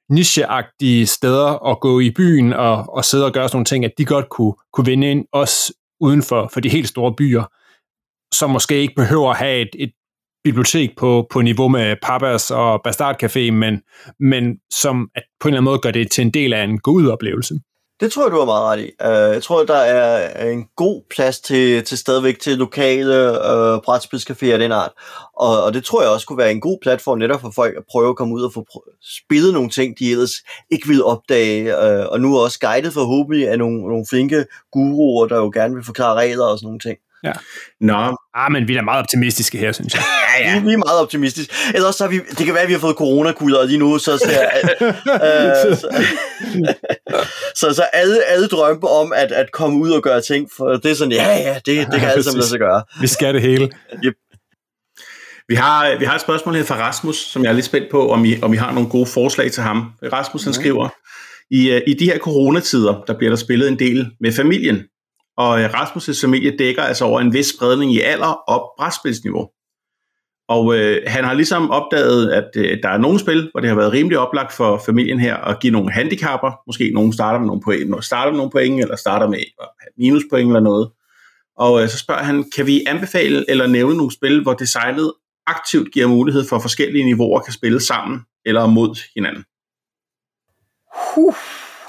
nicheagtige 0.10 1.06
steder 1.06 1.72
at 1.72 1.80
gå 1.80 2.00
i 2.00 2.12
byen 2.12 2.54
og, 2.54 2.86
og 2.90 3.06
sidde 3.06 3.26
og 3.26 3.34
gøre 3.34 3.48
sådan 3.50 3.56
nogle 3.58 3.66
ting, 3.66 3.86
at 3.86 3.92
de 3.98 4.06
godt 4.06 4.30
kunne, 4.30 4.54
kunne 4.74 4.86
vinde 4.86 5.12
ind 5.12 5.26
også 5.32 5.74
uden 6.00 6.24
for, 6.24 6.50
for 6.54 6.60
de 6.60 6.70
helt 6.70 6.88
store 6.88 7.14
byer, 7.18 7.44
som 8.34 8.50
måske 8.50 8.76
ikke 8.76 8.96
behøver 8.96 9.32
at 9.32 9.38
have 9.38 9.62
et, 9.62 9.70
et 9.80 9.92
bibliotek 10.44 10.98
på, 10.98 11.28
på 11.32 11.42
niveau 11.42 11.68
med 11.68 11.96
Papas 12.02 12.52
og 12.52 12.82
Bastard 12.84 13.24
Café, 13.24 13.52
men, 13.52 13.82
men 14.20 14.58
som 14.72 15.10
at 15.16 15.24
på 15.40 15.48
en 15.48 15.54
eller 15.54 15.62
anden 15.62 15.72
måde 15.72 15.80
gør 15.80 15.92
det 15.92 16.12
til 16.12 16.22
en 16.22 16.32
del 16.32 16.54
af 16.54 16.64
en 16.64 16.80
god 16.80 17.08
oplevelse. 17.08 17.60
Det 18.00 18.12
tror 18.12 18.24
jeg, 18.24 18.32
du 18.32 18.38
har 18.38 18.46
meget 18.46 18.64
ret 18.64 18.80
i. 18.80 18.90
Uh, 19.06 19.34
jeg 19.36 19.44
tror, 19.44 19.64
der 19.64 19.78
er 19.78 20.50
en 20.50 20.66
god 20.76 21.02
plads 21.10 21.40
til, 21.40 21.84
til 21.84 21.98
stadigvæk 21.98 22.40
til 22.40 22.58
lokale 22.58 23.32
uh, 23.32 23.78
brætspilscaféer 23.88 24.52
af 24.52 24.60
den 24.60 24.72
art. 24.72 24.92
Og, 25.34 25.64
og 25.64 25.74
det 25.74 25.84
tror 25.84 26.02
jeg 26.02 26.12
også 26.12 26.28
kunne 26.28 26.38
være 26.38 26.52
en 26.52 26.62
god 26.62 26.78
platform 26.82 27.18
netop 27.18 27.42
for 27.42 27.52
folk 27.56 27.76
at 27.78 27.84
prøve 27.92 28.10
at 28.10 28.16
komme 28.16 28.36
ud 28.36 28.42
og 28.42 28.54
få 28.54 28.66
spillet 29.24 29.54
nogle 29.54 29.70
ting, 29.70 30.00
de 30.00 30.12
ellers 30.12 30.32
ikke 30.72 30.88
ville 30.88 31.04
opdage. 31.04 31.78
Uh, 31.78 32.06
og 32.12 32.22
nu 32.22 32.40
også 32.40 32.60
guidet 32.60 32.94
forhåbentlig 32.94 33.50
af 33.50 33.58
nogle, 33.58 33.82
nogle 33.82 34.06
flinke 34.10 34.46
guruer, 34.72 35.28
der 35.28 35.38
jo 35.38 35.52
gerne 35.54 35.76
vil 35.76 35.84
forklare 35.84 36.16
regler 36.16 36.46
og 36.46 36.60
sådan 36.60 36.68
nogle 36.68 36.80
ting. 36.80 36.98
Ja. 37.26 37.32
Nå. 37.82 38.18
Ah, 38.34 38.52
men 38.52 38.68
vi 38.68 38.76
er 38.76 38.82
meget 38.82 39.00
optimistiske 39.00 39.58
her, 39.58 39.72
synes 39.72 39.94
jeg. 39.94 40.04
ja, 40.40 40.50
ja. 40.50 40.60
Vi, 40.60 40.66
vi 40.66 40.74
er 40.74 40.78
meget 40.78 41.00
optimistiske. 41.02 41.54
Ellers 41.76 41.96
så 41.96 42.04
har 42.04 42.12
vi, 42.12 42.20
det 42.20 42.46
kan 42.46 42.54
være, 42.54 42.64
at 42.64 42.68
vi 42.68 42.74
har 42.74 42.80
fået 42.80 42.96
coronakulder 42.96 43.66
lige 43.66 43.78
nu, 43.78 43.98
så, 43.98 44.18
så, 44.18 44.32
øh, 44.82 45.78
så, 45.78 45.88
så, 47.56 47.74
så 47.74 47.84
alle, 47.94 48.24
alle 48.24 48.48
drømmer 48.48 48.88
om 48.88 49.14
at, 49.16 49.32
at 49.32 49.52
komme 49.52 49.80
ud 49.80 49.92
og 49.92 50.04
gøre 50.04 50.22
ting, 50.22 50.50
for 50.58 50.70
det 50.70 50.92
er 50.92 50.96
sådan, 50.96 51.12
ja, 51.12 51.38
ja, 51.38 51.54
det, 51.54 51.88
det 51.92 52.00
kan 52.00 52.10
alle 52.10 52.24
sammen 52.24 52.40
lade 52.40 52.50
sig 52.50 52.60
gøre. 52.60 52.84
Vi 53.02 53.08
skal 53.08 53.34
det 53.34 53.42
hele. 53.42 53.70
Yep. 54.06 54.14
Vi 55.48 55.56
har, 55.56 56.00
vi 56.00 56.06
har 56.06 56.16
et 56.16 56.22
spørgsmål 56.22 56.56
her 56.56 56.64
fra 56.64 56.76
Rasmus, 56.76 57.18
som 57.18 57.44
jeg 57.44 57.50
er 57.50 57.54
lidt 57.54 57.66
spændt 57.66 57.92
på, 57.92 58.10
om 58.12 58.26
I, 58.26 58.42
om 58.42 58.54
I 58.54 58.58
har 58.58 58.72
nogle 58.74 58.90
gode 58.90 59.06
forslag 59.06 59.52
til 59.52 59.64
ham. 59.64 59.92
Rasmus 60.14 60.44
han 60.44 60.54
skriver, 60.54 60.90
i, 61.52 61.72
øh, 61.72 61.82
i 61.88 61.94
de 61.94 62.06
her 62.06 62.18
coronatider, 62.18 63.04
der 63.08 63.18
bliver 63.18 63.30
der 63.32 63.38
spillet 63.38 63.68
en 63.68 63.80
del 63.80 64.12
med 64.20 64.32
familien. 64.32 64.84
Og 65.38 65.62
øh, 65.62 65.70
Rasmus' 65.70 66.22
familie 66.26 66.58
dækker 66.58 66.84
altså 66.84 67.06
over 67.06 67.22
en 67.22 67.34
vis 67.34 67.48
spredning 67.48 67.94
i 67.94 68.02
alder 68.02 68.28
og 68.28 68.74
brætspilsniveau. 68.78 69.50
Og 70.48 70.78
øh, 70.78 71.02
han 71.08 71.24
har 71.24 71.34
ligesom 71.34 71.72
opdaget, 71.72 72.32
at 72.32 72.50
øh, 72.56 72.78
der 72.84 72.90
er 72.90 72.98
nogle 72.98 73.20
spil, 73.20 73.50
hvor 73.52 73.60
det 73.60 73.70
har 73.70 73.76
været 73.76 73.94
rimelig 73.94 74.18
oplagt 74.20 74.54
for 74.54 74.82
familien 74.86 75.20
her 75.20 75.36
at 75.36 75.60
give 75.60 75.74
nogle 75.74 75.92
handicapper. 75.92 76.52
Måske 76.68 76.92
nogen 76.94 77.14
starter 77.14 77.40
med 77.40 77.48
nogle 77.48 77.62
point, 77.62 78.06
starter 78.06 78.32
med 78.32 78.38
nogle 78.38 78.52
point 78.52 78.82
eller 78.82 78.96
starter 78.96 79.30
med 79.30 79.40
øh, 79.40 79.68
minuspoint 79.98 80.48
eller 80.48 80.60
noget. 80.60 80.92
Og 81.58 81.84
øh, 81.84 81.90
så 81.90 81.98
spørger 81.98 82.24
han, 82.24 82.46
kan 82.56 82.68
vi 82.68 82.84
anbefale 82.88 83.46
eller 83.50 83.68
nævne 83.68 83.98
nogle 83.98 84.12
spil, 84.12 84.42
hvor 84.44 84.54
designet 84.54 85.14
aktivt 85.48 85.94
giver 85.94 86.08
mulighed 86.08 86.48
for 86.50 86.60
forskellige 86.60 87.06
niveauer 87.06 87.40
kan 87.40 87.54
spille 87.54 87.82
sammen 87.82 88.20
eller 88.46 88.66
mod 88.68 89.00
hinanden? 89.16 89.44
Huh. 91.16 91.36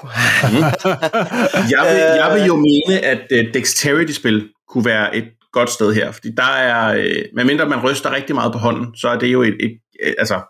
Jeg, 1.73 1.83
vil, 1.89 2.01
jeg 2.21 2.31
vil 2.33 2.45
jo 2.45 2.55
mene, 2.55 2.99
at 3.05 3.21
uh, 3.31 3.53
dexterity-spil 3.53 4.49
kunne 4.69 4.85
være 4.85 5.15
et 5.15 5.25
godt 5.51 5.69
sted 5.69 5.93
her, 5.93 6.11
fordi 6.11 6.29
der 6.37 6.43
er, 6.43 6.97
uh, 6.97 7.35
medmindre 7.35 7.69
man 7.69 7.83
ryster 7.83 8.15
rigtig 8.15 8.35
meget 8.35 8.53
på 8.53 8.59
hånden, 8.59 8.95
så 8.95 9.07
er 9.07 9.19
det 9.19 9.27
jo 9.27 9.41
et, 9.41 9.55
et, 9.59 9.71
et 10.03 10.15
altså, 10.17 10.41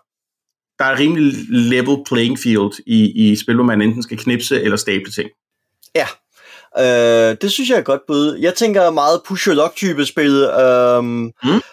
der 0.78 0.84
er 0.84 0.98
rimelig 0.98 1.32
level 1.48 1.96
playing 2.08 2.38
field 2.38 2.82
i, 2.86 3.30
i 3.30 3.36
spil, 3.36 3.54
hvor 3.54 3.64
man 3.64 3.82
enten 3.82 4.02
skal 4.02 4.18
knipse 4.18 4.62
eller 4.62 4.76
stable 4.76 5.10
ting. 5.10 5.30
Ja, 5.94 6.06
Øh, 6.78 7.36
det 7.42 7.52
synes 7.52 7.70
jeg 7.70 7.78
er 7.78 7.82
godt 7.82 8.00
bud. 8.06 8.36
Jeg 8.40 8.54
tænker 8.54 8.90
meget 8.90 9.20
push 9.26 9.48
luck 9.48 9.76
type 9.76 10.06
spil, 10.06 10.42
øh, 10.60 11.04
mm. 11.04 11.30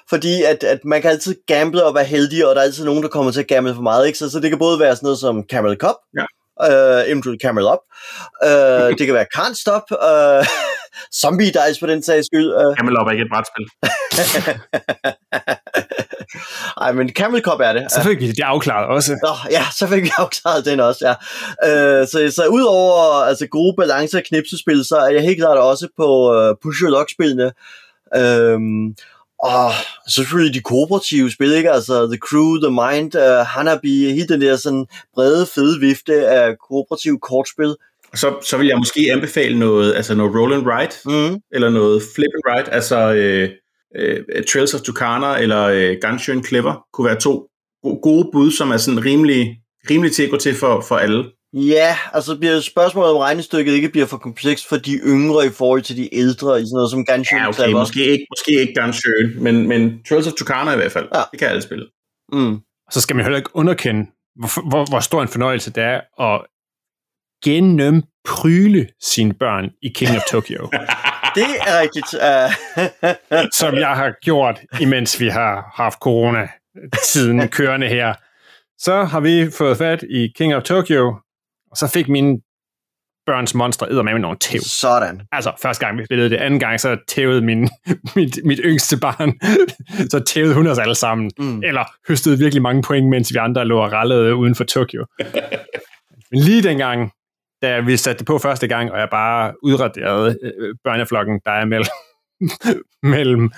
fordi 0.09 0.43
at, 0.43 0.63
at 0.63 0.85
man 0.85 1.01
kan 1.01 1.11
altid 1.11 1.35
gamble 1.47 1.83
og 1.83 1.95
være 1.95 2.03
heldig, 2.03 2.47
og 2.47 2.55
der 2.55 2.61
er 2.61 2.65
altid 2.65 2.85
nogen, 2.85 3.03
der 3.03 3.09
kommer 3.09 3.31
til 3.31 3.39
at 3.39 3.47
gamble 3.47 3.75
for 3.75 3.81
meget, 3.81 4.07
ikke? 4.07 4.19
Så, 4.19 4.29
så 4.29 4.39
det 4.39 4.49
kan 4.49 4.59
både 4.59 4.79
være 4.79 4.95
sådan 4.95 5.07
noget 5.07 5.19
som 5.19 5.43
Camel 5.49 5.77
Cup, 5.77 5.95
ja 6.17 6.25
uh, 6.63 7.11
eventuelt 7.11 7.41
Camel 7.41 7.65
Up. 7.73 7.81
Uh, 8.43 8.97
det 8.97 9.05
kan 9.07 9.13
være 9.13 9.33
Can't 9.37 9.57
Stop, 9.63 9.85
uh, 9.91 10.45
Zombie 11.21 11.51
Dice 11.57 11.79
på 11.79 11.87
den 11.87 12.03
sags 12.03 12.25
skyld. 12.27 12.49
Uh. 12.59 12.75
Camel 12.77 12.97
Up 12.99 13.07
er 13.07 13.11
ikke 13.11 13.25
et 13.27 13.33
brætspil. 13.33 13.65
Ej, 16.83 16.91
men 16.91 17.09
Camel 17.09 17.41
Cup 17.41 17.59
er 17.59 17.73
det. 17.73 17.91
Så 17.91 18.03
fik 18.03 18.19
vi 18.19 18.27
det 18.27 18.43
afklaret 18.43 18.87
også. 18.87 19.19
Nå, 19.23 19.33
ja, 19.51 19.63
så 19.71 19.87
fik 19.87 20.03
vi 20.03 20.11
afklaret 20.17 20.65
den 20.65 20.79
også, 20.79 21.05
ja. 21.09 21.13
Uh, 21.67 22.07
så, 22.07 22.31
så 22.35 22.47
udover 22.47 23.23
altså, 23.23 23.47
gode 23.47 23.73
balance 23.77 24.17
og 24.17 24.23
knipsespil, 24.23 24.85
så 24.85 24.95
er 24.95 25.09
jeg 25.09 25.23
helt 25.23 25.39
klart 25.39 25.57
også 25.57 25.87
på 25.97 26.35
uh, 26.35 26.55
Push 26.63 26.83
Your 26.83 26.91
Luck-spillene. 26.97 27.51
Uh, 28.15 28.59
og 29.39 29.71
så 30.07 30.15
selvfølgelig 30.15 30.53
de 30.53 30.61
kooperative 30.61 31.31
spil, 31.31 31.53
ikke? 31.53 31.71
Altså 31.71 32.07
The 32.07 32.17
Crew, 32.17 32.57
The 32.57 32.71
Mind, 32.71 33.15
uh, 33.15 33.47
Hanabi, 33.47 34.11
hele 34.11 34.27
den 34.27 34.41
der 34.41 34.55
sådan 34.55 34.85
brede, 35.15 35.45
fede 35.45 35.79
vifte 35.79 36.27
af 36.27 36.55
kooperative 36.69 37.19
kortspil. 37.19 37.75
Så, 38.15 38.35
så 38.41 38.57
vil 38.57 38.67
jeg 38.67 38.77
måske 38.77 39.09
anbefale 39.11 39.59
noget, 39.59 39.95
altså 39.95 40.15
noget 40.15 40.35
Roll 40.35 40.53
and 40.53 40.67
Ride, 40.67 40.95
mm. 41.05 41.39
eller 41.51 41.69
noget 41.69 42.01
Flip 42.15 42.31
and 42.35 42.55
Ride, 42.55 42.71
altså 42.71 43.13
øh, 43.13 43.49
øh, 43.95 44.43
Trails 44.53 44.73
of 44.73 44.81
Tucana 44.81 45.37
eller 45.37 45.63
øh, 45.63 45.97
Gunshot 46.01 46.45
Clever, 46.45 46.85
kunne 46.93 47.07
være 47.07 47.19
to 47.19 47.49
gode 48.03 48.29
bud, 48.31 48.51
som 48.51 48.71
er 48.71 48.77
sådan 48.77 49.05
rimelig, 49.05 49.59
rimelig 49.89 50.11
til 50.11 50.23
at 50.23 50.29
gå 50.29 50.37
til 50.37 50.55
for, 50.55 50.81
for 50.81 50.95
alle. 50.95 51.25
Ja, 51.55 51.97
altså 52.13 52.37
bliver 52.37 52.59
spørgsmålet 52.59 53.11
om 53.11 53.17
regnestykket 53.17 53.73
ikke 53.73 53.89
bliver 53.89 54.07
for 54.07 54.17
komplekst 54.17 54.69
for 54.69 54.77
de 54.77 54.93
yngre 55.05 55.45
i 55.45 55.49
forhold 55.49 55.81
til 55.81 55.97
de 55.97 56.15
ældre, 56.15 56.61
i 56.61 56.65
sådan 56.65 56.75
noget 56.75 56.91
som 56.91 57.05
Ganshin. 57.05 57.37
Ja, 57.37 57.47
okay, 57.47 57.71
måske 57.71 58.05
ikke, 58.05 58.25
måske 58.31 58.51
ikke 58.61 58.73
Ganshin, 58.73 59.43
men, 59.43 59.67
men 59.67 60.03
Trails 60.09 60.27
of 60.27 60.33
Tucana 60.33 60.71
i 60.71 60.75
hvert 60.75 60.91
fald. 60.91 61.07
Ja. 61.15 61.21
Det 61.31 61.39
kan 61.39 61.47
alle 61.47 61.61
spille. 61.61 61.87
Mm. 62.31 62.59
Så 62.91 63.01
skal 63.01 63.15
man 63.15 63.25
heller 63.25 63.37
ikke 63.37 63.55
underkende, 63.55 64.05
hvor, 64.35 64.69
hvor, 64.69 64.89
hvor 64.89 64.99
stor 64.99 65.21
en 65.21 65.27
fornøjelse 65.27 65.71
det 65.71 65.83
er 65.83 66.23
at 66.33 66.41
gennem 67.43 68.03
pryle 68.25 68.87
sine 69.01 69.33
børn 69.33 69.69
i 69.81 69.89
King 69.95 70.11
of 70.15 70.21
Tokyo. 70.31 70.69
det 71.37 71.49
er 71.67 71.79
rigtigt. 71.81 72.13
Uh... 72.13 73.51
som 73.59 73.75
jeg 73.75 73.95
har 73.95 74.13
gjort, 74.21 74.61
imens 74.81 75.19
vi 75.19 75.27
har 75.27 75.71
haft 75.73 75.99
corona-tiden 75.99 77.47
kørende 77.57 77.87
her. 77.87 78.13
Så 78.77 79.03
har 79.03 79.19
vi 79.19 79.51
fået 79.51 79.77
fat 79.77 80.03
i 80.09 80.27
King 80.37 80.55
of 80.55 80.63
Tokyo, 80.63 81.15
og 81.75 81.79
så 81.79 81.93
fik 81.93 82.09
mine 82.09 82.37
børns 83.25 83.53
monster 83.55 84.03
med 84.03 84.19
nogle 84.19 84.37
tæv. 84.37 84.59
Sådan. 84.59 85.21
Altså, 85.31 85.51
første 85.61 85.85
gang 85.85 85.97
vi 85.97 86.05
spillede 86.05 86.29
det, 86.29 86.37
anden 86.37 86.59
gang, 86.59 86.79
så 86.79 86.97
tævede 87.07 87.41
min, 87.41 87.69
mit, 88.15 88.39
mit 88.45 88.59
yngste 88.63 88.97
barn, 88.97 89.39
så 90.11 90.19
tævede 90.19 90.53
hun 90.53 90.67
os 90.67 90.77
alle 90.77 90.95
sammen. 90.95 91.31
Mm. 91.37 91.63
Eller 91.63 91.83
høstede 92.07 92.37
virkelig 92.37 92.61
mange 92.61 92.81
point, 92.81 93.09
mens 93.09 93.33
vi 93.33 93.37
andre 93.37 93.65
lå 93.65 93.79
og 93.79 93.91
rallede 93.91 94.35
uden 94.35 94.55
for 94.55 94.63
Tokyo. 94.63 95.05
Men 96.31 96.39
lige 96.39 96.63
dengang, 96.63 97.11
da 97.61 97.79
vi 97.79 97.97
satte 97.97 98.19
det 98.19 98.27
på 98.27 98.37
første 98.37 98.67
gang, 98.67 98.91
og 98.91 98.99
jeg 98.99 99.07
bare 99.11 99.53
udraderede 99.63 100.37
øh, 100.43 100.75
børneflokken, 100.83 101.39
der 101.45 101.51
er 101.51 101.65
mellem, 101.65 101.87
mellem 103.13 103.51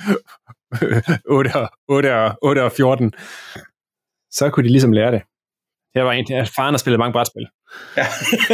8, 1.25 1.55
og, 1.55 1.69
8, 1.87 2.15
og, 2.15 2.37
8 2.41 2.63
og 2.63 2.71
14, 2.71 3.13
så 4.31 4.49
kunne 4.49 4.63
de 4.63 4.71
ligesom 4.71 4.91
lære 4.91 5.11
det. 5.11 5.21
Jeg 5.97 6.05
var 6.05 6.11
en, 6.11 6.25
jeg 6.29 6.47
faren 6.55 6.73
har 6.73 6.77
spillet 6.77 6.99
mange 6.99 7.13
brætspil. 7.13 7.47
Ja. 7.97 8.05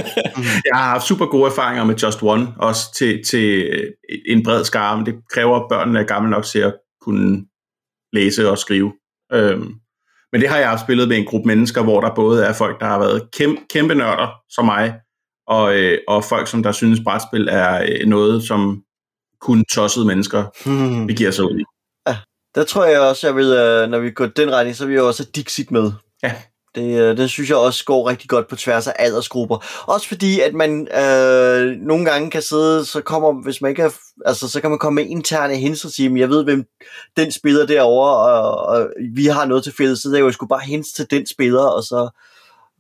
jeg 0.70 0.76
har 0.76 0.90
haft 0.90 1.08
super 1.08 1.26
gode 1.26 1.52
erfaringer 1.52 1.84
med 1.84 1.96
Just 1.96 2.24
One, 2.24 2.48
også 2.58 2.94
til, 2.96 3.24
til 3.26 3.72
en 4.26 4.44
bred 4.44 4.64
skare, 4.64 4.98
men 4.98 5.06
det 5.06 5.16
kræver, 5.34 5.56
at 5.56 5.66
børnene 5.70 6.00
er 6.00 6.04
gamle 6.04 6.30
nok 6.30 6.46
til 6.46 6.60
at 6.60 6.76
kunne 7.02 7.46
læse 8.14 8.50
og 8.50 8.58
skrive. 8.58 8.94
Øhm, 9.34 9.74
men 10.32 10.42
det 10.42 10.50
har 10.50 10.58
jeg 10.58 10.70
haft 10.70 10.82
spillet 10.82 11.08
med 11.08 11.18
en 11.18 11.26
gruppe 11.26 11.48
mennesker, 11.48 11.84
hvor 11.84 12.02
der 12.02 12.16
både 12.16 12.46
er 12.46 12.54
folk, 12.54 12.80
der 12.80 12.86
har 12.86 13.00
været 13.00 13.32
kæmpe, 13.38 13.62
kæmpe 13.70 13.96
nørder, 13.96 14.28
som 14.50 14.66
mig, 14.66 14.94
og, 15.48 15.76
øh, 15.76 15.98
og 16.08 16.24
folk, 16.24 16.48
som 16.48 16.64
der 16.64 16.72
synes, 16.72 17.00
brætspil 17.06 17.48
er 17.52 17.86
øh, 17.90 18.08
noget, 18.08 18.44
som 18.44 18.84
kun 19.42 19.66
tossede 19.66 20.06
mennesker 20.06 20.44
hmm. 20.66 21.08
vi 21.08 21.14
giver 21.14 21.32
sig 21.32 21.46
ud 21.46 21.60
i. 21.60 21.64
Ja, 22.08 22.18
der 22.56 22.64
tror 22.64 22.86
jeg 22.86 23.02
også, 23.02 23.28
jeg 23.28 23.36
vil, 23.36 23.46
øh, 23.46 23.90
når 23.90 24.00
vi 24.00 24.12
går 24.12 24.26
den 24.26 24.52
retning, 24.52 24.76
så 24.76 24.86
vil 24.86 24.94
jeg 24.94 25.04
også 25.04 25.24
have 25.24 25.32
Dixit 25.36 25.72
med. 25.72 25.92
Ja. 26.24 26.36
Det, 26.76 27.00
øh, 27.02 27.18
det 27.18 27.30
synes 27.30 27.50
jeg 27.50 27.58
også 27.58 27.86
går 27.86 28.10
rigtig 28.10 28.30
godt 28.30 28.48
på 28.48 28.56
tværs 28.56 28.88
af 28.88 28.94
aldersgrupper. 29.00 29.84
Også 29.88 30.08
fordi, 30.08 30.40
at 30.40 30.54
man 30.54 30.88
øh, 30.88 31.78
nogle 31.78 32.06
gange 32.06 32.32
kan 32.32 32.42
sidde, 32.42 32.86
så 32.86 33.02
kommer, 33.02 33.44
hvis 33.44 33.62
man 33.62 33.70
ikke 33.70 33.82
er, 33.82 33.90
altså, 34.26 34.50
så 34.50 34.62
kan 34.62 34.70
man 34.70 34.80
komme 34.80 35.02
med 35.02 35.10
interne 35.10 35.56
hints 35.56 35.86
og 35.86 35.92
sige, 35.92 36.20
jeg 36.20 36.30
ved, 36.30 36.44
hvem 36.44 36.66
den 37.18 37.32
spiller 37.32 37.66
derovre, 37.66 38.16
og, 38.16 38.66
og 38.66 38.90
vi 39.14 39.26
har 39.26 39.46
noget 39.46 39.64
til 39.64 39.74
fælles, 39.78 40.00
så 40.00 40.10
det 40.10 40.16
er 40.16 40.20
jo 40.20 40.32
sgu 40.32 40.46
bare 40.46 40.66
hints 40.66 40.94
til 40.94 41.12
den 41.12 41.28
spiller, 41.28 41.64
og 41.64 41.84
så 41.84 42.10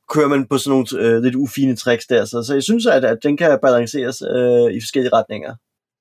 kører 0.10 0.28
man 0.28 0.48
på 0.48 0.58
sådan 0.58 0.72
nogle 0.72 1.08
øh, 1.08 1.24
lidt 1.24 1.36
ufine 1.36 1.76
tricks 1.76 2.06
der. 2.06 2.26
Så, 2.26 2.44
så 2.48 2.54
jeg 2.54 2.64
synes, 2.64 2.86
at, 2.86 3.06
at 3.06 3.18
den 3.24 3.38
kan 3.38 3.60
balanceres 3.62 4.22
øh, 4.22 4.74
i 4.74 4.82
forskellige 4.82 5.14
retninger. 5.14 5.56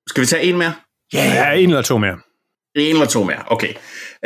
Skal 0.09 0.21
vi 0.21 0.27
tage 0.27 0.43
en 0.43 0.59
mere? 0.59 0.75
Yeah. 1.15 1.35
ja 1.35 1.53
en 1.53 1.69
eller 1.69 1.83
to 1.83 1.99
mere. 1.99 2.19
En 2.77 2.95
eller 2.95 3.07
to 3.07 3.25
mere, 3.25 3.43
okay. 3.47 3.75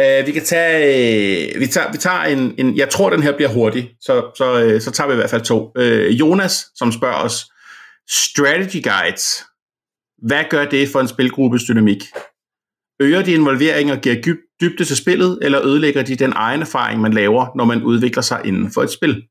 Uh, 0.01 0.27
vi 0.27 0.33
kan 0.33 0.45
tage, 0.45 1.55
uh, 1.55 1.61
vi 1.61 1.67
tager, 1.67 1.93
vi 1.93 1.99
tager 1.99 2.23
en, 2.23 2.55
en, 2.59 2.77
jeg 2.77 2.89
tror 2.89 3.11
den 3.11 3.23
her 3.23 3.37
bliver 3.37 3.49
hurtig, 3.49 3.91
så, 4.01 4.33
så, 4.37 4.75
uh, 4.75 4.81
så 4.81 4.91
tager 4.91 5.09
vi 5.09 5.13
i 5.13 5.17
hvert 5.17 5.31
fald 5.31 5.43
to. 5.43 5.73
Uh, 5.79 6.21
Jonas, 6.21 6.67
som 6.75 6.93
spørger 6.93 7.17
os, 7.17 7.47
strategy 8.11 8.83
guides, 8.83 9.45
hvad 10.23 10.45
gør 10.51 10.65
det 10.65 10.89
for 10.89 11.01
en 11.01 11.09
spilgruppes 11.09 11.63
dynamik? 11.65 12.03
Øger 13.01 13.23
de 13.23 13.33
involvering 13.33 13.93
og 13.93 13.99
giver 13.99 14.37
dybde 14.61 14.85
til 14.85 14.97
spillet, 14.97 15.39
eller 15.43 15.67
ødelægger 15.67 16.03
de 16.03 16.17
den 16.17 16.33
egen 16.37 16.61
erfaring, 16.61 17.01
man 17.01 17.13
laver, 17.13 17.47
når 17.57 17.65
man 17.65 17.83
udvikler 17.83 18.23
sig 18.23 18.41
inden 18.45 18.73
for 18.73 18.83
et 18.83 18.91
spil? 18.91 19.23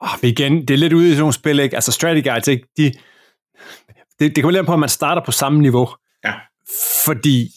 Oh, 0.00 0.18
igen, 0.22 0.60
det 0.60 0.70
er 0.70 0.78
lidt 0.78 0.92
ude 0.92 1.06
i 1.06 1.10
sådan 1.10 1.20
nogle 1.20 1.32
spil, 1.32 1.60
ikke? 1.60 1.76
Altså 1.76 1.92
strategy 1.92 2.24
guides, 2.24 2.48
ikke? 2.48 2.66
De, 2.76 2.92
det, 4.18 4.36
det 4.36 4.42
kommer 4.42 4.50
lidt 4.50 4.66
på, 4.66 4.72
at 4.72 4.78
man 4.78 4.88
starter 4.88 5.22
på 5.24 5.32
samme 5.32 5.60
niveau. 5.60 5.88
Ja. 6.24 6.32
Fordi 7.04 7.48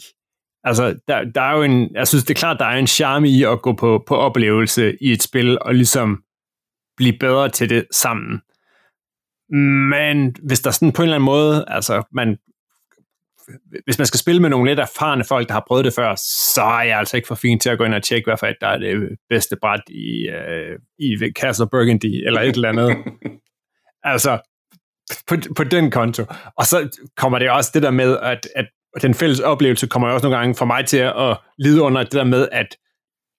Altså, 0.64 1.00
der, 1.08 1.24
der 1.24 1.42
er 1.42 1.58
jo 1.58 1.64
en, 1.64 1.96
jeg 1.96 2.08
synes, 2.08 2.24
det 2.24 2.34
er 2.34 2.40
klart, 2.40 2.60
der 2.60 2.66
er 2.66 2.78
en 2.78 2.88
charme 2.88 3.30
i 3.30 3.44
at 3.44 3.62
gå 3.62 3.74
på, 3.74 4.04
på 4.08 4.16
oplevelse 4.16 4.98
i 5.02 5.12
et 5.12 5.24
spil, 5.24 5.58
og 5.62 5.76
ligesom 5.76 6.24
blive 6.98 7.18
bedre 7.20 7.50
til 7.50 7.70
det 7.70 7.86
sammen. 7.92 8.42
Men 9.90 10.36
hvis 10.44 10.60
der 10.60 10.72
sådan 10.72 10.92
på 10.92 11.02
en 11.02 11.04
eller 11.04 11.16
anden 11.16 11.26
måde, 11.26 11.66
altså 11.68 12.04
man, 12.12 12.38
hvis 13.84 13.98
man 13.98 14.08
skal 14.08 14.20
spille 14.20 14.42
med 14.42 14.50
nogle 14.50 14.72
lidt 14.72 14.80
erfarne 14.80 15.24
folk, 15.24 15.48
der 15.48 15.54
har 15.54 15.64
prøvet 15.68 15.86
det 15.86 15.94
før, 15.94 16.16
så 16.54 16.62
er 16.62 16.84
jeg 16.84 17.00
altså 17.00 17.18
ikke 17.18 17.28
for 17.28 17.36
fin 17.36 17.60
til 17.60 17.70
at 17.70 17.78
gå 17.78 17.84
ind 17.84 17.94
og 17.94 18.04
tjekke, 18.04 18.26
hvad 18.26 18.38
for 18.38 18.48
et, 18.48 18.56
der 18.62 18.68
er 18.68 18.78
det 18.78 19.18
bedste 19.30 19.58
bræt 19.62 19.82
i, 19.88 20.30
uh, 20.30 20.76
i 21.00 21.32
Castle 21.40 21.68
Burgundy, 21.72 22.26
eller 22.28 22.42
et 22.42 22.56
eller 22.56 22.70
andet. 22.70 22.98
altså, 24.04 24.40
på, 25.28 25.36
på 25.56 25.64
den 25.64 25.92
konto. 25.92 26.24
Og 26.58 26.66
så 26.66 27.06
kommer 27.18 27.40
det 27.40 27.50
også 27.50 27.72
det 27.74 27.84
der 27.84 27.92
med, 27.92 28.18
at, 28.18 28.48
at 28.56 28.66
den 29.02 29.14
fælles 29.14 29.40
oplevelse 29.40 29.88
kommer 29.88 30.08
også 30.08 30.26
nogle 30.26 30.38
gange 30.38 30.56
for 30.56 30.66
mig 30.66 30.86
til 30.86 30.98
at 30.98 31.38
lide 31.58 31.82
under 31.82 32.04
det 32.04 32.12
der 32.12 32.24
med, 32.24 32.48
at 32.52 32.68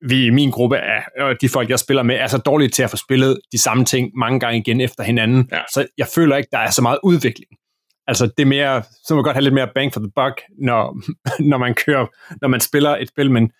vi 0.09 0.27
i 0.27 0.31
min 0.31 0.51
gruppe 0.51 0.79
af 0.79 1.05
og 1.21 1.35
de 1.41 1.49
folk, 1.49 1.71
jeg 1.71 1.79
spiller 1.79 2.03
med, 2.03 2.15
er 2.15 2.27
så 2.27 2.39
dårlige 2.39 2.69
til 2.69 2.83
at 2.83 2.91
få 2.91 2.97
spillet 2.97 3.41
de 3.53 3.63
samme 3.63 3.85
ting 3.85 4.11
mange 4.17 4.41
gange 4.41 4.59
igen 4.59 4.81
efter 4.81 5.03
hinanden. 5.03 5.49
Ja. 5.53 5.61
Så 5.73 5.87
jeg 5.99 6.07
føler 6.15 6.37
ikke, 6.37 6.49
der 6.53 6.59
er 6.59 6.71
så 6.71 6.83
meget 6.83 6.99
udvikling. 7.03 7.51
Altså 8.07 8.27
det 8.27 8.43
er 8.43 8.47
mere, 8.47 8.83
så 8.83 9.15
må 9.15 9.17
man 9.17 9.25
godt 9.25 9.37
have 9.37 9.43
lidt 9.43 9.55
mere 9.55 9.69
bang 9.75 9.93
for 9.93 10.01
the 10.01 10.11
buck, 10.17 10.41
når, 10.59 11.01
når 11.51 11.59
man 11.59 11.75
kører, 11.75 12.07
når 12.43 12.49
man 12.49 12.61
spiller 12.61 12.97
et 12.97 13.09
spil, 13.09 13.31
men, 13.31 13.51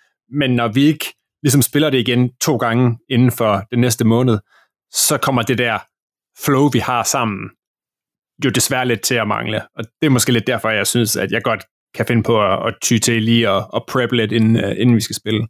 men 0.41 0.51
når 0.51 0.69
vi 0.69 0.83
ikke 0.83 1.05
ligesom 1.43 1.63
spiller 1.63 1.91
det 1.91 1.99
igen 1.99 2.31
to 2.41 2.57
gange 2.57 2.99
inden 3.11 3.31
for 3.31 3.63
den 3.71 3.81
næste 3.81 4.05
måned, 4.05 4.39
så 4.93 5.19
kommer 5.19 5.43
det 5.43 5.59
der 5.59 5.79
flow, 6.45 6.69
vi 6.69 6.79
har 6.79 7.03
sammen, 7.03 7.51
jo 8.45 8.51
desværre 8.51 8.87
lidt 8.87 9.01
til 9.01 9.15
at 9.15 9.29
mangle. 9.29 9.63
Og 9.77 9.85
det 9.85 10.07
er 10.07 10.11
måske 10.11 10.33
lidt 10.33 10.47
derfor, 10.47 10.71
jeg 10.71 10.87
synes, 10.87 11.17
at 11.17 11.33
jeg 11.33 11.43
godt 11.43 11.65
kan 11.95 12.07
finde 12.07 12.23
på 12.23 12.43
at, 12.43 12.67
at 12.67 12.75
ty 12.83 12.99
til 12.99 13.23
lige 13.23 13.49
at, 13.49 13.65
at 13.77 13.83
prep 13.89 14.13
lidt, 14.13 14.33
inden, 14.33 14.57
uh, 14.65 14.71
inden 14.77 14.97
vi 14.97 15.01
skal 15.01 15.17
spille. 15.17 15.47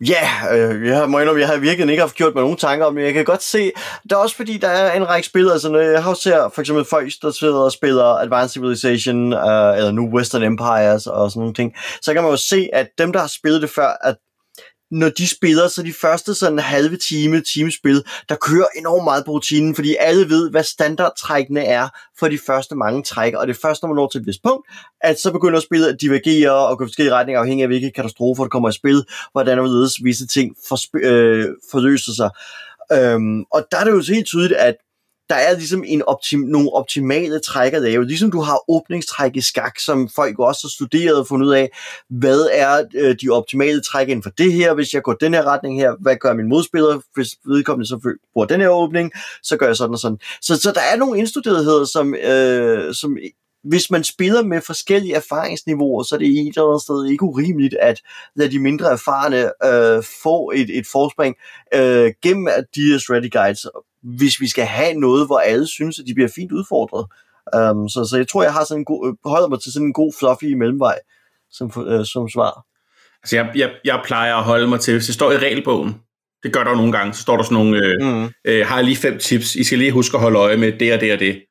Ja, 0.00 0.56
øh, 0.56 0.86
jeg 0.86 1.10
må 1.10 1.18
indrømme, 1.18 1.40
jeg 1.40 1.48
har 1.48 1.56
virkelig 1.56 1.90
ikke 1.90 2.00
haft 2.00 2.14
gjort 2.14 2.34
mig 2.34 2.42
nogen 2.42 2.56
tanker 2.56 2.86
om, 2.86 2.94
men 2.94 3.04
jeg 3.04 3.12
kan 3.12 3.24
godt 3.24 3.42
se, 3.42 3.72
der 4.10 4.16
er 4.16 4.20
også 4.20 4.36
fordi, 4.36 4.56
der 4.56 4.68
er 4.68 4.92
en 4.92 5.08
række 5.08 5.26
spillere, 5.26 5.52
altså 5.52 5.70
når 5.70 5.78
jeg 5.78 6.02
har 6.04 6.14
ser 6.14 6.48
for 6.54 6.60
eksempel 6.60 6.84
folk, 6.84 7.12
der 7.22 7.30
sidder 7.30 7.58
og 7.58 7.72
spiller 7.72 8.04
Advanced 8.04 8.52
Civilization, 8.52 9.32
øh, 9.32 9.76
eller 9.76 9.90
nu 9.90 10.08
Western 10.14 10.42
Empires 10.42 11.06
og 11.06 11.30
sådan 11.30 11.40
nogle 11.40 11.54
ting, 11.54 11.72
så 12.02 12.14
kan 12.14 12.22
man 12.22 12.30
jo 12.30 12.36
se, 12.36 12.68
at 12.72 12.88
dem, 12.98 13.12
der 13.12 13.20
har 13.20 13.32
spillet 13.38 13.62
det 13.62 13.70
før, 13.70 13.88
at 14.04 14.16
når 14.94 15.08
de 15.08 15.28
spiller, 15.28 15.68
så 15.68 15.82
de 15.82 15.92
første 15.92 16.34
sådan 16.34 16.58
halve 16.58 16.96
time, 16.96 17.40
timespil, 17.40 18.04
der 18.28 18.36
kører 18.36 18.66
enormt 18.76 19.04
meget 19.04 19.24
på 19.24 19.30
rutinen, 19.32 19.74
fordi 19.74 19.96
alle 20.00 20.28
ved, 20.28 20.50
hvad 20.50 20.62
standardtrækkene 20.62 21.64
er 21.64 21.88
for 22.18 22.28
de 22.28 22.38
første 22.46 22.74
mange 22.74 23.02
træk, 23.02 23.34
og 23.34 23.46
det 23.46 23.56
er 23.56 23.58
først, 23.62 23.82
når 23.82 23.88
man 23.88 23.96
når 23.96 24.08
til 24.08 24.20
et 24.20 24.26
vist 24.26 24.42
punkt, 24.42 24.68
at 25.00 25.20
så 25.20 25.32
begynder 25.32 25.60
spillet 25.60 25.86
at 25.86 26.00
divergere 26.00 26.66
og 26.68 26.78
gå 26.78 26.84
i 26.84 26.88
forskellige 26.88 27.14
retninger, 27.14 27.40
afhængig 27.40 27.62
af 27.62 27.68
hvilke 27.68 27.90
katastrofer, 27.90 28.44
der 28.44 28.48
kommer 28.48 28.68
i 28.68 28.72
spil, 28.72 29.04
hvordan 29.32 29.58
og 29.58 29.68
visse 30.04 30.26
ting 30.26 30.56
for, 30.68 30.78
øh, 30.98 31.48
forløser 31.70 32.12
sig. 32.12 32.30
Øhm, 32.92 33.44
og 33.52 33.66
der 33.70 33.78
er 33.78 33.84
det 33.84 33.90
jo 33.90 34.02
så 34.02 34.14
helt 34.14 34.26
tydeligt, 34.26 34.60
at 34.60 34.74
der 35.28 35.34
er 35.34 35.56
ligesom 35.56 35.84
en 35.86 36.02
optim, 36.02 36.40
nogle 36.40 36.72
optimale 36.72 37.40
træk 37.40 37.72
at 37.72 37.82
lave. 37.82 38.04
Ligesom 38.04 38.30
du 38.30 38.40
har 38.40 38.70
åbningstræk 38.70 39.36
i 39.36 39.40
skak, 39.40 39.78
som 39.78 40.08
folk 40.08 40.38
også 40.38 40.60
har 40.66 40.70
studeret 40.70 41.18
og 41.18 41.26
fundet 41.26 41.46
ud 41.46 41.52
af, 41.52 41.70
hvad 42.10 42.48
er 42.52 42.84
øh, 42.94 43.16
de 43.22 43.30
optimale 43.30 43.80
træk 43.80 44.08
inden 44.08 44.22
for 44.22 44.30
det 44.30 44.52
her, 44.52 44.74
hvis 44.74 44.94
jeg 44.94 45.02
går 45.02 45.12
den 45.12 45.34
her 45.34 45.42
retning 45.42 45.80
her, 45.80 45.94
hvad 46.00 46.16
gør 46.16 46.34
min 46.34 46.48
modspiller, 46.48 47.00
hvis 47.14 47.28
vedkommende 47.46 47.88
så 47.88 48.16
bruger 48.32 48.46
den 48.46 48.60
her 48.60 48.68
åbning, 48.68 49.12
så 49.42 49.56
gør 49.56 49.66
jeg 49.66 49.76
sådan 49.76 49.94
og 49.94 49.98
sådan. 49.98 50.18
Så, 50.40 50.56
så 50.56 50.72
der 50.72 50.80
er 50.92 50.96
nogle 50.96 51.18
indstuderetheder, 51.18 51.84
som, 51.84 52.14
øh, 52.14 52.94
som 52.94 53.16
hvis 53.64 53.90
man 53.90 54.04
spiller 54.04 54.42
med 54.42 54.60
forskellige 54.60 55.14
erfaringsniveauer, 55.14 56.02
så 56.02 56.14
er 56.14 56.18
det 56.18 56.28
et 56.28 56.48
eller 56.48 56.68
andet 56.68 56.82
sted 56.82 57.06
ikke 57.06 57.24
urimeligt 57.24 57.74
at 57.74 58.00
lade 58.36 58.50
de 58.50 58.58
mindre 58.58 58.92
erfarne 58.92 59.36
øh, 59.64 60.04
få 60.22 60.50
et, 60.50 60.78
et 60.78 60.86
forspring 60.92 61.36
øh, 61.74 62.12
gennem 62.22 62.48
de 62.74 62.80
her 62.80 62.98
strategy 62.98 63.30
guides, 63.30 63.66
hvis 64.04 64.40
vi 64.40 64.48
skal 64.48 64.64
have 64.64 64.94
noget, 64.94 65.26
hvor 65.26 65.38
alle 65.38 65.66
synes, 65.66 65.98
at 65.98 66.06
de 66.06 66.14
bliver 66.14 66.28
fint 66.34 66.52
udfordret. 66.52 67.06
Um, 67.56 67.88
så, 67.88 68.06
så 68.10 68.16
jeg 68.16 68.28
tror, 68.28 68.42
jeg 68.42 68.52
har 68.52 68.64
sådan 68.64 68.80
en 68.80 68.84
god, 68.84 69.08
øh, 69.08 69.30
holder 69.30 69.48
mig 69.48 69.60
til 69.60 69.72
sådan 69.72 69.86
en 69.86 69.92
god 69.92 70.12
fluffy 70.18 70.52
mellemvej 70.52 70.98
som, 71.50 71.72
øh, 71.86 72.04
som 72.04 72.28
svar. 72.28 72.66
Altså 73.22 73.36
jeg, 73.36 73.52
jeg, 73.54 73.70
jeg 73.84 74.02
plejer 74.04 74.36
at 74.36 74.44
holde 74.44 74.66
mig 74.66 74.80
til, 74.80 74.94
hvis 74.94 75.06
det 75.06 75.14
står 75.14 75.32
i 75.32 75.36
regelbogen, 75.36 75.94
det 76.42 76.52
gør 76.52 76.64
der 76.64 76.74
nogle 76.74 76.92
gange, 76.92 77.12
så 77.14 77.22
står 77.22 77.36
der 77.36 77.44
sådan 77.44 77.54
nogle, 77.54 77.86
øh, 77.86 77.94
mm. 78.00 78.30
øh, 78.44 78.66
har 78.66 78.76
jeg 78.76 78.84
lige 78.84 78.96
fem 78.96 79.18
tips, 79.18 79.54
I 79.54 79.64
skal 79.64 79.78
lige 79.78 79.92
huske 79.92 80.16
at 80.16 80.20
holde 80.20 80.38
øje 80.38 80.56
med 80.56 80.72
det 80.78 80.92
og 80.92 81.00
det 81.00 81.12
og 81.12 81.18
det. 81.18 81.42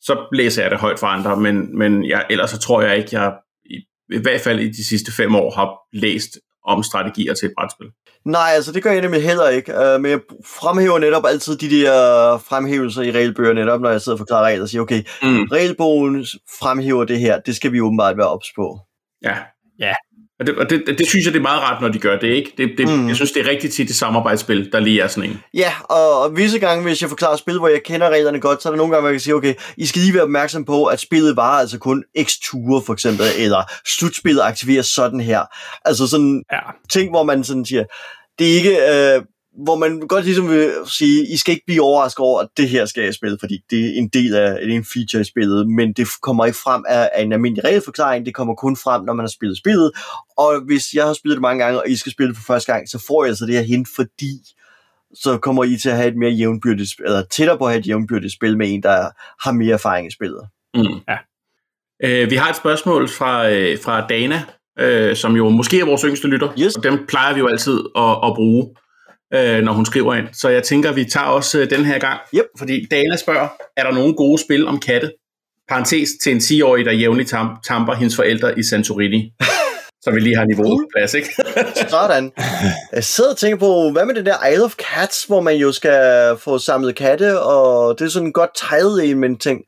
Så 0.00 0.26
læser 0.32 0.62
jeg 0.62 0.70
det 0.70 0.80
højt 0.80 0.98
for 0.98 1.06
andre, 1.06 1.36
men, 1.36 1.78
men 1.78 2.04
jeg, 2.08 2.26
ellers 2.30 2.50
så 2.50 2.58
tror 2.58 2.82
jeg 2.82 2.96
ikke, 2.96 3.08
jeg 3.12 3.34
i, 3.64 3.76
i 4.12 4.18
hvert 4.22 4.40
fald 4.40 4.60
i 4.60 4.68
de 4.68 4.84
sidste 4.84 5.12
fem 5.12 5.34
år 5.34 5.50
har 5.50 5.78
læst 5.92 6.38
om 6.64 6.82
strategier 6.82 7.34
til 7.34 7.46
et 7.46 7.52
brætspil. 7.58 7.86
Nej, 8.26 8.50
altså 8.54 8.72
det 8.72 8.82
gør 8.82 8.92
jeg 8.92 9.00
nemlig 9.00 9.22
heller 9.22 9.48
ikke. 9.48 9.72
Uh, 9.74 10.00
men 10.00 10.10
jeg 10.10 10.20
fremhæver 10.44 10.98
netop 10.98 11.26
altid 11.26 11.56
de 11.56 11.70
der 11.70 12.38
fremhævelser 12.38 13.02
i 13.02 13.10
regelbøger 13.10 13.52
netop, 13.52 13.80
når 13.80 13.90
jeg 13.90 14.00
sidder 14.00 14.16
og 14.16 14.20
forklarer 14.20 14.44
regler 14.44 14.62
og 14.62 14.68
siger, 14.68 14.82
okay, 14.82 15.02
mm. 15.22 15.44
regelbogen 15.44 16.26
fremhæver 16.60 17.04
det 17.04 17.18
her, 17.18 17.40
det 17.40 17.56
skal 17.56 17.72
vi 17.72 17.80
åbenbart 17.80 18.16
være 18.16 18.28
ops 18.28 18.46
på. 18.56 18.78
Ja. 19.22 19.34
Ja, 19.80 19.94
og 20.40 20.46
det, 20.46 20.56
og 20.58 20.70
det, 20.70 20.82
det, 20.86 21.08
synes 21.08 21.24
jeg, 21.24 21.32
det 21.32 21.38
er 21.38 21.42
meget 21.42 21.62
rart, 21.62 21.82
når 21.82 21.88
de 21.88 21.98
gør 21.98 22.18
det, 22.18 22.28
ikke? 22.28 22.52
Det, 22.56 22.70
det, 22.78 22.88
mm. 22.88 23.08
Jeg 23.08 23.16
synes, 23.16 23.32
det 23.32 23.46
er 23.46 23.50
rigtigt 23.50 23.74
til 23.74 23.88
det 23.88 23.96
samarbejdsspil, 23.96 24.72
der 24.72 24.80
lige 24.80 25.00
er 25.00 25.06
sådan 25.06 25.30
en. 25.30 25.40
Ja, 25.54 25.72
og, 25.82 26.20
og 26.22 26.36
visse 26.36 26.58
gange, 26.58 26.82
hvis 26.82 27.00
jeg 27.00 27.08
forklarer 27.08 27.36
spil, 27.36 27.58
hvor 27.58 27.68
jeg 27.68 27.82
kender 27.84 28.10
reglerne 28.10 28.40
godt, 28.40 28.62
så 28.62 28.68
er 28.68 28.70
der 28.70 28.76
nogle 28.76 28.92
gange, 28.92 29.00
hvor 29.00 29.08
jeg 29.08 29.14
kan 29.14 29.20
sige, 29.20 29.34
okay, 29.34 29.54
I 29.76 29.86
skal 29.86 30.02
lige 30.02 30.14
være 30.14 30.22
opmærksom 30.22 30.64
på, 30.64 30.84
at 30.84 31.00
spillet 31.00 31.36
var 31.36 31.58
altså 31.58 31.78
kun 31.78 32.04
x 32.22 32.32
ture, 32.42 32.82
for 32.86 32.92
eksempel, 32.92 33.26
eller 33.38 33.62
slutspillet 33.86 34.42
aktiveres 34.42 34.86
sådan 34.86 35.20
her. 35.20 35.40
Altså 35.84 36.06
sådan 36.06 36.42
ja. 36.52 36.58
ting, 36.90 37.10
hvor 37.10 37.22
man 37.22 37.44
sådan 37.44 37.64
siger, 37.64 37.84
det 38.38 38.50
er 38.50 38.54
ikke... 38.54 38.76
Øh, 39.16 39.22
hvor 39.64 39.76
man 39.76 40.00
godt 40.00 40.24
ligesom 40.24 40.50
vil 40.50 40.72
sige, 40.86 41.32
I 41.32 41.36
skal 41.36 41.52
ikke 41.52 41.66
blive 41.66 41.82
overrasket 41.82 42.18
over, 42.18 42.40
at 42.40 42.48
det 42.56 42.68
her 42.68 42.86
skal 42.86 43.04
jeg 43.04 43.14
spille, 43.14 43.38
fordi 43.40 43.58
det 43.70 43.84
er 43.84 43.92
en 43.94 44.08
del 44.08 44.34
af 44.34 44.60
det 44.60 44.72
er 44.72 44.76
en 44.76 44.84
feature 44.84 45.20
i 45.20 45.24
spillet, 45.24 45.68
men 45.68 45.92
det 45.92 46.08
kommer 46.22 46.44
ikke 46.44 46.58
frem 46.58 46.84
af, 46.88 47.10
af 47.14 47.22
en 47.22 47.32
almindelig 47.32 47.64
regelforklaring, 47.64 48.26
det 48.26 48.34
kommer 48.34 48.54
kun 48.54 48.76
frem, 48.76 49.04
når 49.04 49.12
man 49.12 49.24
har 49.24 49.30
spillet 49.30 49.58
spillet, 49.58 49.92
og 50.38 50.60
hvis 50.60 50.92
jeg 50.94 51.04
har 51.04 51.12
spillet 51.12 51.36
det 51.36 51.42
mange 51.42 51.64
gange, 51.64 51.80
og 51.80 51.88
I 51.88 51.96
skal 51.96 52.12
spille 52.12 52.28
det 52.28 52.36
for 52.36 52.44
første 52.44 52.72
gang, 52.72 52.88
så 52.88 53.04
får 53.06 53.24
jeg 53.24 53.28
altså 53.28 53.46
det 53.46 53.54
her 53.54 53.62
hint, 53.62 53.88
fordi 53.96 54.32
så 55.14 55.38
kommer 55.38 55.64
I 55.64 55.76
til 55.76 55.88
at 55.88 55.96
have 55.96 56.08
et 56.08 56.16
mere 56.16 56.30
jævnbyrdigt, 56.30 56.90
eller 57.04 57.22
tættere 57.22 57.58
på 57.58 57.64
at 57.64 57.70
have 57.70 57.80
et 57.80 57.86
jævnbyrdigt 57.86 58.32
spil 58.32 58.58
med 58.58 58.72
en, 58.72 58.82
der 58.82 59.10
har 59.44 59.52
mere 59.52 59.74
erfaring 59.74 60.08
i 60.08 60.10
spillet. 60.10 60.48
Mm. 60.74 61.00
Ja. 61.08 61.16
Øh, 62.04 62.30
vi 62.30 62.36
har 62.36 62.50
et 62.50 62.56
spørgsmål 62.56 63.08
fra, 63.08 63.50
øh, 63.50 63.78
fra 63.84 64.06
Dana, 64.06 64.42
øh, 64.78 65.16
som 65.16 65.36
jo 65.36 65.48
måske 65.48 65.80
er 65.80 65.84
vores 65.84 66.02
yngste 66.02 66.28
lytter, 66.28 66.48
yes. 66.60 66.74
og 66.76 66.82
dem 66.82 67.06
plejer 67.08 67.34
vi 67.34 67.40
jo 67.40 67.46
altid 67.46 67.80
at, 67.96 68.10
at 68.24 68.32
bruge 68.34 68.68
øh, 69.34 69.62
når 69.62 69.72
hun 69.72 69.86
skriver 69.86 70.14
ind. 70.14 70.26
Så 70.32 70.48
jeg 70.48 70.62
tænker, 70.62 70.92
vi 70.92 71.04
tager 71.04 71.26
også 71.26 71.58
øh, 71.58 71.70
den 71.70 71.84
her 71.84 71.98
gang. 71.98 72.20
Yep. 72.34 72.44
Fordi 72.58 72.86
Dana 72.90 73.16
spørger, 73.16 73.48
er 73.76 73.82
der 73.82 73.92
nogle 73.92 74.14
gode 74.14 74.38
spil 74.38 74.66
om 74.66 74.80
katte? 74.80 75.12
Parentes 75.68 76.08
til 76.22 76.32
en 76.32 76.38
10-årig, 76.38 76.84
der 76.84 76.92
jævnligt 76.92 77.34
tam- 77.34 77.60
tamper 77.66 77.94
hendes 77.94 78.16
forældre 78.16 78.58
i 78.58 78.62
Santorini. 78.62 79.32
så 80.02 80.10
vi 80.10 80.20
lige 80.20 80.36
har 80.36 80.44
niveauet 80.44 80.84
på 80.84 80.88
plads, 80.96 81.14
ikke? 81.14 81.28
Sådan. 81.90 82.32
Jeg 82.92 83.04
sidder 83.04 83.30
og 83.30 83.36
tænker 83.36 83.58
på, 83.58 83.90
hvad 83.90 84.06
med 84.06 84.14
det 84.14 84.26
der 84.26 84.46
Isle 84.46 84.64
of 84.64 84.74
Cats, 84.74 85.24
hvor 85.24 85.40
man 85.40 85.56
jo 85.56 85.72
skal 85.72 86.36
få 86.38 86.58
samlet 86.58 86.96
katte, 86.96 87.40
og 87.40 87.98
det 87.98 88.04
er 88.04 88.08
sådan 88.08 88.26
en 88.26 88.32
godt 88.32 88.50
tilet 88.54 89.04
element 89.04 89.42
ting. 89.42 89.60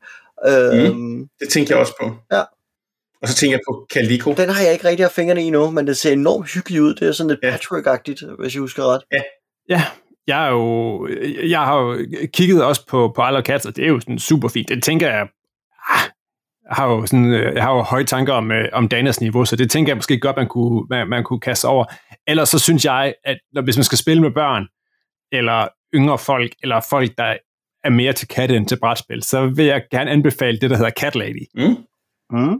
Mm, 0.73 1.27
det 1.39 1.49
tænker 1.49 1.75
jeg 1.75 1.79
også 1.79 1.93
på. 2.01 2.11
Ja. 2.31 2.41
Og 3.21 3.27
så 3.27 3.35
tænker 3.35 3.57
jeg 3.57 3.61
på 3.69 3.87
Calico. 3.93 4.33
Den 4.33 4.49
har 4.49 4.63
jeg 4.63 4.73
ikke 4.73 4.87
rigtig 4.87 5.05
haft 5.05 5.15
fingrene 5.15 5.45
i 5.45 5.49
nu, 5.49 5.71
men 5.71 5.87
det 5.87 5.97
ser 5.97 6.13
enormt 6.13 6.53
hyggeligt 6.53 6.81
ud. 6.81 6.93
Det 6.93 7.07
er 7.07 7.11
sådan 7.11 7.29
lidt 7.29 7.39
ja. 7.43 7.55
patchwork-agtigt, 7.55 8.41
hvis 8.41 8.53
jeg 8.53 8.61
husker 8.61 8.83
ret. 8.83 9.01
Ja, 9.11 9.21
Ja, 9.69 9.83
jeg, 10.27 10.45
er 10.45 10.49
jo, 10.49 11.07
jeg 11.49 11.59
har 11.59 11.79
jo 11.79 12.05
kigget 12.33 12.63
også 12.63 12.87
på, 12.87 13.11
på 13.15 13.27
Isle 13.27 13.37
of 13.37 13.43
Cats, 13.43 13.65
og 13.65 13.75
det 13.75 13.83
er 13.83 13.87
jo 13.87 13.99
sådan 13.99 14.19
super 14.19 14.47
fint. 14.47 14.69
Det 14.69 14.83
tænker 14.83 15.07
jeg, 15.07 15.27
ah, 15.89 16.09
jeg 16.67 16.75
har 16.75 16.87
jo, 16.87 17.05
sådan, 17.05 17.25
øh, 17.25 17.55
jeg 17.55 17.63
har 17.63 17.75
jo 17.75 17.81
høje 17.81 18.03
tanker 18.03 18.33
om, 18.33 18.51
øh, 18.51 18.69
om 18.73 18.87
Danas 18.87 19.21
niveau, 19.21 19.45
så 19.45 19.55
det 19.55 19.71
tænker 19.71 19.89
jeg 19.89 19.97
måske 19.97 20.19
godt, 20.19 20.35
man 20.37 20.47
kunne, 20.47 20.85
man, 20.89 21.07
man 21.07 21.23
kunne 21.23 21.39
kaste 21.39 21.65
over. 21.65 21.85
Ellers 22.27 22.49
så 22.49 22.59
synes 22.59 22.85
jeg, 22.85 23.13
at 23.25 23.37
når, 23.53 23.61
hvis 23.61 23.77
man 23.77 23.83
skal 23.83 23.97
spille 23.97 24.21
med 24.21 24.31
børn, 24.31 24.67
eller 25.31 25.67
yngre 25.95 26.17
folk, 26.17 26.51
eller 26.63 26.81
folk, 26.89 27.17
der 27.17 27.37
er 27.83 27.89
mere 27.89 28.13
til 28.13 28.27
katte 28.27 28.55
end 28.55 28.67
til 28.67 28.79
brætspil, 28.79 29.23
så 29.23 29.47
vil 29.47 29.65
jeg 29.65 29.83
gerne 29.91 30.11
anbefale 30.11 30.59
det, 30.59 30.69
der 30.69 30.77
hedder 30.77 30.91
Cat 30.99 31.15
Lady. 31.15 31.45
Mm. 31.55 31.75
Mm 32.37 32.59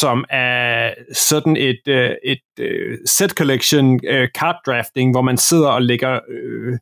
som 0.00 0.24
er 0.30 0.94
sådan 1.12 1.56
et, 1.56 1.80
øh, 1.88 2.10
et, 2.24 2.38
et 2.58 2.98
set 3.06 3.30
collection 3.30 4.00
øh, 4.06 4.28
card 4.28 4.56
drafting, 4.66 5.10
hvor 5.10 5.22
man 5.22 5.36
sidder 5.36 5.68
og 5.68 5.82
lægger 5.82 6.20
øh, 6.28 6.78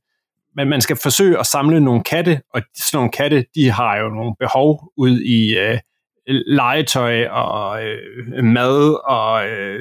men 0.56 0.68
man 0.68 0.80
skal 0.80 0.96
forsøge 0.96 1.38
at 1.38 1.46
samle 1.46 1.80
nogle 1.80 2.02
katte, 2.02 2.40
og 2.54 2.62
sådan 2.74 2.96
nogle 2.96 3.10
katte, 3.10 3.44
de 3.54 3.70
har 3.70 3.96
jo 3.96 4.08
nogle 4.08 4.34
behov 4.38 4.92
ud 4.96 5.20
i 5.20 5.58
øh, 5.58 5.78
legetøj 6.26 7.26
og 7.26 7.84
øh, 7.84 8.44
mad 8.44 9.08
og, 9.10 9.48
øh, 9.48 9.80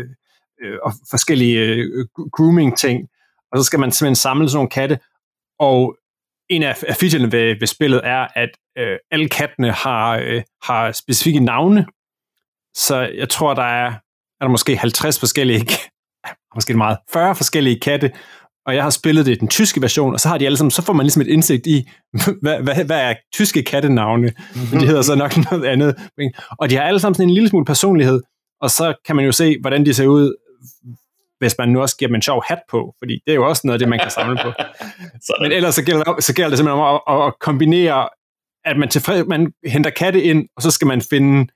øh 0.62 0.78
og 0.84 0.94
forskellige 1.10 1.60
øh, 1.60 2.06
grooming 2.32 2.78
ting. 2.78 3.08
Og 3.52 3.58
så 3.60 3.64
skal 3.64 3.80
man 3.80 3.92
simpelthen 3.92 4.16
samle 4.16 4.50
sådan 4.50 4.58
nogle 4.58 4.70
katte, 4.70 5.00
og 5.60 5.98
en 6.50 6.64
af 6.64 6.76
featurene 6.76 7.32
ved, 7.32 7.60
ved 7.60 7.68
spillet 7.68 8.02
er, 8.04 8.28
at 8.36 8.50
øh, 8.78 8.98
alle 9.12 9.30
kattene 9.30 9.72
har, 9.72 10.18
øh, 10.18 10.44
har 10.64 10.92
specifikke 10.92 11.40
navne, 11.40 11.86
så 12.76 13.10
jeg 13.18 13.30
tror, 13.30 13.54
der 13.54 13.64
er 13.64 13.94
er 14.42 14.46
der 14.46 14.52
måske 14.52 14.78
50 14.78 15.20
forskellige, 15.20 15.68
måske 16.56 16.74
meget, 16.74 16.98
40 17.14 17.36
forskellige 17.36 17.80
katte, 17.80 18.12
og 18.66 18.76
jeg 18.76 18.84
har 18.84 18.90
spillet 18.90 19.26
det 19.26 19.32
i 19.32 19.36
den 19.36 19.48
tyske 19.48 19.82
version, 19.82 20.14
og 20.14 20.20
så 20.20 20.30
har 20.30 20.38
de 20.38 20.46
alle 20.46 20.58
sammen, 20.58 20.72
så 20.72 20.82
får 20.82 20.94
man 20.94 21.06
ligesom 21.06 21.22
et 21.22 21.28
indsigt 21.28 21.68
i, 21.68 21.90
hvad, 22.42 22.62
hvad, 22.62 22.86
hvad 22.86 23.02
er 23.02 23.14
tyske 23.34 23.64
kattenavne, 23.64 24.34
men 24.72 24.82
de 24.82 24.86
hedder 24.86 25.02
så 25.02 25.16
nok 25.16 25.38
noget 25.52 25.66
andet. 25.66 25.96
Og 26.60 26.70
de 26.70 26.76
har 26.76 26.84
alle 26.84 27.00
sammen 27.00 27.16
sådan 27.16 27.30
en 27.30 27.34
lille 27.34 27.50
smule 27.50 27.66
personlighed, 27.66 28.22
og 28.62 28.72
så 28.72 28.94
kan 29.06 29.16
man 29.16 29.26
jo 29.26 29.32
se, 29.32 29.58
hvordan 29.62 29.86
de 29.86 29.94
ser 29.94 30.08
ud, 30.08 30.36
hvis 31.40 31.56
man 31.58 31.70
nu 31.70 31.82
også 31.82 31.98
giver 31.98 32.10
dem 32.10 32.16
en 32.16 32.22
sjov 32.22 32.44
hat 32.48 32.60
på, 32.70 32.96
fordi 33.00 33.14
det 33.26 33.32
er 33.32 33.36
jo 33.36 33.50
også 33.50 33.62
noget 33.66 33.74
af 33.76 33.80
det, 33.80 33.90
man 33.90 34.00
kan 34.00 34.12
samle 34.12 34.38
på. 34.44 34.52
Men 35.42 35.52
ellers 35.52 35.76
så 35.76 35.84
gælder, 35.84 36.22
så 36.22 36.34
gælder 36.34 36.50
det 36.50 36.58
simpelthen 36.58 36.84
om 36.84 37.02
at, 37.08 37.28
at 37.28 37.34
kombinere, 37.40 38.10
at 38.66 38.78
man, 38.78 38.90
tilfreds, 38.90 39.28
man 39.28 39.54
henter 39.66 39.90
katte 39.90 40.24
ind, 40.24 40.48
og 40.56 40.62
så 40.62 40.72
skal 40.72 40.88
man 40.88 41.02
finde, 41.02 41.48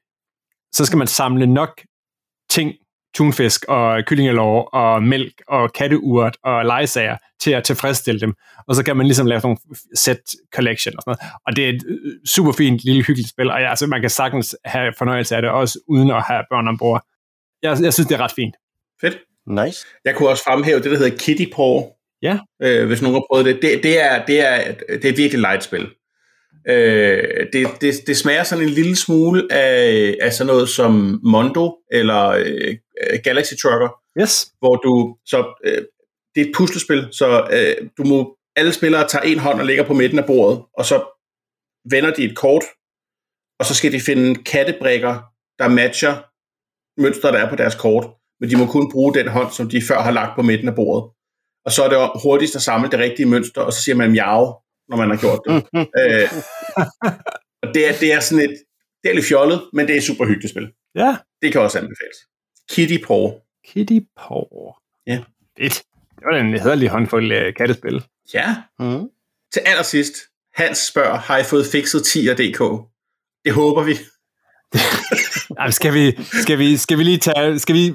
så 0.71 0.85
skal 0.85 0.97
man 0.97 1.07
samle 1.07 1.47
nok 1.47 1.81
ting, 2.49 2.73
tunfisk 3.15 3.65
og 3.67 4.03
kyllingelov 4.05 4.69
og 4.73 5.03
mælk 5.03 5.41
og 5.47 5.73
katteurt 5.73 6.37
og 6.43 6.65
legesager 6.65 7.17
til 7.41 7.51
at 7.51 7.63
tilfredsstille 7.63 8.19
dem. 8.19 8.33
Og 8.67 8.75
så 8.75 8.83
kan 8.83 8.97
man 8.97 9.05
ligesom 9.05 9.25
lave 9.25 9.41
sådan 9.41 9.57
nogle 9.65 9.77
set 9.95 10.21
collection 10.55 10.95
og 10.97 11.01
sådan 11.01 11.15
noget. 11.21 11.41
Og 11.47 11.55
det 11.55 11.65
er 11.65 11.69
et 11.69 11.83
øh, 11.87 12.13
super 12.25 12.51
fint 12.51 12.79
lille 12.83 13.03
hyggeligt 13.03 13.29
spil, 13.29 13.51
og 13.51 13.59
ja, 13.61 13.69
altså, 13.69 13.87
man 13.87 14.01
kan 14.01 14.09
sagtens 14.09 14.55
have 14.65 14.93
fornøjelse 14.97 15.35
af 15.35 15.41
det, 15.41 15.51
også 15.51 15.79
uden 15.87 16.11
at 16.11 16.23
have 16.23 16.43
børn 16.49 16.67
ombord. 16.67 17.05
Jeg, 17.61 17.77
jeg 17.81 17.93
synes, 17.93 18.07
det 18.07 18.15
er 18.15 18.19
ret 18.19 18.31
fint. 18.31 18.55
Fedt. 19.01 19.17
Nice. 19.47 19.85
Jeg 20.05 20.15
kunne 20.15 20.29
også 20.29 20.43
fremhæve 20.43 20.79
det, 20.79 20.91
der 20.91 20.97
hedder 20.97 21.17
Kitty 21.17 21.45
Paw. 21.55 21.81
Ja. 22.21 22.39
Øh, 22.61 22.87
hvis 22.87 23.01
nogen 23.01 23.15
har 23.15 23.25
prøvet 23.29 23.45
det. 23.45 23.59
Det, 23.61 23.83
det, 23.83 24.03
er, 24.03 24.25
det, 24.25 24.47
er, 24.47 24.73
det 24.89 25.05
er 25.05 25.15
virkelig 25.15 25.39
light 25.39 25.63
spil. 25.63 25.87
Øh, 26.67 27.47
det, 27.53 27.67
det, 27.81 27.93
det 28.07 28.17
smager 28.17 28.43
sådan 28.43 28.63
en 28.63 28.69
lille 28.69 28.95
smule 28.95 29.47
af, 29.51 30.15
af 30.21 30.33
sådan 30.33 30.47
noget 30.47 30.69
som 30.69 31.19
Mondo 31.23 31.77
eller 31.91 32.27
øh, 32.29 32.75
Galaxy 33.23 33.53
Trucker, 33.61 33.89
Yes. 34.21 34.51
hvor 34.59 34.75
du 34.75 35.17
så 35.25 35.53
øh, 35.65 35.81
det 36.35 36.41
er 36.41 36.45
et 36.45 36.51
puslespil, 36.55 37.07
så 37.11 37.47
øh, 37.51 37.89
du 37.97 38.03
må 38.03 38.37
alle 38.55 38.73
spillere 38.73 39.07
tager 39.07 39.23
en 39.23 39.39
hånd 39.39 39.59
og 39.59 39.65
lægger 39.65 39.83
på 39.83 39.93
midten 39.93 40.19
af 40.19 40.25
bordet, 40.25 40.63
og 40.77 40.85
så 40.85 40.97
vender 41.91 42.13
de 42.13 42.23
et 42.23 42.35
kort, 42.37 42.63
og 43.59 43.65
så 43.65 43.75
skal 43.75 43.91
de 43.91 43.99
finde 43.99 44.43
kattebrikker, 44.43 45.13
der 45.59 45.67
matcher 45.67 46.13
mønster, 47.01 47.31
der 47.31 47.39
er 47.39 47.49
på 47.49 47.55
deres 47.55 47.75
kort, 47.75 48.07
men 48.39 48.49
de 48.49 48.57
må 48.57 48.65
kun 48.65 48.91
bruge 48.91 49.13
den 49.13 49.27
hånd, 49.27 49.51
som 49.51 49.69
de 49.69 49.81
før 49.87 49.99
har 50.01 50.11
lagt 50.11 50.35
på 50.35 50.41
midten 50.41 50.67
af 50.67 50.75
bordet. 50.75 51.11
Og 51.65 51.71
så 51.71 51.83
er 51.83 51.89
det 51.89 52.21
hurtigst 52.23 52.55
at 52.55 52.61
samle 52.61 52.89
det 52.91 52.99
rigtige 52.99 53.25
mønster, 53.25 53.61
og 53.61 53.73
så 53.73 53.81
siger 53.81 53.95
man 53.95 54.11
miau, 54.11 54.55
når 54.89 54.97
man 54.97 55.09
har 55.09 55.17
gjort 55.17 55.41
det. 55.45 55.53
øh, 56.01 56.29
og 57.63 57.67
det 57.73 57.87
er, 57.89 57.93
det 57.99 58.13
er 58.13 58.19
sådan 58.19 58.43
et, 58.49 58.55
det 59.03 59.09
er 59.09 59.13
lidt 59.13 59.25
fjollet, 59.25 59.69
men 59.73 59.87
det 59.87 59.93
er 59.93 59.97
et 59.97 60.03
super 60.03 60.25
hyggeligt 60.25 60.51
spil. 60.51 60.71
Ja. 60.95 61.17
Det 61.41 61.51
kan 61.51 61.61
også 61.61 61.77
anbefales. 61.77 62.17
Kitty 62.71 63.05
Paw. 63.07 63.31
Kitty 63.67 63.99
Paw. 64.17 64.73
Ja. 65.07 65.19
Fedt. 65.59 65.83
Det 66.15 66.25
var 66.31 66.37
en 66.37 66.53
hederlig 66.53 66.89
håndfuld 66.89 67.31
uh, 67.31 67.53
kattespil. 67.57 68.03
Ja. 68.33 68.55
Mm. 68.79 69.09
Til 69.53 69.59
allersidst, 69.65 70.13
Hans 70.53 70.77
spørger, 70.77 71.17
har 71.17 71.37
I 71.37 71.43
fået 71.43 71.65
fikset 71.65 72.01
10'er.dk? 72.01 72.61
Det 73.45 73.53
håber 73.53 73.83
vi. 73.83 73.93
Jamen, 75.59 75.71
skal, 75.71 75.93
vi, 75.93 76.23
skal, 76.23 76.59
vi, 76.59 76.77
skal 76.77 76.97
vi 76.97 77.03
lige 77.03 77.17
tage, 77.17 77.59
skal 77.59 77.75
vi 77.75 77.93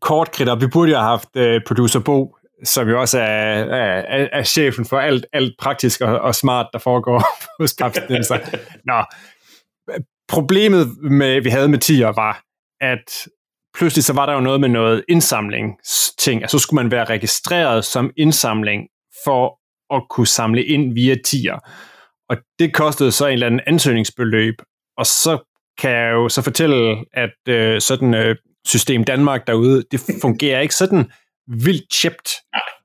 kort 0.00 0.32
kridt 0.32 0.48
op? 0.48 0.60
Vi 0.60 0.66
burde 0.66 0.90
jo 0.90 0.98
have 0.98 1.08
haft 1.08 1.28
uh, 1.36 1.62
producer 1.66 2.00
Bo, 2.00 2.35
som 2.64 2.88
jo 2.88 3.00
også 3.00 3.18
er, 3.18 3.24
er, 3.24 4.28
er, 4.32 4.42
chefen 4.42 4.84
for 4.84 4.98
alt, 4.98 5.26
alt 5.32 5.54
praktisk 5.58 6.00
og, 6.00 6.18
og 6.18 6.34
smart, 6.34 6.66
der 6.72 6.78
foregår 6.78 7.24
hos 7.62 7.74
Papstinenser. 7.78 8.38
Nå, 8.84 9.04
problemet, 10.28 11.02
med, 11.02 11.40
vi 11.40 11.50
havde 11.50 11.68
med 11.68 11.78
tier, 11.78 12.06
var, 12.06 12.42
at 12.80 13.28
pludselig 13.74 14.04
så 14.04 14.12
var 14.12 14.26
der 14.26 14.32
jo 14.32 14.40
noget 14.40 14.60
med 14.60 14.68
noget 14.68 15.04
indsamlingsting. 15.08 16.42
Altså, 16.42 16.58
så 16.58 16.62
skulle 16.62 16.82
man 16.82 16.90
være 16.90 17.04
registreret 17.04 17.84
som 17.84 18.10
indsamling 18.16 18.82
for 19.24 19.58
at 19.94 20.02
kunne 20.10 20.26
samle 20.26 20.64
ind 20.64 20.94
via 20.94 21.16
tier. 21.24 21.58
Og 22.28 22.36
det 22.58 22.74
kostede 22.74 23.12
så 23.12 23.26
en 23.26 23.32
eller 23.32 23.46
anden 23.46 23.60
ansøgningsbeløb, 23.66 24.54
og 24.98 25.06
så 25.06 25.38
kan 25.78 25.90
jeg 25.90 26.12
jo 26.12 26.28
så 26.28 26.42
fortælle, 26.42 27.04
at 27.12 27.34
øh, 27.48 27.80
sådan 27.80 28.14
øh, 28.14 28.36
system 28.66 29.04
Danmark 29.04 29.46
derude, 29.46 29.84
det 29.90 30.00
fungerer 30.22 30.60
ikke 30.60 30.74
sådan 30.74 31.10
vildt 31.48 31.94
chipt. 31.94 32.28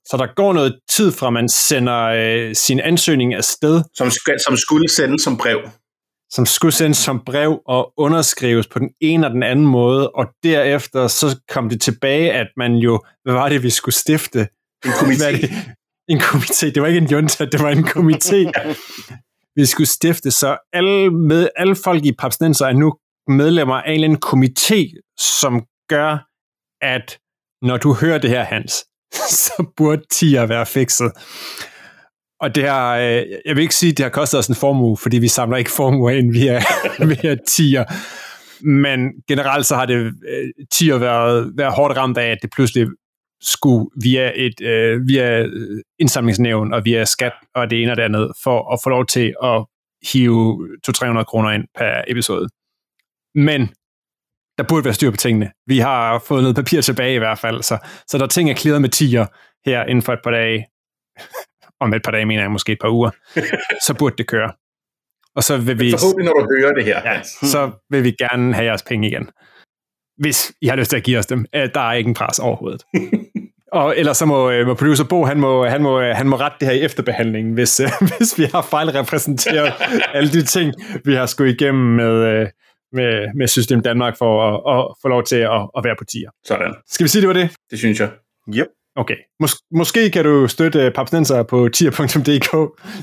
Så 0.06 0.18
der 0.18 0.34
går 0.36 0.54
noget 0.54 0.80
tid 0.90 1.12
fra, 1.12 1.30
man 1.30 1.50
sender 1.50 2.02
øh, 2.04 2.56
sin 2.56 2.80
ansøgning 2.80 3.34
afsted, 3.36 3.84
Som, 3.96 4.12
som 4.46 4.58
skulle 4.58 4.90
sendes 4.90 5.22
som 5.22 5.38
brev. 5.38 5.60
som 6.34 6.46
skulle 6.46 6.72
sendes 6.72 6.98
som 6.98 7.22
brev 7.26 7.62
og 7.68 7.94
underskrives 7.98 8.68
på 8.68 8.80
den 8.80 8.90
ene 9.02 9.28
og 9.28 9.32
den 9.34 9.44
anden 9.44 9.66
måde, 9.66 10.10
og 10.10 10.26
derefter 10.44 11.08
så 11.08 11.40
kom 11.50 11.70
det 11.70 11.82
tilbage, 11.82 12.32
at 12.34 12.48
man 12.58 12.76
jo, 12.76 13.04
hvad 13.24 13.34
var 13.34 13.50
det, 13.50 13.64
vi 13.64 13.70
skulle 13.70 13.96
stifte? 13.96 14.48
En 14.86 14.92
komité. 14.92 15.54
En 16.08 16.18
komité. 16.20 16.66
Det 16.66 16.82
var 16.82 16.88
ikke 16.88 16.98
en 16.98 17.08
junta, 17.12 17.46
det 17.46 17.60
var 17.62 17.70
en 17.70 17.86
komité. 17.86 18.52
vi 19.60 19.66
skulle 19.66 19.88
stifte, 19.88 20.32
så 20.32 20.58
alle, 20.74 21.10
med, 21.10 21.50
alle 21.56 21.76
folk 21.76 22.06
i 22.06 22.12
Papsnenser 22.20 22.66
er 22.66 22.74
nu 22.74 22.94
medlemmer 23.28 23.76
af 23.76 23.94
en 23.94 24.18
komité, 24.26 24.82
som 25.20 25.62
gør, 25.90 26.18
at 26.82 27.18
når 27.62 27.78
du 27.78 27.94
hører 27.94 28.18
det 28.18 28.30
her, 28.30 28.44
Hans, 28.44 28.72
så 29.46 29.72
burde 29.78 30.02
tier 30.12 30.46
være 30.46 30.66
fikset. 30.66 31.12
Og 32.40 32.56
det 32.56 32.68
har, 32.68 32.98
øh, 32.98 33.24
jeg 33.46 33.56
vil 33.56 33.62
ikke 33.62 33.76
sige, 33.76 33.92
at 33.92 33.98
det 33.98 34.04
har 34.04 34.10
kostet 34.10 34.40
os 34.40 34.48
en 34.48 34.56
formue, 34.56 34.98
fordi 34.98 35.18
vi 35.18 35.28
samler 35.28 35.58
ikke 35.58 35.72
formuer 35.72 36.12
ind 36.12 36.32
via, 36.34 36.62
via 37.12 37.36
tier. 37.48 37.86
Men 38.64 39.12
generelt 39.28 39.66
så 39.66 39.76
har 39.76 39.86
det 39.86 39.96
øh, 39.96 40.50
tier 40.72 40.98
været, 40.98 41.52
været 41.58 41.74
hårdt 41.74 41.98
ramt 41.98 42.18
af, 42.18 42.32
at 42.32 42.38
det 42.42 42.50
pludselig 42.52 42.88
skulle 43.42 43.86
via 44.04 44.32
et 44.36 44.62
øh, 44.62 45.08
via 45.08 45.42
øh, 45.42 45.82
indsamlingsnævn 46.00 46.74
og 46.74 46.86
via 46.86 47.06
skat 47.06 47.34
og 47.56 47.70
det 47.70 47.82
ene 47.82 47.92
og 47.92 47.98
det 47.98 48.04
andet, 48.04 48.32
for 48.44 48.74
at 48.74 48.80
få 48.84 48.90
lov 48.90 49.06
til 49.06 49.34
at 49.44 49.66
hive 50.12 50.68
200-300 50.88 51.24
kroner 51.24 51.52
ind 51.52 51.64
per 51.78 52.02
episode. 52.08 52.50
Men 53.36 53.70
der 54.58 54.64
burde 54.64 54.86
være 54.86 54.94
styr 54.94 55.12
på 55.12 55.18
tingene. 55.18 55.52
Vi 55.68 55.80
har 55.80 56.20
fået 56.20 56.42
noget 56.42 56.56
papir 56.56 56.82
tilbage 56.82 57.16
i 57.16 57.18
hvert 57.18 57.40
fald, 57.40 57.64
så, 57.64 57.78
så 58.08 58.18
der 58.18 58.24
er 58.24 58.28
ting 58.28 58.50
er 58.50 58.54
klaret 58.54 58.82
med 58.82 58.90
tiger 58.90 59.26
her 59.66 59.84
inden 59.86 60.02
for 60.02 60.14
et 60.14 60.20
par 60.24 60.32
dage. 60.32 60.66
Om 61.82 61.94
et 61.94 62.04
par 62.04 62.12
dage 62.12 62.26
mener 62.26 62.42
jeg 62.42 62.52
måske 62.52 62.72
et 62.72 62.78
par 62.82 62.90
uger. 62.90 63.10
Så 63.86 63.94
burde 64.00 64.16
det 64.18 64.28
køre. 64.28 64.52
Og 65.36 65.44
så 65.44 65.58
vil 65.58 65.80
vi, 65.80 65.92
Forhåbentlig, 65.92 66.26
når 66.34 66.42
du 66.42 66.48
hører 66.62 66.74
det 66.74 66.84
her. 66.86 67.02
ja, 67.12 67.22
så 67.24 67.72
vil 67.90 68.04
vi 68.04 68.12
gerne 68.12 68.54
have 68.54 68.66
jeres 68.66 68.84
penge 68.84 69.08
igen. 69.08 69.30
Hvis 70.18 70.52
I 70.62 70.68
har 70.68 70.76
lyst 70.76 70.90
til 70.90 70.98
at 70.98 71.04
give 71.04 71.20
os 71.20 71.26
dem. 71.26 71.46
Øh, 71.56 71.70
Der 71.74 71.80
er 71.82 71.94
ikke 71.94 72.08
en 72.08 72.14
pres 72.14 72.40
overhovedet. 72.40 72.82
Og 73.72 73.98
ellers 73.98 74.18
så 74.18 74.26
må, 74.26 74.52
øh, 74.52 74.68
må 74.68 74.74
producer 74.74 75.04
Bo, 75.04 75.26
han 75.26 75.40
må, 75.40 75.66
han, 75.68 75.82
må, 75.82 76.02
han 76.02 76.28
må 76.28 76.36
rette 76.36 76.58
det 76.60 76.68
her 76.68 76.76
i 76.76 76.82
efterbehandlingen, 76.82 77.54
hvis, 77.54 77.80
øh, 77.80 77.90
hvis 78.18 78.38
vi 78.40 78.44
har 78.54 78.62
fejlrepræsenteret 78.62 79.74
alle 80.14 80.32
de 80.32 80.44
ting, 80.46 80.74
vi 81.06 81.14
har 81.14 81.26
skulle 81.26 81.54
igennem 81.54 81.84
med, 81.96 82.14
øh, 82.14 82.48
med, 82.94 83.28
med 83.36 83.48
System 83.48 83.82
Danmark 83.82 84.18
for 84.18 84.32
at, 84.48 84.78
at 84.78 84.86
få 85.02 85.08
lov 85.08 85.24
til 85.24 85.36
at, 85.36 85.70
at 85.78 85.84
være 85.84 85.96
på 86.00 86.06
tier. 86.06 86.30
Sådan. 86.46 86.74
Skal 86.88 87.04
vi 87.04 87.10
sige, 87.10 87.22
det 87.22 87.28
var 87.28 87.34
det? 87.34 87.50
Det 87.72 87.80
synes 87.80 88.00
jeg. 88.00 88.10
Yep. 88.56 88.68
Okay. 88.96 89.16
Mås- 89.44 89.68
måske 89.72 90.10
kan 90.10 90.24
du 90.24 90.48
støtte 90.48 90.92
Papsnenser 90.96 91.44
på 91.44 91.70
tier.dk, 91.74 92.52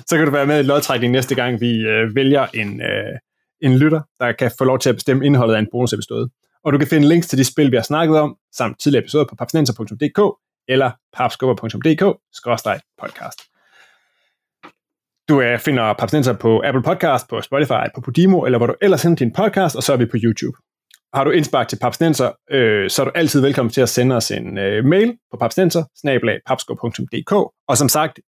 så 0.06 0.16
kan 0.16 0.24
du 0.26 0.30
være 0.32 0.46
med 0.46 0.60
i 0.60 0.62
lodtrækning 0.62 1.12
næste 1.12 1.34
gang, 1.34 1.60
vi 1.60 1.80
øh, 1.80 2.14
vælger 2.14 2.46
en, 2.54 2.80
øh, 2.80 3.18
en 3.62 3.78
lytter, 3.78 4.00
der 4.20 4.32
kan 4.32 4.50
få 4.58 4.64
lov 4.64 4.78
til 4.78 4.88
at 4.88 4.94
bestemme 4.96 5.26
indholdet 5.26 5.54
af 5.54 5.58
en 5.58 5.68
bonusepisode. 5.72 6.30
Og 6.64 6.72
du 6.72 6.78
kan 6.78 6.88
finde 6.88 7.08
links 7.08 7.26
til 7.26 7.38
de 7.38 7.44
spil, 7.44 7.70
vi 7.70 7.76
har 7.76 7.82
snakket 7.82 8.18
om, 8.18 8.36
samt 8.54 8.80
tidligere 8.80 9.04
episoder 9.04 9.24
på 9.24 9.34
papsnenser.dk 9.36 10.20
eller 10.68 10.90
papskubber.dk-podcast. 11.16 13.47
Du 15.28 15.40
øh, 15.40 15.58
finder 15.58 15.92
Papsnenser 15.92 16.32
på 16.32 16.62
Apple 16.64 16.82
Podcast, 16.82 17.28
på 17.28 17.40
Spotify, 17.40 17.86
på 17.94 18.00
Podimo, 18.00 18.44
eller 18.44 18.58
hvor 18.58 18.66
du 18.66 18.74
ellers 18.82 19.00
sender 19.00 19.16
din 19.16 19.32
podcast, 19.32 19.76
og 19.76 19.82
så 19.82 19.92
er 19.92 19.96
vi 19.96 20.06
på 20.06 20.16
YouTube. 20.24 20.58
Har 21.14 21.24
du 21.24 21.30
indspark 21.30 21.68
til 21.68 21.78
Papsnenser, 21.78 22.30
øh, 22.50 22.90
så 22.90 23.02
er 23.02 23.04
du 23.04 23.12
altid 23.14 23.40
velkommen 23.40 23.72
til 23.72 23.80
at 23.80 23.88
sende 23.88 24.16
os 24.16 24.30
en 24.30 24.58
øh, 24.58 24.84
mail 24.84 25.16
på 25.30 25.36
papsnenser, 25.36 25.84
Og 27.68 27.76
som 27.76 27.88
sagt, 27.88 28.20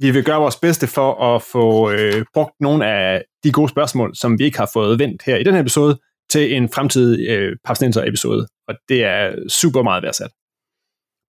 vi 0.00 0.10
vil 0.10 0.24
gøre 0.24 0.40
vores 0.40 0.56
bedste 0.56 0.86
for 0.86 1.34
at 1.34 1.42
få 1.42 1.90
øh, 1.90 2.24
brugt 2.34 2.52
nogle 2.60 2.86
af 2.86 3.24
de 3.44 3.52
gode 3.52 3.68
spørgsmål, 3.68 4.16
som 4.16 4.38
vi 4.38 4.44
ikke 4.44 4.58
har 4.58 4.70
fået 4.72 4.98
vendt 4.98 5.22
her 5.26 5.36
i 5.36 5.42
den 5.42 5.54
her 5.54 5.60
episode, 5.60 5.98
til 6.30 6.56
en 6.56 6.68
fremtidig 6.68 7.28
øh, 7.28 7.56
Papsnenser-episode. 7.64 8.46
Og 8.68 8.74
det 8.88 9.04
er 9.04 9.48
super 9.48 9.82
meget 9.82 10.02
værdsat. 10.02 10.30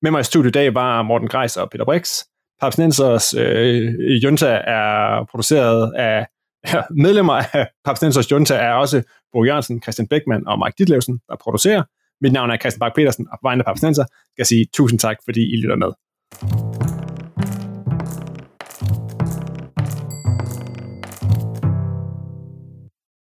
Med 0.01 0.11
mig 0.11 0.19
i 0.19 0.23
studiet 0.23 0.49
i 0.49 0.57
dag 0.59 0.73
var 0.73 1.01
Morten 1.01 1.27
Greis 1.27 1.57
og 1.57 1.69
Peter 1.69 1.85
Brix. 1.85 2.23
Papsnensers 2.61 3.33
øh, 3.33 4.23
Junta 4.23 4.47
er 4.47 5.25
produceret 5.31 5.93
af 5.93 6.27
ja, 6.73 6.81
medlemmer 6.89 7.33
af 7.33 7.67
Papsnensers 7.85 8.31
Junta 8.31 8.55
er 8.55 8.73
også 8.73 9.03
Bo 9.33 9.43
Jørgensen, 9.43 9.81
Christian 9.81 10.07
Beckmann 10.07 10.47
og 10.47 10.59
Mike 10.59 10.75
Ditlevsen, 10.77 11.19
der 11.29 11.35
producerer. 11.35 11.83
Mit 12.21 12.33
navn 12.33 12.51
er 12.51 12.57
Christian 12.57 12.79
Bak 12.79 12.95
petersen 12.95 13.27
og 13.31 13.37
på 13.39 13.47
vegne 13.47 13.61
af 13.61 13.65
Papsnenser 13.65 14.05
skal 14.05 14.37
jeg 14.37 14.47
sige 14.47 14.65
tusind 14.73 14.99
tak, 14.99 15.17
fordi 15.25 15.41
I 15.53 15.61
lytter 15.61 15.75
med. 15.75 15.91